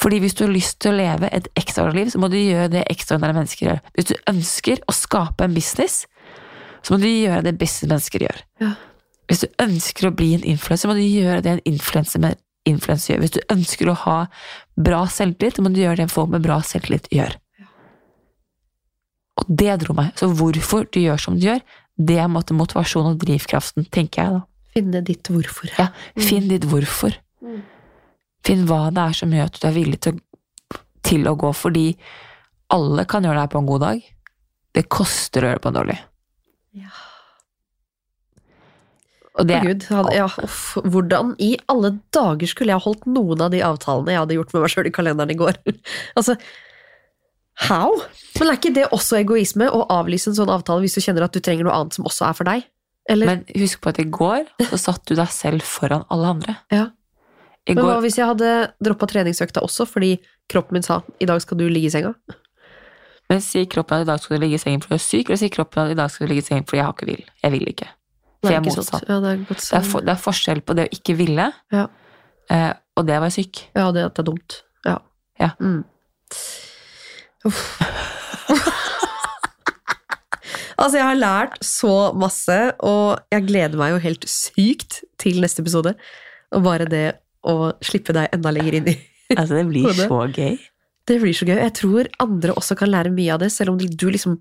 Fordi 0.03 0.21
hvis 0.23 0.35
du 0.35 0.45
har 0.47 0.53
lyst 0.55 0.79
til 0.81 0.93
å 0.93 0.97
leve 0.97 1.29
et 1.33 1.49
ekstraordinært 1.59 1.95
liv, 2.01 2.13
så 2.15 2.19
må 2.23 2.31
du 2.31 2.39
gjøre 2.39 2.71
det 2.71 2.85
ekstraordinære 2.91 3.37
mennesker 3.41 3.67
gjør. 3.69 3.81
Hvis 3.99 4.09
du 4.09 4.15
ønsker 4.33 4.81
å 4.89 4.95
skape 4.97 5.45
en 5.45 5.55
business, 5.55 6.07
så 6.83 6.95
må 6.95 7.01
du 7.03 7.07
gjøre 7.11 7.43
det 7.45 7.59
beste 7.59 7.87
mennesker 7.91 8.25
gjør. 8.29 8.41
Ja. 8.63 8.73
Hvis 9.31 9.41
du 9.45 9.49
ønsker 9.63 10.09
å 10.09 10.15
bli 10.15 10.33
en 10.35 10.43
influenser, 10.55 10.89
må 10.91 10.95
du 10.95 11.03
gjøre 11.05 11.43
det 11.43 11.53
en 11.59 11.61
influenser 11.75 12.21
med 12.65 12.75
influenser 12.75 13.15
gjør. 13.15 13.23
Hvis 13.23 13.35
du 13.37 13.41
ønsker 13.53 13.91
å 13.91 13.99
ha 14.05 14.17
bra 14.77 15.05
selvtillit, 15.11 15.61
må 15.63 15.73
du 15.73 15.81
gjøre 15.83 16.03
det 16.03 16.13
folk 16.13 16.31
med 16.33 16.45
bra 16.45 16.61
selvtillit 16.63 17.09
gjør. 17.13 17.37
Og 19.41 19.49
det 19.49 19.77
dro 19.83 19.97
meg. 19.97 20.13
Så 20.19 20.29
hvorfor 20.29 20.87
du 20.93 21.01
gjør 21.01 21.21
som 21.21 21.39
du 21.39 21.47
gjør, 21.49 21.63
det 21.97 22.19
er 22.19 22.27
en 22.27 22.35
motivasjonen 22.35 23.15
og 23.15 23.23
drivkraften, 23.23 23.87
tenker 23.93 24.23
jeg 24.23 24.37
da. 24.37 24.43
Finne 24.73 25.03
ditt 25.05 25.29
hvorfor. 25.29 25.69
Ja, 25.77 25.91
finn 26.17 26.49
ditt 26.49 26.65
hvorfor. 26.69 27.15
Mm. 27.45 27.61
Finn 28.47 28.67
hva 28.69 28.87
det 28.95 29.03
er 29.05 29.17
som 29.19 29.33
gjør 29.35 29.51
at 29.51 29.61
du 29.61 29.67
er 29.69 29.77
villig 29.77 30.01
til, 30.07 30.21
til 31.05 31.29
å 31.29 31.37
gå, 31.39 31.53
fordi 31.57 31.87
alle 32.73 33.05
kan 33.09 33.25
gjøre 33.25 33.37
det 33.37 33.45
her 33.45 33.53
på 33.53 33.61
en 33.61 33.69
god 33.69 33.85
dag. 33.85 34.07
Det 34.73 34.89
koster 34.89 35.45
å 35.45 35.51
gjøre 35.51 35.61
det 35.61 35.65
på 35.65 35.73
en 35.73 35.79
dårlig. 35.81 35.99
Ja. 36.81 36.95
Og 39.41 39.49
det, 39.49 39.63
Gud, 39.65 39.87
hadde, 39.89 40.13
ja, 40.13 40.27
off, 40.45 40.75
hvordan 40.77 41.33
i 41.41 41.55
alle 41.73 41.95
dager 42.13 42.51
skulle 42.51 42.75
jeg 42.75 42.85
holdt 42.85 43.07
noen 43.09 43.41
av 43.41 43.55
de 43.55 43.63
avtalene 43.65 44.13
jeg 44.13 44.21
hadde 44.21 44.37
gjort 44.37 44.53
med 44.53 44.65
meg 44.65 44.73
sjøl 44.75 44.89
i 44.91 44.93
kalenderen 44.93 45.33
i 45.33 45.39
går? 45.41 45.57
altså, 46.19 46.37
how? 47.69 47.97
Men 48.37 48.51
er 48.51 48.61
ikke 48.61 48.75
det 48.77 48.91
også 48.93 49.23
egoisme 49.23 49.71
å 49.73 49.87
avlyse 49.93 50.29
en 50.29 50.37
sånn 50.37 50.53
avtale 50.53 50.85
hvis 50.85 50.99
du 50.99 51.05
kjenner 51.05 51.25
at 51.25 51.33
du 51.33 51.41
trenger 51.41 51.69
noe 51.69 51.79
annet 51.79 51.97
som 51.97 52.09
også 52.09 52.29
er 52.29 52.37
for 52.37 52.51
deg? 52.51 52.69
Eller, 53.11 53.31
men 53.31 53.47
husk 53.59 53.81
på 53.83 53.91
at 53.91 54.03
i 54.03 54.07
går 54.07 54.45
så 54.71 54.81
satt 54.91 55.07
du 55.09 55.17
deg 55.17 55.33
selv 55.33 55.65
foran 55.65 56.05
alle 56.13 56.37
andre. 56.37 56.59
Ja. 56.75 56.91
I 57.71 57.77
men 57.79 57.87
hva 57.87 58.01
hvis 58.03 58.19
jeg 58.19 58.27
hadde 58.27 58.53
droppa 58.83 59.07
treningsøkta 59.09 59.63
også 59.63 59.87
fordi 59.87 60.17
kroppen 60.51 60.77
min 60.77 60.85
sa 60.85 60.99
i 61.23 61.29
dag 61.31 61.41
skal 61.45 61.61
du 61.61 61.69
ligge 61.71 61.89
i 61.89 61.95
senga? 61.95 62.11
men 63.33 63.41
sier 63.41 63.65
kroppen 63.71 64.03
at 64.03 64.05
i 64.05 64.11
dag 64.11 64.21
skal 64.21 64.37
du 64.37 64.43
ligge 64.45 64.59
i 64.59 64.61
sengen 64.61 64.83
fordi 64.83 64.99
du 64.99 64.99
er 64.99 65.07
syk, 65.07 65.29
eller 65.31 65.41
sier 65.41 65.53
kroppen 65.55 65.87
at 65.87 65.95
i 65.95 65.97
dag 65.97 66.11
skal 66.13 66.27
du 66.27 66.33
ligge 66.35 66.45
i 66.45 66.49
sengen 66.51 66.67
fordi 66.69 66.83
jeg 66.83 66.85
har 66.85 66.97
ikke 66.97 67.09
vil. 67.09 67.23
Jeg 67.41 67.55
vil 67.55 67.71
ikke. 67.71 67.89
For 68.43 68.51
jeg 68.51 68.59
er 68.59 68.65
motsatt. 68.67 69.05
Ja, 69.09 69.17
det 69.23 69.31
er 69.33 69.43
Det 69.47 69.73
er, 69.79 69.85
for, 69.87 70.01
det 70.03 70.13
er 70.17 70.21
forskjell 70.21 70.61
på 70.67 70.75
det 70.75 70.89
å 70.89 70.93
ikke 70.99 71.15
ville, 71.17 71.53
Ja. 71.73 71.87
eh, 72.51 72.73
og 72.97 73.07
det 73.07 73.17
å 73.17 73.23
være 73.23 73.37
syk. 73.37 73.63
Ja, 73.79 73.91
det, 73.95 74.03
at 74.09 74.15
det 74.19 74.25
er 74.25 74.29
dumt. 74.33 74.63
Ja. 74.85 74.99
Ja. 75.41 75.51
Mm. 75.61 75.85
Altså, 80.83 80.99
jeg 80.99 81.07
har 81.07 81.19
lært 81.19 81.59
så 81.63 81.91
masse, 82.19 82.57
og 82.83 83.21
jeg 83.31 83.45
gleder 83.47 83.79
meg 83.79 83.93
jo 83.93 83.99
helt 84.03 84.25
sykt 84.27 85.03
til 85.21 85.39
neste 85.45 85.63
episode. 85.63 85.93
Og 86.57 86.65
bare 86.65 86.89
det 86.91 87.05
å 87.47 87.73
slippe 87.85 88.15
deg 88.17 88.33
enda 88.35 88.51
lenger 88.55 88.79
inn 88.81 88.89
i 88.91 88.97
Altså, 89.39 89.61
det 89.61 89.67
blir 89.69 89.93
så 89.95 90.19
gøy. 90.35 90.57
Det 91.09 91.19
blir 91.23 91.37
så 91.37 91.47
gøy. 91.47 91.55
Jeg 91.61 91.75
tror 91.79 92.09
andre 92.25 92.57
også 92.59 92.75
kan 92.79 92.91
lære 92.91 93.13
mye 93.15 93.37
av 93.37 93.41
det, 93.45 93.53
selv 93.55 93.75
om 93.75 93.79
du 93.79 93.87
du 93.87 94.09
liksom 94.11 94.41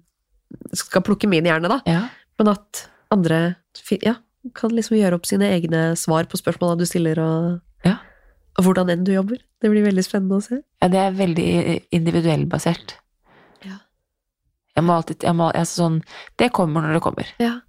skal 0.75 1.03
plukke 1.05 1.29
min 1.31 1.45
hjerne, 1.47 1.69
da. 1.71 1.77
Ja. 1.87 2.01
Men 2.41 2.51
at 2.55 2.81
andre 3.11 3.55
ja, 4.03 4.15
kan 4.57 4.71
liksom 4.73 4.97
gjøre 4.97 5.17
opp 5.19 5.25
sine 5.29 5.49
egne 5.53 5.95
svar 5.99 6.25
på 6.31 6.39
spørsmåla 6.39 6.77
du 6.79 6.85
stiller, 6.89 7.19
og, 7.21 7.59
Ja. 7.85 7.97
og 8.57 8.65
hvordan 8.65 8.89
enn 8.89 9.03
du 9.05 9.11
jobber. 9.13 9.37
Det 9.61 9.69
blir 9.69 9.83
veldig 9.85 10.03
spennende 10.05 10.39
å 10.39 10.43
se. 10.45 10.61
Ja, 10.81 10.87
det 10.89 10.97
er 10.99 11.11
veldig 11.17 11.47
individuellbasert. 11.93 12.95
Ja. 13.65 13.77
Jeg 14.75 14.83
må 14.87 14.95
alltid 14.97 15.23
jeg 15.27 15.35
må, 15.37 15.51
altså 15.53 15.83
sånn, 15.83 15.99
Det 16.37 16.51
kommer 16.51 16.81
når 16.81 16.93
det 16.97 17.01
kommer. 17.05 17.27
Ja. 17.39 17.59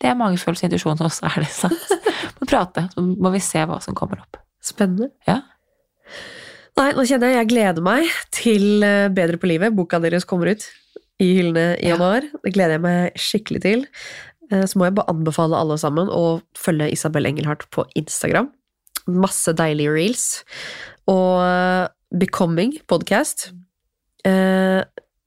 Det 0.00 0.10
er 0.10 0.14
magefølelse 0.18 0.64
og 0.66 0.68
intuisjon, 0.70 0.98
også, 1.00 1.26
er 1.30 1.40
det 1.44 1.50
sant. 1.54 1.90
Må 2.40 2.46
prate, 2.50 2.88
så 2.92 3.00
må 3.00 3.30
vi 3.32 3.38
se 3.40 3.62
hva 3.64 3.80
som 3.80 3.94
kommer 3.94 4.20
opp. 4.20 4.36
Spennende. 4.64 5.10
Ja. 5.26 5.40
Nei, 6.76 6.88
nå 6.96 7.04
kjenner 7.06 7.30
jeg 7.30 7.38
jeg 7.44 7.50
gleder 7.52 7.84
meg 7.86 8.08
til 8.34 8.82
eh, 8.82 9.06
Bedre 9.14 9.38
på 9.38 9.46
livet. 9.48 9.74
Boka 9.76 10.00
deres 10.02 10.26
kommer 10.26 10.50
ut 10.50 10.64
i 11.22 11.28
hyllene 11.38 11.76
i 11.78 11.86
Ja. 11.86 11.94
januar. 11.94 12.26
Det 12.42 12.52
gleder 12.56 12.74
jeg 12.74 12.82
meg 12.82 13.14
skikkelig 13.22 13.62
til. 13.62 13.84
Eh, 14.52 14.64
Så 14.68 14.78
må 14.78 14.88
jeg 14.88 14.94
bare 14.98 15.10
anbefale 15.12 15.56
alle 15.58 15.76
sammen 15.80 16.10
å 16.12 16.40
følge 16.58 16.90
Isabel 16.92 17.26
Engelhardt 17.30 17.66
på 17.74 17.86
Instagram. 17.96 18.50
Masse 19.08 19.52
deilige 19.56 19.92
reels. 19.94 20.26
Og 21.10 21.40
eh, 21.44 21.86
Becoming 22.14 22.76
podcast. 22.88 23.50
Eh, 24.24 24.82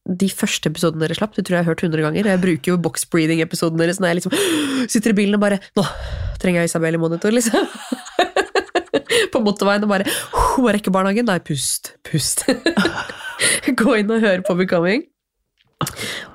De 0.08 0.30
første 0.32 0.70
episodene 0.72 1.04
dere 1.04 1.18
slapp, 1.18 1.34
det 1.36 1.44
tror 1.46 1.58
jeg 1.58 1.64
jeg 1.64 1.66
har 1.68 1.74
hørt 1.74 1.84
100 1.84 2.02
ganger. 2.06 2.30
Jeg 2.32 2.40
bruker 2.42 2.72
jo 2.72 2.78
box-breathing-episoden 2.80 3.78
deres 3.82 4.00
når 4.00 4.14
jeg 4.14 4.20
liksom 4.22 4.38
sitter 4.94 5.12
i 5.12 5.18
bilen 5.18 5.36
og 5.36 5.42
bare 5.44 5.58
Nå 5.76 5.84
trenger 6.40 6.62
jeg 6.64 6.70
Isabel 6.72 6.96
i 6.96 7.02
monitor, 7.02 7.34
liksom. 7.36 7.68
På 9.34 9.42
motorveien 9.44 9.84
og 9.84 9.90
bare 9.92 10.08
Må 10.62 10.72
rekke 10.74 10.92
barnehagen. 10.94 11.28
Nei, 11.28 11.40
pust. 11.44 11.92
Pust. 12.08 12.46
Gå 13.82 13.98
inn 14.00 14.10
og 14.16 14.24
hør 14.24 14.42
på 14.48 14.56
Becoming. 14.58 15.04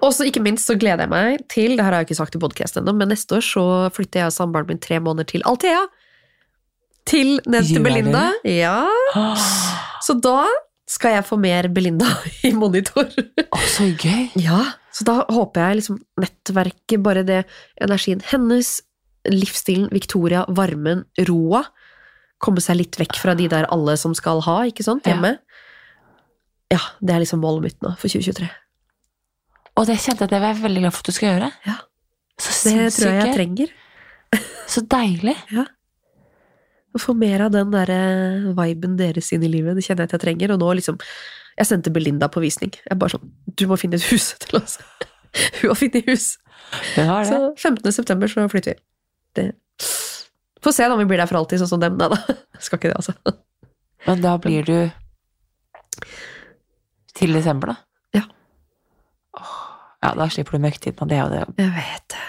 Og 0.02 0.12
så 0.14 0.26
ikke 0.28 0.42
minst 0.44 0.68
så 0.68 0.76
gleder 0.78 1.04
jeg 1.06 1.10
meg 1.10 1.42
til 1.50 1.72
Det 1.74 1.82
her 1.82 1.90
har 1.90 2.02
jeg 2.02 2.10
ikke 2.10 2.18
sagt 2.20 2.36
i 2.38 2.40
podkast 2.42 2.76
ennå, 2.78 2.94
men 2.94 3.10
neste 3.10 3.38
år 3.38 3.44
så 3.46 3.64
flytter 3.94 4.22
jeg 4.22 4.30
og 4.30 4.36
samboeren 4.36 4.68
min 4.70 4.82
tre 4.82 5.00
måneder 5.02 5.28
til 5.32 5.42
Althea. 5.50 5.80
Til 7.10 7.40
ned 7.50 7.66
til 7.66 7.82
Belinda. 7.82 8.28
Ja. 8.46 8.84
Så 10.06 10.14
da 10.22 10.44
skal 10.90 11.16
jeg 11.16 11.26
få 11.26 11.38
mer 11.40 11.66
Belinda 11.74 12.06
i 12.46 12.52
monitor. 12.54 13.06
Å, 13.08 13.58
så 13.70 13.86
gøy! 13.98 14.28
Ja, 14.46 14.60
så 14.92 15.06
da 15.08 15.14
håper 15.30 15.62
jeg 15.70 15.78
liksom 15.78 16.00
nettverket, 16.20 16.98
bare 17.02 17.22
det, 17.24 17.38
energien 17.80 18.20
hennes, 18.28 18.74
livsstilen, 19.30 19.86
Victoria, 19.94 20.42
varmen, 20.52 21.04
roa, 21.30 21.62
komme 22.42 22.60
seg 22.60 22.80
litt 22.80 22.98
vekk 23.00 23.16
fra 23.22 23.36
de 23.38 23.46
der 23.48 23.68
alle 23.72 23.94
som 23.96 24.12
skal 24.18 24.42
ha, 24.44 24.58
ikke 24.68 24.84
sant, 24.84 25.06
Ja. 25.06 25.14
hjemme. 25.14 25.36
Ja, 26.74 26.82
det 27.00 27.14
er 27.14 27.22
liksom 27.24 27.40
målet 27.44 27.68
mitt 27.70 27.78
nå 27.84 27.94
for 28.00 28.10
2023. 28.10 28.50
Og 29.78 29.88
det 29.88 29.98
kjente 30.00 30.24
jeg 30.24 30.28
at 30.28 30.36
jeg 30.36 30.44
var 30.44 30.58
veldig 30.62 30.82
glad 30.84 30.94
for 30.94 31.04
at 31.04 31.08
du 31.08 31.16
skal 31.16 31.30
gjøre. 31.30 31.52
Ja. 31.68 31.76
Så 32.42 32.56
Det 32.68 32.88
tror 32.96 33.12
jeg 33.12 33.20
jeg 33.22 33.36
trenger. 33.36 33.72
Så 34.68 34.82
deilig. 34.88 35.36
Å 36.92 37.00
få 37.00 37.14
mer 37.16 37.46
av 37.46 37.54
den 37.54 37.70
der 37.72 37.88
eh, 37.92 38.50
viben 38.56 38.98
deres 38.98 39.30
inn 39.32 39.44
i 39.46 39.48
livet, 39.48 39.78
det 39.78 39.84
kjenner 39.86 40.04
jeg 40.04 40.10
at 40.10 40.18
jeg 40.18 40.24
trenger, 40.26 40.52
og 40.52 40.60
nå 40.60 40.74
liksom, 40.76 40.98
jeg 41.56 41.68
sendte 41.68 41.92
Belinda 41.94 42.28
på 42.28 42.42
visning. 42.44 42.74
Jeg 42.84 42.98
bare 43.00 43.14
sånn, 43.14 43.30
du 43.48 43.64
må 43.70 43.78
finne 43.80 43.96
et 43.96 44.08
hus 44.10 44.34
til 44.44 44.60
oss. 44.60 44.76
Hun 45.62 45.70
har 45.70 45.78
funnet 45.80 46.10
hus. 46.10 46.26
Det 46.94 47.06
det. 47.06 47.22
Så 47.30 47.70
15. 47.70 47.92
september 47.96 48.28
så 48.28 48.44
flytter 48.52 48.74
vi. 48.74 48.82
Det. 49.38 49.46
Få 50.62 50.72
se 50.76 50.84
da 50.84 50.92
om 50.94 51.00
vi 51.00 51.08
blir 51.08 51.22
der 51.22 51.30
for 51.30 51.40
alltid, 51.40 51.62
sånn 51.62 51.72
som 51.72 51.80
dem. 51.82 51.96
Nei 52.00 52.10
da, 52.12 52.18
skal 52.60 52.78
ikke 52.78 52.92
det, 52.92 52.98
altså. 53.00 53.16
Men 54.04 54.20
da 54.20 54.36
blir 54.42 54.68
du 54.68 54.76
til 57.16 57.32
desember, 57.36 57.72
da? 57.72 57.91
Ja. 60.02 60.14
Da 60.18 60.26
slipper 60.32 60.58
du 60.58 60.64
mørketiden, 60.64 60.98
og 61.04 61.08
det 61.12 61.18
er 61.18 61.22
jo 61.22 61.30
det. 61.36 61.44
Jeg 61.62 61.74
vet 61.76 62.08
det. 62.16 62.24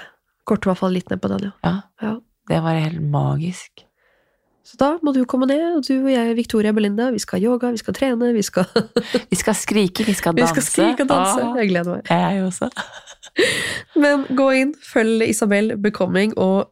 Korter 0.45 0.67
i 0.67 0.71
hvert 0.73 0.81
fall 0.83 0.93
litt 0.93 1.09
ned 1.09 1.21
på 1.23 1.31
den, 1.31 1.47
ja. 1.49 1.53
Ja, 1.63 1.73
ja. 2.03 2.13
det 2.51 2.59
var 2.65 2.77
helt 2.77 3.01
magisk. 3.13 3.85
Så 4.63 4.77
da 4.79 4.89
må 5.03 5.11
du 5.15 5.21
komme 5.27 5.47
ned, 5.49 5.63
og 5.77 5.81
du 5.83 5.93
og 6.05 6.11
jeg, 6.11 6.35
Victoria 6.37 6.71
og 6.71 6.77
Belinda, 6.77 7.09
vi 7.11 7.19
skal 7.19 7.41
yoga, 7.43 7.71
vi 7.75 7.81
skal 7.81 7.95
trene, 7.97 8.29
vi 8.35 8.43
skal, 8.47 8.63
Vi 9.31 9.35
skal 9.39 9.57
skrike, 9.59 10.05
vi 10.07 10.13
skal 10.15 10.33
vi 10.37 10.43
danse. 10.45 10.53
skal 10.55 10.67
skrike 10.69 11.03
og 11.03 11.09
danse. 11.11 11.41
Ah, 11.43 11.57
Jeg 11.59 11.71
gleder 11.73 11.97
meg. 11.97 12.11
jeg 12.11 12.45
også. 12.45 12.69
Men 14.03 14.23
gå 14.37 14.47
inn, 14.61 14.71
følg 14.87 15.25
Isabel 15.27 15.73
Becoming, 15.83 16.35
og 16.39 16.69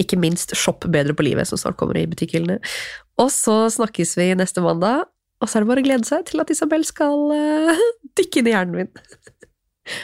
ikke 0.00 0.16
minst 0.20 0.54
shopp 0.56 0.86
Bedre 0.92 1.14
på 1.18 1.24
livet, 1.26 1.48
som 1.50 1.58
snart 1.60 1.76
kommer 1.80 1.98
i 2.00 2.06
butikkhyllene. 2.08 2.60
Og 3.20 3.28
så 3.34 3.56
snakkes 3.74 4.14
vi 4.20 4.30
neste 4.38 4.62
mandag, 4.64 5.02
og 5.42 5.50
så 5.50 5.58
er 5.58 5.64
det 5.66 5.72
bare 5.72 5.82
å 5.82 5.86
glede 5.88 6.06
seg 6.08 6.24
til 6.30 6.40
at 6.44 6.50
Isabel 6.54 6.84
skal 6.86 7.26
eh, 7.34 7.82
dykke 8.18 8.40
inn 8.40 8.48
i 8.48 8.54
hjernen 8.54 8.78
min. 8.84 8.92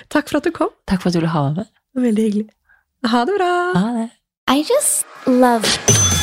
Takk 0.08 0.28
for 0.28 0.38
at 0.38 0.44
du 0.44 0.50
kom. 0.54 0.70
Takk 0.88 1.02
for 1.02 1.10
at 1.10 1.14
du 1.14 1.20
ville 1.20 1.34
ha 1.34 1.48
meg 1.48 1.62
med. 1.62 1.74
Veldig 2.08 2.24
hyggelig. 2.28 2.48
Ha 3.06 3.24
det 3.24 3.34
bra! 3.38 3.52
Ha 3.78 3.88
det. 3.98 4.08
I 4.48 4.64
just 4.64 5.04
love 5.26 5.66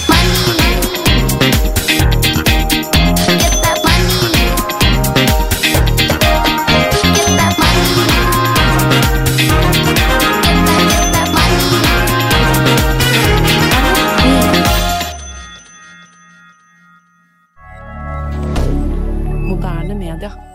money. 0.09 0.95
moderne 19.47 20.19
that 20.19 20.54